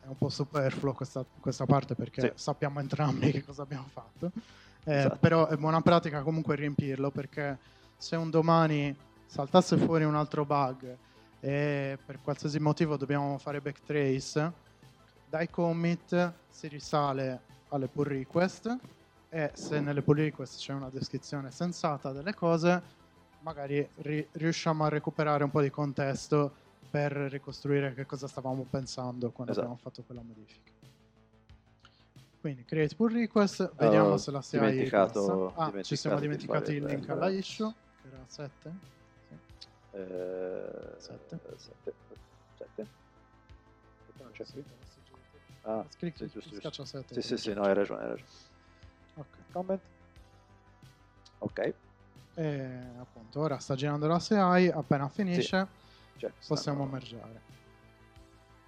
è 0.00 0.06
un 0.06 0.16
po' 0.16 0.28
superfluo 0.30 0.94
questa, 0.94 1.24
questa 1.38 1.66
parte 1.66 1.94
perché 1.94 2.20
Sì. 2.22 2.32
sappiamo 2.34 2.80
entrambi 2.80 3.30
che 3.30 3.44
cosa 3.44 3.62
abbiamo 3.62 3.88
fatto. 3.92 4.32
Eh, 4.84 4.98
Esatto. 4.98 5.16
Però 5.18 5.46
è 5.48 5.56
buona 5.56 5.82
pratica 5.82 6.22
comunque 6.22 6.56
riempirlo 6.56 7.10
perché 7.10 7.58
se 7.98 8.16
un 8.16 8.30
domani 8.30 8.96
saltasse 9.26 9.76
fuori 9.76 10.04
un 10.04 10.14
altro 10.14 10.44
bug 10.46 10.96
e 11.40 11.98
per 12.04 12.20
qualsiasi 12.22 12.58
motivo 12.58 12.96
dobbiamo 12.96 13.36
fare 13.38 13.60
backtrace, 13.60 14.52
dai 15.28 15.50
commit 15.50 16.32
si 16.48 16.68
risale 16.68 17.40
alle 17.68 17.88
pull 17.88 18.04
request 18.04 18.76
e 19.28 19.50
se 19.54 19.80
nelle 19.80 20.02
pull 20.02 20.16
request 20.16 20.58
c'è 20.58 20.72
una 20.72 20.88
descrizione 20.90 21.50
sensata 21.50 22.12
delle 22.12 22.34
cose, 22.34 22.82
magari 23.40 23.86
ri- 23.96 24.26
riusciamo 24.32 24.84
a 24.84 24.88
recuperare 24.88 25.44
un 25.44 25.50
po' 25.50 25.60
di 25.60 25.70
contesto 25.70 26.54
per 26.90 27.12
ricostruire 27.12 27.92
che 27.94 28.06
cosa 28.06 28.28
stavamo 28.28 28.64
pensando 28.70 29.30
quando 29.30 29.52
Esatto. 29.52 29.66
abbiamo 29.66 29.82
fatto 29.82 30.02
quella 30.04 30.22
modifica. 30.22 30.72
Quindi 32.40 32.64
create 32.64 32.94
pull 32.94 33.12
request, 33.12 33.74
vediamo 33.74 34.10
Ho 34.10 34.16
se 34.18 34.30
la 34.30 34.42
dimenticato- 34.48 35.52
passa. 35.54 35.76
Ah, 35.76 35.82
ci 35.82 35.96
siamo 35.96 36.20
dimenticati 36.20 36.70
di 36.72 36.76
il 36.78 36.84
link 36.84 37.08
alla 37.08 37.28
issue, 37.28 37.72
che 38.00 38.08
era 38.08 38.24
7. 38.26 38.72
Eh, 39.90 40.94
Sette. 40.98 41.40
sette. 41.56 41.94
Sette? 42.54 42.86
Non 44.18 44.30
c'è 44.30 44.44
qui? 44.44 44.64
Ah, 45.68 45.84
Scritto, 45.88 46.18
sì, 46.28 46.30
giusto, 46.32 46.58
giusto. 46.60 46.84
7. 46.84 47.14
Sì, 47.20 47.22
sì, 47.26 47.36
sì, 47.36 47.52
no, 47.52 47.62
hai 47.62 47.74
ragione, 47.74 48.02
hai 48.02 48.08
ragione. 48.10 48.30
Ok. 49.14 49.36
Comment. 49.50 49.80
Ok. 51.38 51.74
E 52.34 52.80
appunto, 52.98 53.40
ora 53.40 53.58
sta 53.58 53.74
girando 53.74 54.06
la 54.06 54.20
CI, 54.20 54.68
appena 54.68 55.08
finisce 55.08 55.66
Cioè, 56.16 56.30
possiamo 56.46 56.84
stanno- 56.84 56.84
mergiare. 56.92 57.40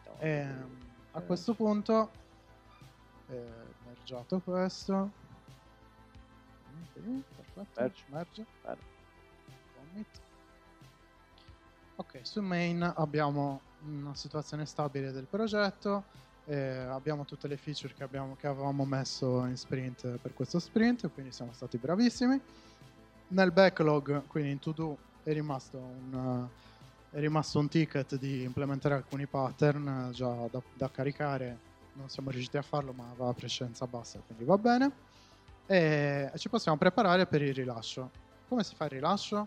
stanno- 0.00 0.18
Ehm, 0.20 0.76
a 1.12 1.20
eh, 1.20 1.26
questo 1.26 1.54
punto, 1.54 2.10
eh, 3.28 3.74
mergiato 3.84 4.40
questo. 4.40 5.12
Perfetto. 6.94 7.70
Merge. 7.74 8.04
merge. 8.08 8.46
Bene. 8.62 8.78
Commit. 9.74 10.20
Ok, 11.96 12.20
su 12.26 12.40
main 12.42 12.82
abbiamo 12.82 13.60
una 13.84 14.14
situazione 14.16 14.66
stabile 14.66 15.12
del 15.12 15.26
progetto, 15.26 16.04
abbiamo 16.56 17.24
tutte 17.24 17.48
le 17.48 17.56
feature 17.56 17.92
che, 17.94 18.02
abbiamo- 18.02 18.36
che 18.36 18.46
avevamo 18.46 18.84
messo 18.84 19.44
in 19.44 19.56
sprint 19.56 20.18
per 20.18 20.32
questo 20.32 20.58
sprint, 20.58 21.10
quindi 21.12 21.32
siamo 21.32 21.52
stati 21.52 21.78
bravissimi. 21.78 22.40
Nel 23.28 23.52
backlog, 23.52 24.26
quindi 24.26 24.50
in 24.52 24.58
to 24.58 24.72
do, 24.72 24.98
è 25.22 25.32
rimasto 25.32 25.78
un, 25.78 26.48
è 27.10 27.18
rimasto 27.20 27.58
un 27.58 27.68
ticket 27.68 28.16
di 28.16 28.42
implementare 28.42 28.94
alcuni 28.94 29.26
pattern 29.26 30.10
già 30.12 30.48
da, 30.50 30.62
da 30.74 30.90
caricare, 30.90 31.58
non 31.92 32.08
siamo 32.08 32.30
riusciti 32.30 32.56
a 32.56 32.62
farlo 32.62 32.92
ma 32.92 33.10
aveva 33.10 33.32
precedenza 33.34 33.86
bassa, 33.86 34.20
quindi 34.20 34.44
va 34.44 34.56
bene. 34.56 34.92
E 35.66 36.32
ci 36.36 36.48
possiamo 36.48 36.78
preparare 36.78 37.26
per 37.26 37.42
il 37.42 37.52
rilascio. 37.52 38.10
Come 38.48 38.64
si 38.64 38.74
fa 38.74 38.84
il 38.84 38.90
rilascio? 38.90 39.46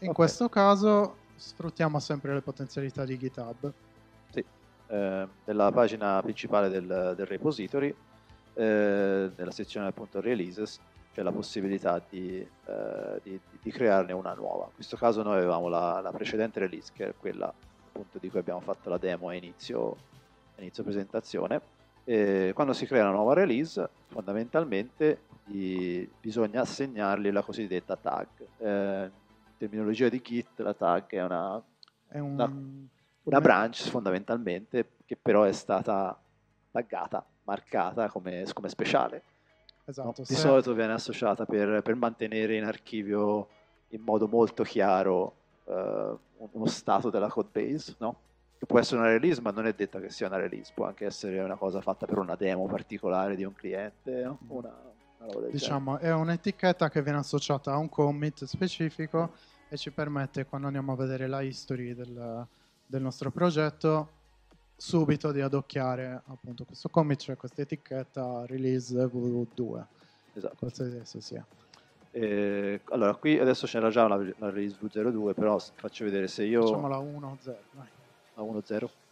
In 0.00 0.08
Ok. 0.10 0.14
questo 0.14 0.50
caso 0.50 1.16
sfruttiamo 1.36 1.98
sempre 2.00 2.34
le 2.34 2.42
potenzialità 2.42 3.06
di 3.06 3.16
GitHub. 3.16 3.72
Eh, 4.88 5.28
nella 5.44 5.72
pagina 5.72 6.20
principale 6.22 6.68
del, 6.68 7.14
del 7.16 7.26
repository, 7.26 7.94
eh, 8.54 9.30
nella 9.34 9.50
sezione 9.50 9.88
appunto 9.88 10.20
releases, 10.20 10.80
c'è 11.12 11.22
la 11.22 11.32
possibilità 11.32 12.00
di, 12.08 12.38
eh, 12.38 13.20
di, 13.22 13.40
di, 13.62 13.70
crearne 13.70 14.12
una 14.12 14.34
nuova. 14.34 14.64
In 14.66 14.74
questo 14.74 14.96
caso 14.96 15.22
noi 15.22 15.36
avevamo 15.36 15.68
la, 15.68 16.00
la, 16.02 16.10
precedente 16.10 16.60
release, 16.60 16.92
che 16.94 17.08
è 17.08 17.14
quella 17.18 17.52
appunto 17.86 18.18
di 18.18 18.28
cui 18.28 18.38
abbiamo 18.38 18.60
fatto 18.60 18.90
la 18.90 18.98
demo 18.98 19.28
a 19.28 19.34
inizio, 19.34 19.96
a 20.56 20.60
inizio 20.60 20.82
presentazione. 20.82 21.60
E 22.04 22.52
quando 22.54 22.72
si 22.72 22.86
crea 22.86 23.02
una 23.02 23.12
nuova 23.12 23.32
release, 23.32 23.88
fondamentalmente 24.08 25.22
gli, 25.44 26.06
bisogna 26.20 26.60
assegnargli 26.60 27.30
la 27.30 27.42
cosiddetta 27.42 27.96
tag. 27.96 28.26
Eh, 28.58 29.04
in 29.04 29.56
terminologia 29.56 30.08
di 30.08 30.20
Git, 30.20 30.60
la 30.60 30.74
tag 30.74 31.06
è 31.08 31.22
una, 31.22 31.62
è 32.08 32.18
un... 32.18 32.32
una, 32.32 32.52
una 33.26 33.40
branch 33.40 33.88
fondamentalmente 33.88 34.92
che 35.04 35.16
però 35.20 35.42
è 35.42 35.52
stata 35.52 36.18
taggata, 36.70 37.24
marcata 37.44 38.08
come, 38.08 38.44
come 38.52 38.68
speciale. 38.68 39.22
Esatto, 39.84 40.06
no? 40.08 40.14
Di 40.16 40.24
se... 40.24 40.34
solito 40.34 40.74
viene 40.74 40.92
associata 40.92 41.44
per, 41.44 41.82
per, 41.82 41.94
mantenere 41.94 42.56
in 42.56 42.64
archivio 42.64 43.48
in 43.88 44.02
modo 44.02 44.26
molto 44.28 44.62
chiaro 44.62 45.34
uh, 45.64 46.18
uno 46.36 46.66
stato 46.66 47.10
della 47.10 47.28
code 47.28 47.48
base, 47.52 47.94
no? 47.98 48.20
che 48.58 48.66
può 48.66 48.78
essere 48.78 49.00
una 49.00 49.10
release, 49.10 49.40
ma 49.40 49.50
non 49.50 49.66
è 49.66 49.74
detta 49.74 50.00
che 50.00 50.10
sia 50.10 50.28
una 50.28 50.38
release, 50.38 50.72
può 50.74 50.86
anche 50.86 51.04
essere 51.04 51.40
una 51.40 51.56
cosa 51.56 51.80
fatta 51.80 52.06
per 52.06 52.18
una 52.18 52.36
demo 52.36 52.66
particolare 52.66 53.36
di 53.36 53.44
un 53.44 53.52
cliente, 53.52 54.22
no? 54.22 54.38
Una, 54.48 54.74
una 55.18 55.48
diciamo, 55.48 55.96
genere. 55.96 56.08
è 56.08 56.14
un'etichetta 56.14 56.88
che 56.88 57.02
viene 57.02 57.18
associata 57.18 57.72
a 57.72 57.76
un 57.76 57.88
commit 57.88 58.44
specifico 58.44 59.32
e 59.68 59.76
ci 59.76 59.90
permette, 59.90 60.46
quando 60.46 60.68
andiamo 60.68 60.92
a 60.92 60.96
vedere 60.96 61.26
la 61.26 61.42
history 61.42 61.94
del, 61.94 62.46
del 62.86 63.02
nostro 63.02 63.30
progetto, 63.30 64.10
subito 64.76 65.32
di 65.32 65.40
adocchiare 65.40 66.22
appunto 66.26 66.64
questo 66.64 66.88
commit, 66.88 67.20
cioè 67.20 67.36
questa 67.36 67.62
etichetta 67.62 68.44
release 68.46 68.94
v2, 68.94 69.84
esatto. 70.34 70.56
qualsiasi 70.58 70.96
esso 70.96 71.20
sia. 71.20 71.44
Eh, 72.10 72.80
allora, 72.90 73.14
qui 73.14 73.38
adesso 73.38 73.66
c'era 73.66 73.90
già 73.90 74.06
la, 74.06 74.16
la 74.16 74.50
release 74.50 74.76
v02, 74.82 75.34
però 75.34 75.58
faccio 75.58 76.04
vedere 76.04 76.28
se 76.28 76.44
io... 76.44 76.62
Facciamo 76.62 76.88
la 76.88 76.98
1.0, 76.98 77.54
La 78.34 78.42
1.0? 78.42 78.64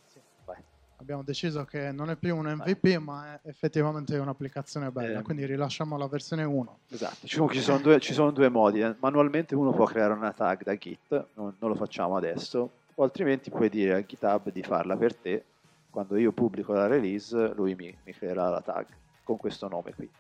Sì. 0.07 0.19
Vai. 0.45 0.57
Abbiamo 0.97 1.23
deciso 1.23 1.65
che 1.65 1.93
non 1.93 2.09
è 2.09 2.17
più 2.17 2.35
un 2.35 2.47
MVP, 2.47 2.81
Vai. 2.81 2.99
ma 2.99 3.35
è 3.35 3.49
effettivamente 3.49 4.17
un'applicazione 4.17 4.91
bella, 4.91 5.19
eh, 5.19 5.23
quindi 5.23 5.45
rilasciamo 5.45 5.99
la 5.99 6.07
versione 6.07 6.45
1. 6.45 6.79
Esatto, 6.89 7.17
diciamo 7.21 7.51
ci 7.51 7.61
sono 7.61 7.79
due, 7.79 8.01
ci 8.01 8.15
sono 8.15 8.31
due 8.31 8.49
modi. 8.49 8.81
Eh. 8.81 8.95
Manualmente 9.01 9.55
uno 9.55 9.73
può 9.73 9.85
creare 9.85 10.15
una 10.15 10.33
tag 10.33 10.63
da 10.63 10.75
Git, 10.77 11.27
non, 11.35 11.55
non 11.59 11.71
lo 11.71 11.75
facciamo 11.75 12.17
adesso, 12.17 12.71
o 12.95 13.03
altrimenti 13.03 13.51
puoi 13.51 13.69
dire 13.69 13.95
a 13.95 14.05
GitHub 14.05 14.51
di 14.51 14.63
farla 14.63 14.97
per 14.97 15.15
te 15.15 15.45
quando 15.91 16.17
io 16.17 16.33
pubblico 16.33 16.73
la 16.73 16.87
release 16.87 17.53
lui 17.55 17.75
mi, 17.75 17.97
mi 18.05 18.13
creerà 18.13 18.49
la 18.49 18.61
tag 18.61 18.87
con 19.23 19.37
questo 19.37 19.69
nome 19.69 19.95
qui. 19.95 20.11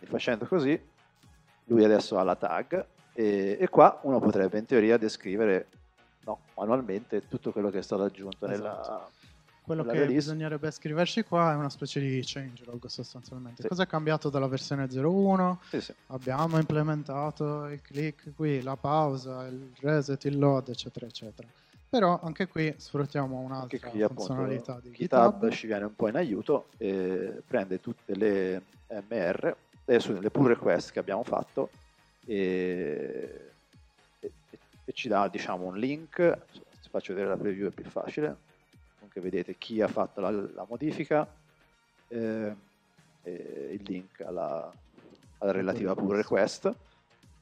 E 0.00 0.06
facendo 0.06 0.46
così 0.46 0.80
lui 1.64 1.84
adesso 1.84 2.18
ha 2.18 2.22
la 2.22 2.36
tag 2.36 2.86
e, 3.12 3.58
e, 3.60 3.68
qua 3.68 4.00
uno 4.02 4.20
potrebbe 4.20 4.58
in 4.58 4.64
teoria 4.64 4.96
descrivere 4.96 5.68
no, 6.24 6.40
manualmente 6.54 7.26
tutto 7.28 7.52
quello 7.52 7.70
che 7.70 7.78
è 7.78 7.82
stato 7.82 8.04
aggiunto 8.04 8.46
esatto. 8.46 8.56
nella 8.56 9.08
quello 9.68 9.82
che 9.82 9.92
release. 9.92 10.14
bisognerebbe 10.14 10.70
scriverci 10.70 11.24
qua 11.24 11.52
è 11.52 11.54
una 11.54 11.68
specie 11.68 12.00
di 12.00 12.22
changelog 12.24 12.86
sostanzialmente. 12.86 13.60
Sì. 13.62 13.68
Cosa 13.68 13.82
è 13.82 13.86
cambiato 13.86 14.30
dalla 14.30 14.48
versione 14.48 14.88
01? 14.90 15.60
Sì, 15.68 15.80
sì. 15.82 15.94
Abbiamo 16.06 16.56
implementato 16.56 17.66
il 17.66 17.82
click 17.82 18.34
qui, 18.34 18.62
la 18.62 18.76
pausa, 18.76 19.46
il 19.46 19.72
reset, 19.80 20.24
il 20.24 20.38
load, 20.38 20.70
eccetera, 20.70 21.04
eccetera. 21.04 21.46
Però 21.90 22.20
anche 22.22 22.48
qui 22.48 22.74
sfruttiamo 22.76 23.38
un'altra 23.38 23.88
qui, 23.88 24.00
funzionalità 24.02 24.72
appunto, 24.72 24.88
di 24.88 24.94
GitHub. 24.94 25.34
GitHub. 25.34 25.50
ci 25.50 25.66
viene 25.66 25.84
un 25.84 25.94
po' 25.94 26.08
in 26.08 26.16
aiuto 26.16 26.66
e 26.76 27.42
prende 27.46 27.80
tutte 27.80 28.14
le 28.14 28.62
MR, 28.88 29.56
le 29.86 30.30
pull 30.30 30.48
request 30.48 30.92
che 30.92 30.98
abbiamo 30.98 31.22
fatto 31.22 31.70
e, 32.26 33.52
e, 34.20 34.32
e 34.84 34.92
ci 34.92 35.08
dà 35.08 35.28
diciamo 35.28 35.64
un 35.64 35.78
link, 35.78 36.38
se 36.50 36.88
faccio 36.90 37.14
vedere 37.14 37.30
la 37.30 37.38
preview 37.38 37.68
è 37.68 37.72
più 37.72 37.84
facile, 37.84 38.36
comunque 38.96 39.22
vedete 39.22 39.56
chi 39.56 39.80
ha 39.80 39.88
fatto 39.88 40.20
la, 40.20 40.30
la 40.30 40.66
modifica, 40.68 41.26
eh, 42.08 42.54
il 43.22 43.82
link 43.84 44.20
alla, 44.20 44.70
alla 45.38 45.52
relativa 45.52 45.94
pull 45.94 46.16
request. 46.16 46.70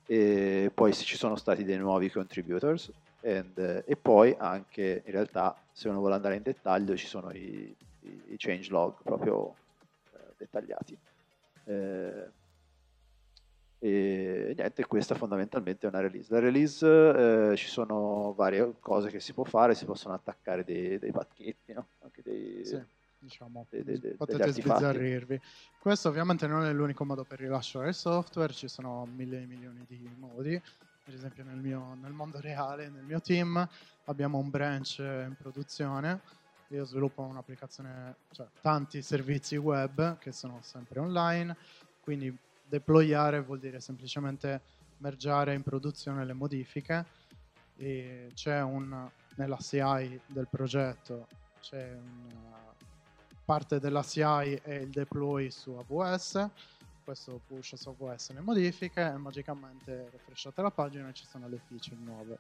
E 0.09 0.71
poi 0.73 0.93
se 0.93 1.03
ci 1.03 1.17
sono 1.17 1.35
stati 1.35 1.65
dei 1.65 1.79
nuovi 1.79 2.09
contributors 2.09 2.93
And, 3.27 3.83
e 3.85 3.97
poi 3.97 4.37
anche 4.39 5.03
in 5.05 5.11
realtà 5.11 5.61
se 5.73 5.89
uno 5.89 5.99
vuole 5.99 6.15
andare 6.15 6.37
in 6.37 6.43
dettaglio 6.43 6.97
ci 6.97 7.09
sono 7.09 7.33
i, 7.33 7.75
i, 8.03 8.23
i 8.29 8.37
change 8.37 8.71
log 8.71 8.95
proprio 9.03 9.53
eh, 10.13 10.19
dettagliati. 10.37 10.97
Eh, 11.65 12.31
e 13.81 14.55
niente, 14.57 14.87
questa 14.87 15.17
fondamentalmente 15.17 15.87
è 15.87 15.91
una 15.91 16.01
release. 16.01 16.33
La 16.33 16.39
release 16.39 16.87
eh, 16.87 17.57
ci 17.57 17.67
sono 17.67 18.33
varie 18.33 18.75
cose 18.79 19.11
che 19.11 19.19
si 19.19 19.33
può 19.33 19.43
fare, 19.43 19.75
si 19.75 19.85
possono 19.85 20.15
attaccare 20.15 20.63
dei, 20.63 20.99
dei 20.99 21.11
pacchetti, 21.11 21.73
no? 21.73 21.89
anche 22.03 22.23
dei, 22.23 22.65
sì, 22.65 22.81
diciamo, 23.19 23.67
dei, 23.71 23.83
dei, 23.83 24.15
potete 24.15 24.53
sbizzarrirvi. 24.53 25.41
Questo 25.81 26.09
ovviamente 26.09 26.47
non 26.47 26.65
è 26.65 26.73
l'unico 26.73 27.05
modo 27.05 27.25
per 27.25 27.41
rilasciare 27.41 27.89
il 27.89 27.95
software, 27.95 28.53
ci 28.53 28.69
sono 28.69 29.05
mille 29.05 29.43
e 29.43 29.47
milioni 29.47 29.85
di 29.89 30.09
modi 30.17 30.63
per 31.07 31.15
esempio 31.15 31.45
nel, 31.45 31.59
mio, 31.59 31.95
nel 31.95 32.11
mondo 32.11 32.41
reale, 32.41 32.89
nel 32.89 33.05
mio 33.05 33.21
team, 33.21 33.65
abbiamo 34.07 34.39
un 34.39 34.51
branch 34.51 34.99
in 34.99 35.37
produzione, 35.39 36.21
io 36.71 36.85
sviluppo 36.85 37.23
un'applicazione, 37.23 38.17
cioè 38.33 38.49
tanti 38.61 39.03
servizi 39.03 39.55
web 39.55 40.19
che 40.19 40.33
sono 40.33 40.59
sempre 40.63 40.99
online, 40.99 41.57
quindi 42.01 42.37
deployare 42.65 43.41
vuol 43.41 43.61
dire 43.61 43.79
semplicemente 43.79 44.61
mergiare 44.97 45.55
in 45.55 45.63
produzione 45.63 46.25
le 46.25 46.33
modifiche. 46.33 47.07
E 47.77 48.33
c'è 48.35 48.61
un, 48.61 49.09
nella 49.37 49.59
CI 49.59 50.21
del 50.27 50.49
progetto 50.51 51.29
c'è 51.61 51.89
una 51.93 52.75
parte 53.45 53.79
della 53.79 54.03
CI 54.03 54.61
è 54.61 54.75
il 54.75 54.89
deploy 54.89 55.51
su 55.51 55.71
AWS 55.71 56.51
questo 57.07 57.41
push 57.47 57.77
su 57.77 57.95
OS 57.97 58.33
le 58.33 58.41
modifiche 58.41 59.01
e 59.01 59.17
magicamente 59.17 60.09
refreshate 60.11 60.61
la 60.61 60.73
pagina 60.73 61.09
e 61.09 61.13
ci 61.13 61.25
sono 61.25 61.49
le 61.49 61.61
feature 61.65 61.97
nuove. 62.03 62.39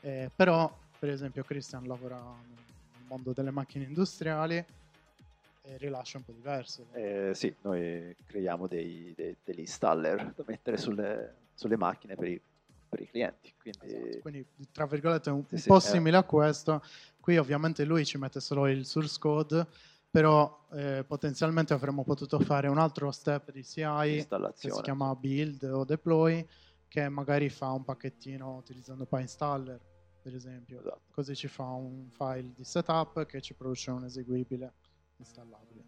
Eh, 0.00 0.30
però, 0.34 0.76
per 0.98 1.10
esempio, 1.10 1.44
Christian 1.44 1.86
lavora 1.86 2.16
nel 2.16 3.06
mondo 3.06 3.32
delle 3.32 3.52
macchine 3.52 3.84
industriali 3.84 4.56
e 4.56 5.76
rilascia 5.78 6.18
un 6.18 6.24
po' 6.24 6.32
diverso. 6.32 6.86
Eh, 6.92 7.30
sì, 7.34 7.54
noi 7.60 8.16
creiamo 8.26 8.66
dei, 8.66 9.14
dei, 9.16 9.36
degli 9.44 9.60
installer 9.60 10.32
da 10.34 10.42
mettere 10.44 10.76
sulle, 10.76 11.36
sulle 11.54 11.76
macchine 11.76 12.16
per 12.16 12.26
i, 12.26 12.40
per 12.88 13.00
i 13.00 13.08
clienti. 13.08 13.54
Quindi... 13.60 13.86
Esatto, 13.86 14.18
quindi, 14.22 14.46
tra 14.72 14.86
virgolette, 14.86 15.30
un, 15.30 15.44
sì, 15.46 15.54
un 15.54 15.62
po' 15.66 15.78
sì, 15.78 15.90
simile 15.90 16.16
eh. 16.16 16.20
a 16.20 16.24
questo. 16.24 16.82
Qui 17.20 17.38
ovviamente 17.38 17.84
lui 17.84 18.04
ci 18.04 18.18
mette 18.18 18.40
solo 18.40 18.66
il 18.66 18.84
source 18.84 19.20
code 19.20 19.66
però 20.14 20.64
eh, 20.70 21.02
potenzialmente 21.04 21.72
avremmo 21.72 22.04
potuto 22.04 22.38
fare 22.38 22.68
un 22.68 22.78
altro 22.78 23.10
step 23.10 23.50
di 23.50 23.64
CI 23.64 24.24
che 24.56 24.70
si 24.70 24.80
chiama 24.82 25.12
build 25.16 25.64
o 25.64 25.82
deploy 25.82 26.46
che 26.86 27.08
magari 27.08 27.48
fa 27.48 27.70
un 27.72 27.82
pacchettino 27.82 28.54
utilizzando 28.54 29.06
PyInstaller 29.06 29.80
per 30.22 30.32
esempio. 30.36 30.78
Esatto. 30.78 31.00
così 31.10 31.34
ci 31.34 31.48
fa 31.48 31.64
un 31.64 32.08
file 32.10 32.52
di 32.54 32.62
setup 32.62 33.26
che 33.26 33.40
ci 33.40 33.54
produce 33.54 33.90
un 33.90 34.04
eseguibile 34.04 34.72
installabile. 35.16 35.82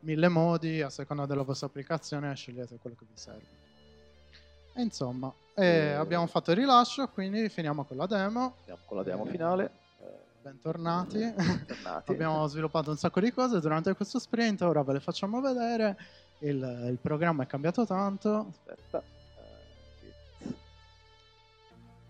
Mille 0.00 0.28
modi 0.28 0.82
a 0.82 0.90
seconda 0.90 1.24
della 1.24 1.42
vostra 1.42 1.68
applicazione 1.68 2.34
scegliete 2.34 2.78
quello 2.78 2.96
che 2.96 3.04
vi 3.08 3.16
serve. 3.16 3.46
E 4.74 4.82
insomma 4.82 5.32
eh, 5.54 5.92
abbiamo 5.92 6.26
fatto 6.26 6.50
il 6.50 6.56
rilascio 6.56 7.06
quindi 7.06 7.48
finiamo 7.48 7.84
con 7.84 7.96
la 7.98 8.06
demo. 8.06 8.56
Finiamo 8.62 8.82
con 8.84 8.96
la 8.96 9.02
demo 9.04 9.24
finale 9.26 9.81
bentornati. 10.42 11.18
bentornati. 11.18 12.10
Abbiamo 12.12 12.46
sviluppato 12.48 12.90
un 12.90 12.96
sacco 12.96 13.20
di 13.20 13.32
cose 13.32 13.60
durante 13.60 13.94
questo 13.94 14.18
sprint, 14.18 14.60
ora 14.62 14.82
ve 14.82 14.94
le 14.94 15.00
facciamo 15.00 15.40
vedere. 15.40 15.96
Il, 16.38 16.88
il 16.90 16.98
programma 17.00 17.44
è 17.44 17.46
cambiato 17.46 17.86
tanto. 17.86 18.48
Aspetta. 18.48 19.02
Uh, 20.38 20.54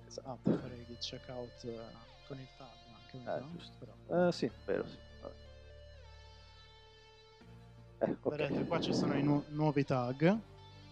esatto. 0.06 0.28
Ah, 0.28 0.36
puoi 0.40 0.56
fare 0.56 0.84
git 0.86 0.98
checkout 0.98 1.62
uh, 1.64 1.78
con 2.26 2.38
il 2.38 2.48
tag 2.56 2.68
anche. 2.94 3.16
Eh, 3.18 3.40
no? 3.40 3.50
giusto. 3.52 3.72
Però. 3.78 4.26
Uh, 4.26 4.30
sì, 4.30 4.50
vero, 4.64 4.86
sì. 4.86 4.96
Eh, 7.98 8.16
okay. 8.20 8.38
Vedete, 8.38 8.64
qua 8.64 8.80
ci 8.80 8.94
sono 8.94 9.16
i 9.16 9.22
nu- 9.22 9.44
nuovi 9.48 9.84
tag, 9.84 10.38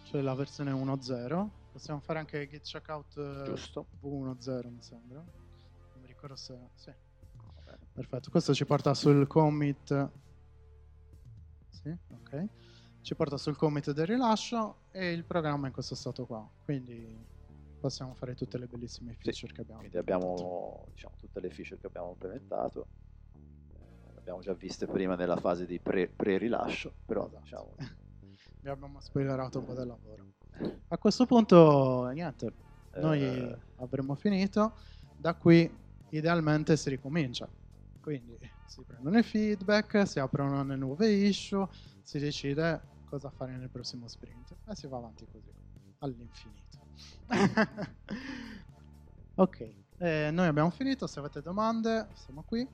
cioè 0.03 0.21
la 0.21 0.35
versione 0.35 0.71
1.0. 0.71 1.47
Possiamo 1.71 1.99
fare 2.01 2.19
anche 2.19 2.47
git 2.47 2.63
checkout 2.63 3.43
Giusto. 3.43 3.87
V10, 4.03 4.69
mi 4.69 4.81
sembra. 4.81 5.17
Non 5.17 6.01
mi 6.01 6.07
ricordo 6.07 6.35
se... 6.35 6.57
Sì. 6.75 6.91
Perfetto, 7.93 8.29
questo 8.29 8.53
ci 8.53 8.65
porta 8.65 8.93
sul 8.93 9.27
commit. 9.27 10.11
Sì, 11.69 11.89
ok. 11.89 12.45
Ci 13.01 13.15
porta 13.15 13.37
sul 13.37 13.55
commit 13.55 13.91
del 13.91 14.05
rilascio 14.05 14.83
e 14.91 15.11
il 15.11 15.25
programma 15.25 15.63
è 15.63 15.67
in 15.67 15.73
questo 15.73 15.95
stato 15.95 16.25
qua. 16.25 16.47
Quindi 16.63 17.17
possiamo 17.79 18.13
fare 18.13 18.35
tutte 18.35 18.57
le 18.57 18.67
bellissime 18.67 19.13
feature 19.15 19.47
sì, 19.47 19.53
che 19.53 19.61
abbiamo. 19.61 19.79
Quindi 19.79 19.97
abbiamo 19.97 20.85
diciamo, 20.89 21.15
tutte 21.17 21.39
le 21.39 21.49
feature 21.49 21.79
che 21.79 21.87
abbiamo 21.87 22.09
implementato. 22.11 22.87
Eh, 23.33 24.17
abbiamo 24.17 24.19
abbiamo 24.19 24.41
già 24.41 24.53
viste 24.53 24.87
prima 24.87 25.15
nella 25.15 25.35
fase 25.35 25.65
di 25.65 25.79
pre- 25.79 26.07
pre-rilascio, 26.07 26.93
però 27.05 27.29
diciamo... 27.41 27.75
Vi 28.61 28.69
abbiamo 28.69 28.99
spoilerato 28.99 29.59
un 29.59 29.65
po' 29.65 29.73
del 29.73 29.87
lavoro. 29.87 30.23
A 30.89 30.97
questo 30.99 31.25
punto, 31.25 32.07
niente, 32.13 32.53
noi 32.97 33.23
eh, 33.23 33.57
avremo 33.77 34.13
finito. 34.13 34.75
Da 35.15 35.33
qui, 35.33 35.69
idealmente, 36.09 36.77
si 36.77 36.89
ricomincia. 36.89 37.49
Quindi 38.01 38.35
si 38.65 38.83
prendono 38.83 39.19
i 39.19 39.23
feedback, 39.23 40.07
si 40.07 40.19
aprono 40.19 40.63
le 40.63 40.75
nuove 40.75 41.11
issue, 41.11 41.67
si 42.01 42.17
decide 42.17 42.81
cosa 43.05 43.29
fare 43.29 43.55
nel 43.55 43.69
prossimo 43.69 44.07
sprint 44.07 44.57
e 44.65 44.75
si 44.75 44.87
va 44.87 44.97
avanti 44.97 45.27
così, 45.29 45.53
all'infinito. 45.99 46.79
ok, 49.35 49.73
eh, 49.97 50.31
noi 50.31 50.47
abbiamo 50.47 50.71
finito. 50.71 51.05
Se 51.05 51.19
avete 51.19 51.43
domande, 51.43 52.09
siamo 52.13 52.43
qui. 52.43 52.67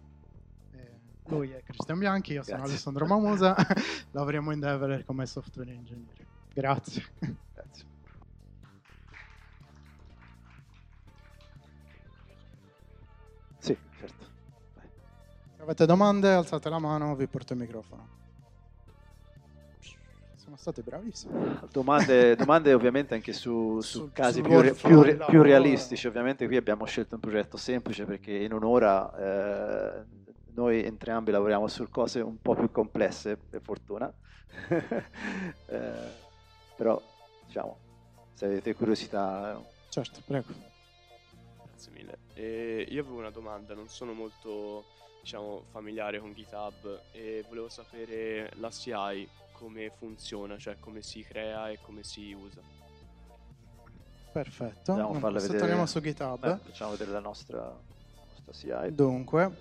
Eh, 0.72 1.00
lui 1.26 1.52
è 1.52 1.62
Cristian 1.62 2.00
Bianchi, 2.00 2.32
io 2.32 2.44
sono 2.44 2.58
Grazie. 2.58 2.74
Alessandro 2.74 3.06
Mamusa. 3.06 3.54
Lavoriamo 4.12 4.54
in 4.54 4.62
Develer 4.62 5.04
come 5.04 5.26
software 5.26 5.74
engineer. 5.74 6.26
Grazie. 6.54 7.04
grazie. 7.52 7.86
Sì, 13.60 13.78
certo. 13.98 14.37
Se 15.58 15.64
avete 15.64 15.88
domande, 15.88 16.34
alzate 16.34 16.70
la 16.70 16.78
mano, 16.78 17.16
vi 17.16 17.26
porto 17.26 17.54
il 17.54 17.60
microfono. 17.60 18.08
Siamo 20.36 20.56
stati 20.56 20.84
bravissimi. 20.84 21.60
Domande, 21.72 22.36
domande 22.36 22.74
ovviamente 22.76 23.16
anche 23.16 23.34
su, 23.34 23.82
su 23.82 23.98
Sul- 24.02 24.12
casi 24.14 24.40
sul 24.40 24.44
più, 24.44 24.62
re- 24.62 24.74
più 24.74 25.02
re- 25.02 25.16
più 25.16 25.42
realistici. 25.42 26.06
Ovviamente 26.06 26.46
qui 26.46 26.58
abbiamo 26.58 26.86
scelto 26.86 27.16
un 27.16 27.22
progetto 27.22 27.58
semplice 27.58 28.06
perché 28.06 28.34
in 28.34 28.54
un'ora 28.54 29.12
eh, 29.18 30.06
noi 30.54 30.84
entrambi 30.86 31.32
lavoriamo 31.32 31.68
su 31.68 31.90
cose 31.90 32.22
un 32.22 32.38
po' 32.40 32.54
più 32.54 32.70
complesse, 32.72 33.36
per 33.36 33.62
fortuna. 33.62 34.14
Eh, 35.70 36.26
però, 36.76 37.02
diciamo, 37.46 37.78
se 38.36 38.46
avete 38.46 38.76
curiosità... 38.76 39.60
Certo, 39.90 40.22
prego. 40.24 40.54
Grazie 41.66 41.92
mille. 41.94 42.20
E 42.36 42.86
io 42.90 43.02
avevo 43.02 43.18
una 43.18 43.32
domanda, 43.32 43.74
non 43.74 43.88
sono 43.90 44.14
molto 44.14 44.86
diciamo, 45.28 45.64
familiare 45.72 46.22
con 46.22 46.32
GitHub 46.32 47.02
e 47.12 47.44
volevo 47.50 47.68
sapere 47.68 48.50
la 48.60 48.70
CI 48.70 49.28
come 49.52 49.92
funziona, 49.98 50.58
cioè 50.58 50.78
come 50.80 51.02
si 51.02 51.22
crea 51.22 51.70
e 51.70 51.80
come 51.82 52.02
si 52.04 52.32
usa. 52.32 52.62
Perfetto. 54.32 54.92
Andiamo 54.92 55.10
a 55.10 55.12
Dunque, 55.12 55.20
farla 55.20 55.40
se 55.40 55.48
vedere. 55.48 55.60
torniamo 55.66 55.86
su 55.86 56.00
GitHub. 56.00 56.40
Beh, 56.40 56.58
facciamo 56.64 56.92
vedere 56.92 57.12
la 57.12 57.20
nostra, 57.20 57.58
la 57.58 57.76
nostra 58.46 58.54
CI. 58.86 58.96
Dunque, 58.96 59.52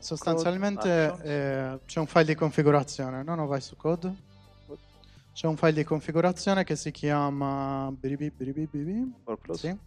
sostanzialmente 0.00 1.16
eh, 1.22 1.78
c'è 1.86 2.00
un 2.00 2.06
file 2.06 2.24
di 2.24 2.34
configurazione. 2.34 3.22
No, 3.22 3.36
no, 3.36 3.46
vai 3.46 3.60
su 3.60 3.76
code. 3.76 4.30
C'è 5.32 5.46
un 5.46 5.56
file 5.56 5.72
di 5.72 5.84
configurazione 5.84 6.64
che 6.64 6.74
si 6.74 6.90
chiama 6.90 7.92
biribi, 7.92 8.28
biribi, 8.32 8.66
biribi, 8.68 9.14
Workflows. 9.22 9.60
sì. 9.60 9.78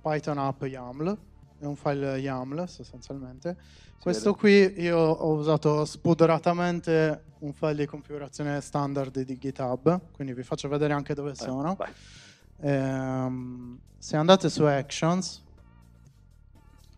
Python 0.00 0.38
app 0.38 0.62
YAML. 0.62 1.18
È 1.60 1.66
un 1.66 1.76
file 1.76 2.16
YAML 2.16 2.66
sostanzialmente. 2.66 3.58
Si 3.60 3.94
Questo 3.98 4.32
vede? 4.32 4.70
qui 4.72 4.82
io 4.82 4.96
ho 4.98 5.34
usato 5.34 5.84
spudoratamente 5.84 7.24
un 7.40 7.52
file 7.52 7.74
di 7.74 7.84
configurazione 7.86 8.62
standard 8.62 9.20
di 9.20 9.36
GitHub, 9.36 10.10
quindi 10.10 10.32
vi 10.32 10.42
faccio 10.42 10.68
vedere 10.68 10.94
anche 10.94 11.12
dove 11.12 11.32
Eh, 11.32 11.34
sono. 11.34 11.74
vai. 11.76 11.92
Ehm, 12.62 13.78
se 13.98 14.16
andate 14.16 14.48
su 14.48 14.62
Actions, 14.62 15.44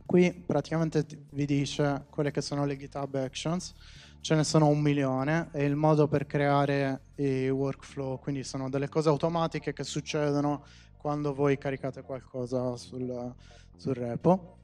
qui 0.07 0.33
praticamente 0.33 1.05
ti- 1.07 1.27
vi 1.33 1.45
dice 1.45 2.07
quelle 2.09 2.31
che 2.31 2.41
sono 2.41 2.65
le 2.65 2.77
GitHub 2.77 3.13
Actions. 3.17 3.73
Ce 4.21 4.37
ne 4.37 4.45
sono 4.45 4.69
un 4.69 4.79
milione 4.81 5.51
e 5.53 5.65
il 5.65 5.75
modo 5.75 6.07
per 6.07 6.27
creare 6.27 7.07
i 7.17 7.49
workflow, 7.49 8.21
quindi 8.21 8.45
sono 8.45 8.71
delle 8.71 8.89
cose 8.89 9.09
automatiche 9.09 9.73
che 9.73 9.83
succedono 9.83 10.65
quando 11.03 11.35
voi 11.35 11.59
caricate 11.59 12.03
qualcosa 12.03 12.77
sul, 12.77 13.35
sul 13.77 13.93
repo. 13.93 14.59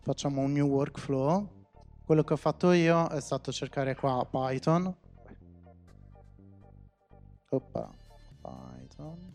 Facciamo 0.00 0.40
un 0.40 0.52
new 0.52 0.66
workflow. 0.66 1.48
Quello 2.04 2.24
che 2.24 2.32
ho 2.32 2.36
fatto 2.36 2.72
io 2.72 3.06
è 3.06 3.20
stato 3.20 3.52
cercare 3.52 3.94
qua 3.94 4.26
Python. 4.28 4.92
Oppa, 7.50 7.88
Python. 8.42 9.32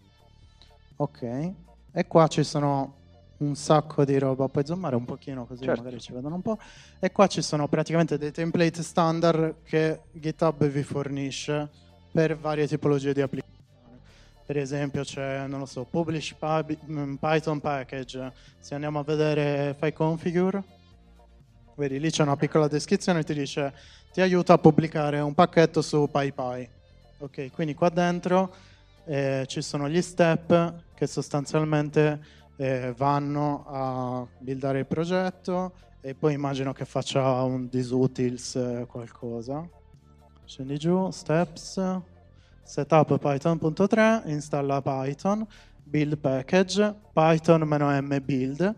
Ok. 0.97 1.53
E 1.93 2.07
qua 2.07 2.27
ci 2.27 2.43
sono 2.43 2.97
un 3.37 3.55
sacco 3.55 4.03
di 4.03 4.19
roba. 4.19 4.49
Puoi 4.49 4.65
zoomare 4.65 4.97
un 4.97 5.05
pochino 5.05 5.45
così 5.45 5.63
Certo. 5.63 5.81
magari 5.81 6.01
ci 6.01 6.11
vedono 6.11 6.35
un 6.35 6.41
po'. 6.41 6.57
E 6.99 7.13
qua 7.13 7.27
ci 7.27 7.41
sono 7.41 7.69
praticamente 7.69 8.17
dei 8.17 8.31
template 8.31 8.83
standard 8.83 9.63
che 9.63 10.01
GitHub 10.11 10.65
vi 10.67 10.83
fornisce 10.83 11.69
per 12.11 12.37
varie 12.37 12.67
tipologie 12.67 13.13
di 13.13 13.21
applicazioni. 13.21 13.50
Per 14.45 14.57
esempio 14.57 15.03
c'è, 15.03 15.45
non 15.47 15.59
lo 15.59 15.65
so, 15.65 15.85
publish 15.85 16.33
pub- 16.33 16.77
mm, 16.89 17.15
Python 17.15 17.59
package. 17.59 18.33
Se 18.59 18.73
andiamo 18.73 18.99
a 18.99 19.03
vedere 19.03 19.75
fai 19.77 19.93
configure, 19.93 20.63
vedi 21.75 21.99
lì 21.99 22.09
c'è 22.09 22.23
una 22.23 22.35
piccola 22.35 22.67
descrizione 22.67 23.23
ti 23.23 23.33
dice 23.33 23.73
ti 24.11 24.21
aiuta 24.21 24.53
a 24.53 24.57
pubblicare 24.57 25.19
un 25.19 25.33
pacchetto 25.33 25.81
su 25.81 26.09
PyPy. 26.11 26.69
Ok, 27.19 27.51
quindi 27.51 27.73
qua 27.73 27.89
dentro 27.89 28.53
eh, 29.05 29.45
ci 29.47 29.61
sono 29.61 29.87
gli 29.87 30.01
step 30.01 30.83
che 30.93 31.07
sostanzialmente 31.07 32.19
eh, 32.57 32.93
vanno 32.95 33.65
a 33.67 34.27
buildare 34.37 34.79
il 34.79 34.85
progetto 34.85 35.73
e 36.01 36.13
poi 36.13 36.33
immagino 36.33 36.73
che 36.73 36.85
faccia 36.85 37.41
un 37.43 37.69
disutils 37.69 38.55
eh, 38.55 38.85
qualcosa. 38.87 39.67
Scendi 40.45 40.77
giù, 40.77 41.09
steps, 41.11 41.79
setup 42.63 43.17
python.3, 43.17 44.27
installa 44.29 44.81
Python, 44.81 45.45
build 45.83 46.17
package, 46.17 46.95
python-m 47.13 48.19
build 48.23 48.75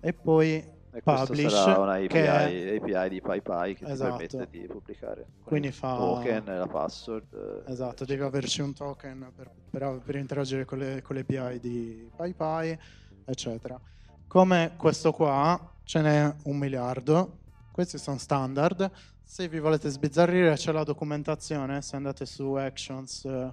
e 0.00 0.12
poi 0.12 0.70
E 0.94 1.00
questo 1.02 1.26
publish, 1.32 1.50
sarà 1.52 1.78
una 1.78 1.92
API, 1.94 2.06
che 2.08 2.24
è- 2.26 2.76
API 2.76 3.08
di 3.08 3.20
PyPy 3.22 3.74
che 3.74 3.84
Esatto. 3.90 4.16
ti 4.18 4.26
permette 4.26 4.58
di 4.58 4.66
pubblicare 4.66 5.26
Quindi 5.42 5.68
il 5.68 5.72
fa- 5.72 5.96
token, 5.96 6.44
la 6.44 6.66
password. 6.66 7.62
eh, 7.66 7.70
Esatto, 7.72 8.04
devi 8.04 8.22
averci 8.22 8.60
un 8.60 8.74
token 8.74 9.32
per, 9.34 9.50
per- 9.70 10.02
per 10.04 10.16
interagire 10.16 10.64
con 10.66 10.78
le, 10.78 11.00
con 11.02 11.16
le 11.16 11.22
API 11.26 11.58
di 11.60 12.10
PyPy, 12.14 12.78
eccetera. 13.24 13.80
Come 14.26 14.74
questo 14.76 15.12
qua, 15.12 15.58
ce 15.84 16.00
n'è 16.02 16.34
un 16.44 16.56
miliardo. 16.58 17.38
Questi 17.70 17.96
sono 17.96 18.18
standard. 18.18 18.90
Se 19.32 19.48
vi 19.48 19.60
volete 19.60 19.88
sbizzarrire, 19.88 20.56
c'è 20.56 20.72
la 20.72 20.84
documentazione. 20.84 21.80
Se 21.80 21.96
andate 21.96 22.26
su 22.26 22.52
Actions, 22.52 23.24
eh, 23.24 23.52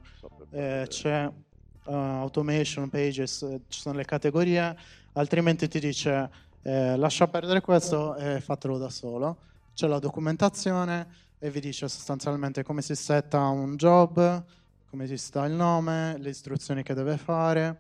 eh, 0.50 0.86
c'è 0.90 1.24
eh, 1.24 1.94
Automation, 1.94 2.90
Pages, 2.90 3.44
eh, 3.44 3.62
ci 3.70 3.80
sono 3.80 3.96
le 3.96 4.04
categorie. 4.04 4.76
Altrimenti 5.14 5.70
ti 5.70 5.80
dice 5.80 6.30
eh, 6.64 6.98
lascia 6.98 7.30
perdere 7.30 7.62
questo 7.62 8.18
e 8.18 8.42
fatelo 8.42 8.78
da 8.78 8.90
solo. 8.90 9.38
C'è 9.74 9.88
la 9.88 10.00
documentazione 10.00 11.08
e 11.40 11.50
vi 11.50 11.62
dice 11.62 11.88
sostanzialmente 11.88 12.62
come 12.62 12.82
si 12.82 12.94
setta 12.94 13.48
un 13.48 13.78
job, 13.78 14.44
come 14.90 15.08
si 15.08 15.16
sta 15.16 15.46
il 15.46 15.54
nome, 15.54 16.18
le 16.18 16.32
istruzioni 16.32 16.84
che 16.84 16.94
deve 16.94 17.16
fare. 17.16 17.74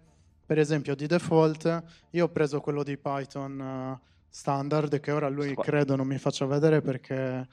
Per 0.46 0.58
esempio, 0.58 0.96
di 0.96 1.06
default, 1.06 1.84
io 2.12 2.24
ho 2.24 2.30
preso 2.30 2.62
quello 2.62 2.82
di 2.82 2.96
Python 2.96 4.00
standard, 4.30 5.02
che 5.02 5.12
ora 5.12 5.28
lui 5.28 5.54
credo 5.54 5.98
non 5.98 6.08
mi 6.08 6.18
faccia 6.18 6.46
vedere 6.46 6.80
perché 6.80 7.46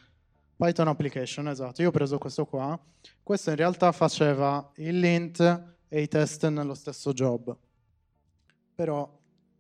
Python 0.57 0.89
application, 0.89 1.49
esatto. 1.49 1.83
Io 1.83 1.89
ho 1.89 1.93
preso 1.93 2.17
questo 2.17 2.47
qua. 2.47 2.79
Questo 3.23 3.51
in 3.51 3.57
realtà 3.57 3.93
faceva 3.93 4.71
il 4.77 4.99
lint 4.99 5.75
e 5.87 6.01
i 6.01 6.09
test 6.09 6.47
nello 6.49 6.75
stesso 6.75 7.13
job. 7.13 7.55
Però 8.75 9.19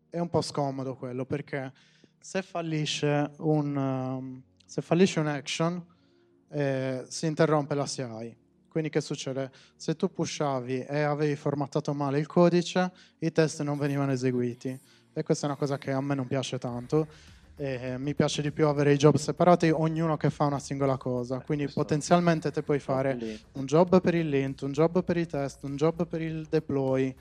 è 0.08 0.18
un 0.18 0.30
po' 0.30 0.40
scomodo 0.40 0.96
quello 0.96 1.26
perché 1.26 1.72
se 2.18 2.40
fallisce 2.42 3.30
un, 3.38 3.76
um, 3.76 4.42
se 4.64 4.80
fallisce 4.80 5.20
un 5.20 5.26
action 5.26 5.84
eh, 6.48 7.04
si 7.08 7.26
interrompe 7.26 7.74
la 7.74 7.86
CI. 7.86 8.36
Quindi 8.68 8.88
che 8.90 9.00
succede? 9.00 9.50
Se 9.76 9.96
tu 9.96 10.10
pushavi 10.10 10.84
e 10.84 11.00
avevi 11.00 11.36
formattato 11.36 11.92
male 11.94 12.18
il 12.18 12.26
codice, 12.26 12.92
i 13.18 13.32
test 13.32 13.62
non 13.62 13.78
venivano 13.78 14.12
eseguiti. 14.12 14.78
E 15.12 15.22
questa 15.22 15.46
è 15.46 15.48
una 15.48 15.58
cosa 15.58 15.78
che 15.78 15.92
a 15.92 16.00
me 16.00 16.14
non 16.14 16.26
piace 16.26 16.58
tanto. 16.58 17.06
E 17.58 17.96
mi 17.96 18.14
piace 18.14 18.42
di 18.42 18.52
più 18.52 18.66
avere 18.66 18.92
i 18.92 18.96
job 18.98 19.16
separati, 19.16 19.70
ognuno 19.70 20.18
che 20.18 20.28
fa 20.28 20.44
una 20.44 20.58
singola 20.58 20.98
cosa. 20.98 21.40
Quindi 21.40 21.64
questo- 21.64 21.80
potenzialmente 21.80 22.50
te 22.50 22.62
puoi 22.62 22.78
fare 22.78 23.16
un 23.52 23.64
job 23.64 24.00
per 24.02 24.14
il 24.14 24.28
lint, 24.28 24.60
un 24.62 24.72
job 24.72 25.02
per 25.02 25.16
i 25.16 25.26
test, 25.26 25.62
un 25.62 25.74
job 25.76 26.06
per 26.06 26.20
il 26.20 26.46
deploy, 26.50 27.14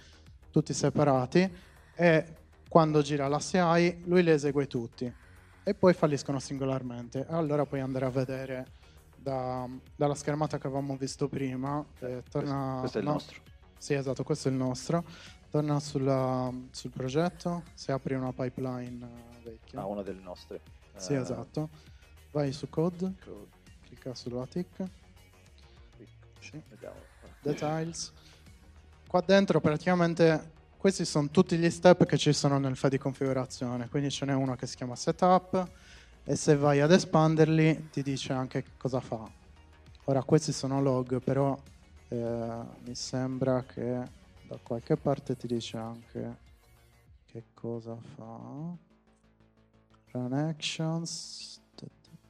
tutti 0.51 0.73
separati 0.73 1.49
e 1.95 2.25
quando 2.67 3.01
gira 3.01 3.29
la 3.29 3.39
CI 3.39 4.03
lui 4.05 4.23
li 4.23 4.31
esegue 4.31 4.67
tutti 4.67 5.11
e 5.63 5.73
poi 5.73 5.93
falliscono 5.93 6.39
singolarmente. 6.39 7.25
Allora 7.29 7.65
puoi 7.65 7.79
andare 7.79 8.05
a 8.05 8.09
vedere 8.09 8.67
da- 9.15 9.67
dalla 9.95 10.15
schermata 10.15 10.57
che 10.57 10.67
avevamo 10.67 10.97
visto 10.97 11.29
prima. 11.29 11.83
eh, 11.99 12.23
torna- 12.29 12.79
questo, 12.79 12.79
questo 12.81 12.97
è 12.97 13.01
il 13.01 13.07
no, 13.07 13.13
nostro. 13.13 13.41
Sì, 13.77 13.93
esatto, 13.93 14.23
questo 14.23 14.47
è 14.49 14.51
il 14.51 14.57
nostro. 14.57 15.03
Torna 15.56 15.80
sulla- 15.80 16.51
sul 16.72 16.91
progetto, 16.91 17.64
se 17.76 17.93
apri 17.93 18.14
una 18.14 18.34
pipeline 18.34 19.06
eh, 19.06 19.41
vecchia. 19.41 19.80
Ah, 19.80 19.86
una 19.86 20.01
delle 20.01 20.20
nostre. 20.20 20.60
Sì, 20.97 21.14
Eh, 21.14 21.20
esatto. 21.22 21.70
vai 22.32 22.51
su 22.51 22.68
code, 22.68 23.14
clicca 23.86 24.14
sulla 24.14 24.45
tick, 24.47 24.84
sì. 26.41 26.62
Vediamo. 26.68 27.06
details. 27.39 28.12
Qua 29.08 29.22
dentro 29.22 29.62
praticamente 29.62 30.51
questi 30.78 31.06
sono 31.06 31.30
tutti 31.30 31.56
gli 31.58 31.70
step 31.70 32.03
che 32.03 32.18
ci 32.18 32.34
sono 32.34 32.58
nel 32.60 32.76
file 32.76 32.89
di 32.89 32.97
configurazione, 32.97 33.88
quindi 33.88 34.12
ce 34.12 34.26
n'è 34.26 34.34
uno 34.34 34.56
che 34.58 34.68
si 34.68 34.76
chiama 34.76 34.97
setup 34.97 35.72
e 36.26 36.36
se 36.36 36.58
vai 36.58 36.82
ad 36.82 36.91
espanderli 36.91 37.91
ti 37.91 38.03
dice 38.03 38.34
anche 38.34 38.66
cosa 38.76 38.99
fa. 38.99 39.26
Ora 40.03 40.22
questi 40.22 40.51
sono 40.51 40.82
log, 40.82 41.22
però 41.22 41.58
eh, 42.10 42.62
mi 42.86 42.93
sembra 42.93 43.64
che 43.64 44.24
da 44.48 44.60
qualche 44.62 44.96
parte 44.98 45.36
ti 45.36 45.48
dice 45.48 45.78
anche 45.78 46.38
che 47.26 47.43
cosa 47.54 47.96
fa. 48.16 48.39
Run 50.12 50.34
actions. 50.34 51.60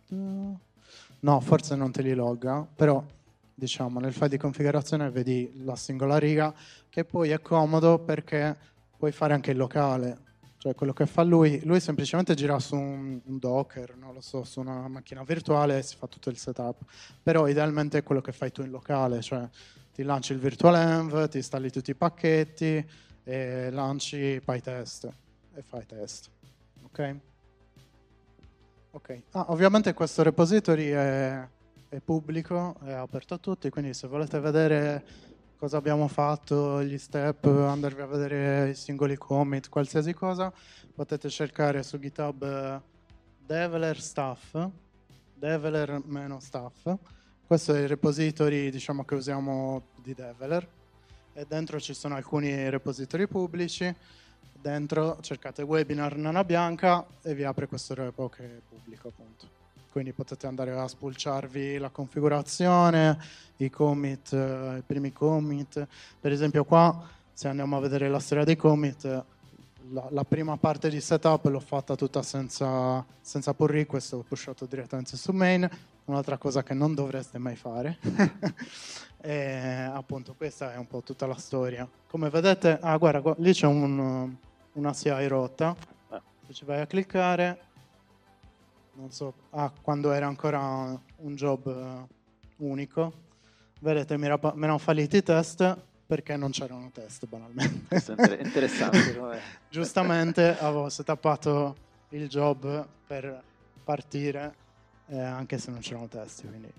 No, 0.07 1.39
forse 1.39 1.75
non 1.75 1.91
te 1.91 2.01
li 2.01 2.13
logga, 2.13 2.65
però 2.75 3.03
diciamo 3.53 3.99
nel 3.99 4.13
file 4.13 4.29
di 4.29 4.37
configurazione 4.37 5.09
vedi 5.09 5.63
la 5.63 5.75
singola 5.75 6.17
riga 6.17 6.53
che 6.89 7.05
poi 7.05 7.29
è 7.29 7.41
comodo 7.41 7.99
perché 7.99 8.55
puoi 8.97 9.11
fare 9.11 9.33
anche 9.33 9.51
il 9.51 9.57
locale. 9.57 10.23
Cioè 10.57 10.73
quello 10.73 10.93
che 10.93 11.05
fa 11.05 11.21
lui, 11.21 11.61
lui 11.63 11.79
semplicemente 11.79 12.33
gira 12.33 12.57
su 12.57 12.75
un 12.75 13.21
Docker, 13.23 13.95
non 13.97 14.15
lo 14.15 14.21
so, 14.21 14.43
su 14.43 14.59
una 14.61 14.87
macchina 14.87 15.23
virtuale 15.23 15.77
e 15.77 15.83
si 15.83 15.95
fa 15.95 16.07
tutto 16.07 16.29
il 16.29 16.37
setup. 16.37 16.81
Però 17.21 17.47
idealmente 17.47 17.99
è 17.99 18.03
quello 18.03 18.21
che 18.21 18.31
fai 18.31 18.51
tu 18.51 18.63
in 18.63 18.71
locale, 18.71 19.21
cioè 19.21 19.47
ti 19.95 20.03
lanci 20.03 20.33
il 20.33 20.39
virtual 20.39 20.75
env, 20.75 21.29
ti 21.29 21.37
installi 21.37 21.71
tutti 21.71 21.91
i 21.91 21.95
pacchetti 21.95 22.85
e 23.23 23.69
lanci 23.71 24.41
PyTest 24.43 25.09
e 25.53 25.61
fai 25.61 25.85
test. 25.85 26.29
Ok? 26.83 27.15
Ok. 28.91 29.21
Ah, 29.31 29.45
ovviamente 29.51 29.93
questo 29.93 30.21
repository 30.21 30.89
è, 30.89 31.47
è 31.87 31.99
pubblico, 32.01 32.75
è 32.83 32.91
aperto 32.91 33.35
a 33.35 33.37
tutti, 33.37 33.69
quindi 33.69 33.93
se 33.93 34.07
volete 34.09 34.37
vedere 34.41 35.05
cosa 35.55 35.77
abbiamo 35.77 36.09
fatto, 36.09 36.83
gli 36.83 36.97
step, 36.97 37.45
andarvi 37.45 38.01
a 38.01 38.05
vedere 38.05 38.71
i 38.71 38.75
singoli 38.75 39.15
commit, 39.15 39.69
qualsiasi 39.69 40.13
cosa, 40.13 40.51
potete 40.93 41.29
cercare 41.29 41.83
su 41.83 41.97
GitHub 41.97 42.43
eh, 42.43 42.81
Develer 43.45 43.97
Stuff, 43.97 44.57
Develer 45.33 46.01
meno 46.03 46.41
Stuff. 46.41 46.93
Questo 47.47 47.75
è 47.75 47.81
il 47.81 47.87
repository 47.87 48.71
diciamo, 48.71 49.05
che 49.05 49.13
usiamo 49.13 49.83
di 50.01 50.15
Develer 50.15 50.67
e 51.31 51.45
dentro 51.47 51.79
ci 51.79 51.93
sono 51.93 52.15
alcuni 52.15 52.71
repository 52.71 53.27
pubblici. 53.27 53.93
Dentro 54.51 55.19
cercate 55.21 55.61
webinar 55.61 56.15
nana 56.17 56.43
bianca 56.43 57.05
e 57.21 57.35
vi 57.35 57.43
apre 57.43 57.67
questo 57.67 57.93
repo 57.93 58.29
che 58.29 58.43
è 58.43 58.59
pubblico 58.67 59.09
appunto. 59.09 59.47
Quindi 59.91 60.11
potete 60.11 60.47
andare 60.47 60.71
a 60.71 60.87
spulciarvi 60.87 61.77
la 61.77 61.89
configurazione, 61.89 63.19
i 63.57 63.69
commit, 63.69 64.33
eh, 64.33 64.77
i 64.79 64.83
primi 64.83 65.13
commit. 65.13 65.87
Per 66.19 66.31
esempio 66.31 66.63
qua, 66.65 67.07
se 67.31 67.47
andiamo 67.47 67.77
a 67.77 67.79
vedere 67.79 68.09
la 68.09 68.19
storia 68.19 68.43
dei 68.43 68.55
commit, 68.55 69.05
la, 69.91 70.07
la 70.09 70.23
prima 70.23 70.57
parte 70.57 70.89
di 70.89 70.99
setup 70.99 71.45
l'ho 71.45 71.59
fatta 71.59 71.95
tutta 71.95 72.23
senza, 72.23 73.05
senza 73.21 73.53
pull 73.53 73.67
request, 73.67 74.13
ho 74.13 74.25
pushato 74.27 74.65
direttamente 74.65 75.15
su 75.15 75.31
main, 75.31 75.69
un'altra 76.05 76.37
cosa 76.37 76.63
che 76.63 76.73
non 76.73 76.93
dovreste 76.93 77.37
mai 77.37 77.55
fare. 77.55 77.97
e 79.21 79.89
appunto 79.91 80.33
questa 80.35 80.73
è 80.73 80.77
un 80.77 80.87
po' 80.87 81.01
tutta 81.01 81.25
la 81.25 81.35
storia. 81.35 81.87
Come 82.07 82.29
vedete, 82.29 82.77
ah 82.81 82.97
guarda, 82.97 83.19
gu- 83.19 83.37
lì 83.39 83.51
c'è 83.53 83.65
un, 83.67 84.35
una 84.73 84.93
CI 84.93 85.27
rotta, 85.27 85.75
Eh. 86.11 86.21
se 86.47 86.53
ci 86.53 86.65
vai 86.65 86.81
a 86.81 86.85
cliccare, 86.85 87.59
non 88.93 89.11
so, 89.11 89.33
ah, 89.51 89.71
quando 89.81 90.11
era 90.11 90.27
ancora 90.27 90.59
un 90.59 91.35
job 91.35 91.67
eh, 91.67 92.13
unico, 92.57 93.23
vedete 93.79 94.17
mi, 94.17 94.25
era, 94.25 94.39
mi 94.41 94.63
erano 94.63 94.77
falliti 94.77 95.17
i 95.17 95.23
test 95.23 95.77
perché 96.05 96.37
non 96.37 96.51
c'erano 96.51 96.91
test 96.93 97.25
banalmente. 97.25 97.87
Questo 97.87 98.13
è 98.13 98.15
inter- 98.19 98.45
interessante. 98.45 99.41
Giustamente 99.69 100.57
avevo 100.59 100.87
setappato 100.89 101.75
il 102.09 102.27
job 102.29 102.87
per 103.07 103.41
partire 103.83 104.55
eh, 105.07 105.19
anche 105.19 105.57
se 105.57 105.71
non 105.71 105.79
c'erano 105.79 106.07
test. 106.07 106.47
Quindi. 106.47 106.71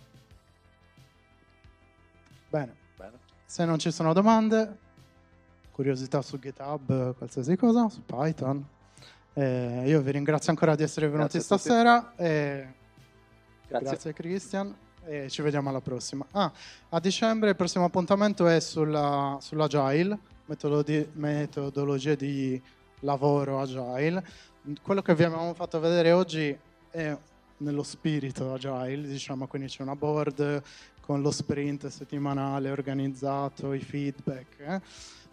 Bene, 2.48 2.74
Bene. 2.96 3.18
se 3.44 3.64
non 3.64 3.78
ci 3.78 3.90
sono 3.90 4.12
domande, 4.12 4.78
curiosità 5.72 6.22
su 6.22 6.38
GitHub, 6.38 7.14
qualsiasi 7.16 7.56
cosa, 7.56 7.88
su 7.88 8.02
Python. 8.04 8.64
eh, 9.34 9.82
io 9.86 10.00
vi 10.00 10.10
ringrazio 10.12 10.50
ancora 10.50 10.74
di 10.74 10.82
essere 10.82 11.08
venuti 11.08 11.40
stasera. 11.40 12.14
E 12.16 12.74
Grazie. 13.68 13.88
Grazie 13.88 14.12
Christian 14.12 14.74
e 15.04 15.28
ci 15.28 15.42
vediamo 15.42 15.68
alla 15.70 15.80
prossima. 15.80 16.24
Ah, 16.30 16.52
a 16.90 17.00
dicembre 17.00 17.50
il 17.50 17.56
prossimo 17.56 17.84
appuntamento 17.84 18.46
è 18.46 18.60
sulla, 18.60 19.38
sull'Agile, 19.40 20.16
metodologi- 20.46 21.08
metodologie 21.14 22.14
di 22.14 22.62
lavoro 23.00 23.60
Agile. 23.60 24.24
Quello 24.82 25.02
che 25.02 25.14
vi 25.16 25.24
abbiamo 25.24 25.52
fatto 25.54 25.80
vedere 25.80 26.12
oggi 26.12 26.56
è 26.90 27.16
nello 27.58 27.82
spirito 27.82 28.52
Agile, 28.52 29.06
diciamo, 29.08 29.46
quindi 29.46 29.68
c'è 29.68 29.82
una 29.82 29.96
board 29.96 30.62
con 31.00 31.22
lo 31.22 31.30
sprint 31.30 31.86
settimanale 31.86 32.70
organizzato, 32.70 33.72
i 33.72 33.80
feedback. 33.80 34.58
eh. 34.60 34.80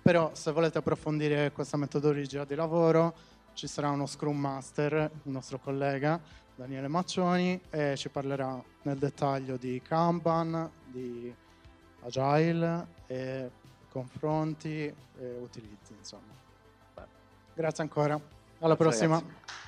Però 0.01 0.31
se 0.33 0.51
volete 0.51 0.77
approfondire 0.77 1.51
questa 1.51 1.77
metodologia 1.77 2.43
di 2.45 2.55
lavoro 2.55 3.15
ci 3.53 3.67
sarà 3.67 3.89
uno 3.89 4.05
Scrum 4.05 4.37
Master, 4.37 5.09
un 5.23 5.31
nostro 5.31 5.59
collega, 5.59 6.19
Daniele 6.55 6.87
Maccioni 6.87 7.59
e 7.69 7.95
ci 7.97 8.09
parlerà 8.09 8.61
nel 8.83 8.97
dettaglio 8.97 9.57
di 9.57 9.81
Kanban, 9.81 10.69
di 10.85 11.33
Agile 12.01 12.87
e 13.07 13.49
confronti 13.89 14.93
e 15.17 15.37
utilizzi, 15.39 15.93
insomma. 15.97 16.31
Grazie 17.55 17.83
ancora. 17.83 18.13
Alla 18.59 18.75
Grazie, 18.75 19.07
prossima. 19.07 19.15
ragazzi. 19.15 19.62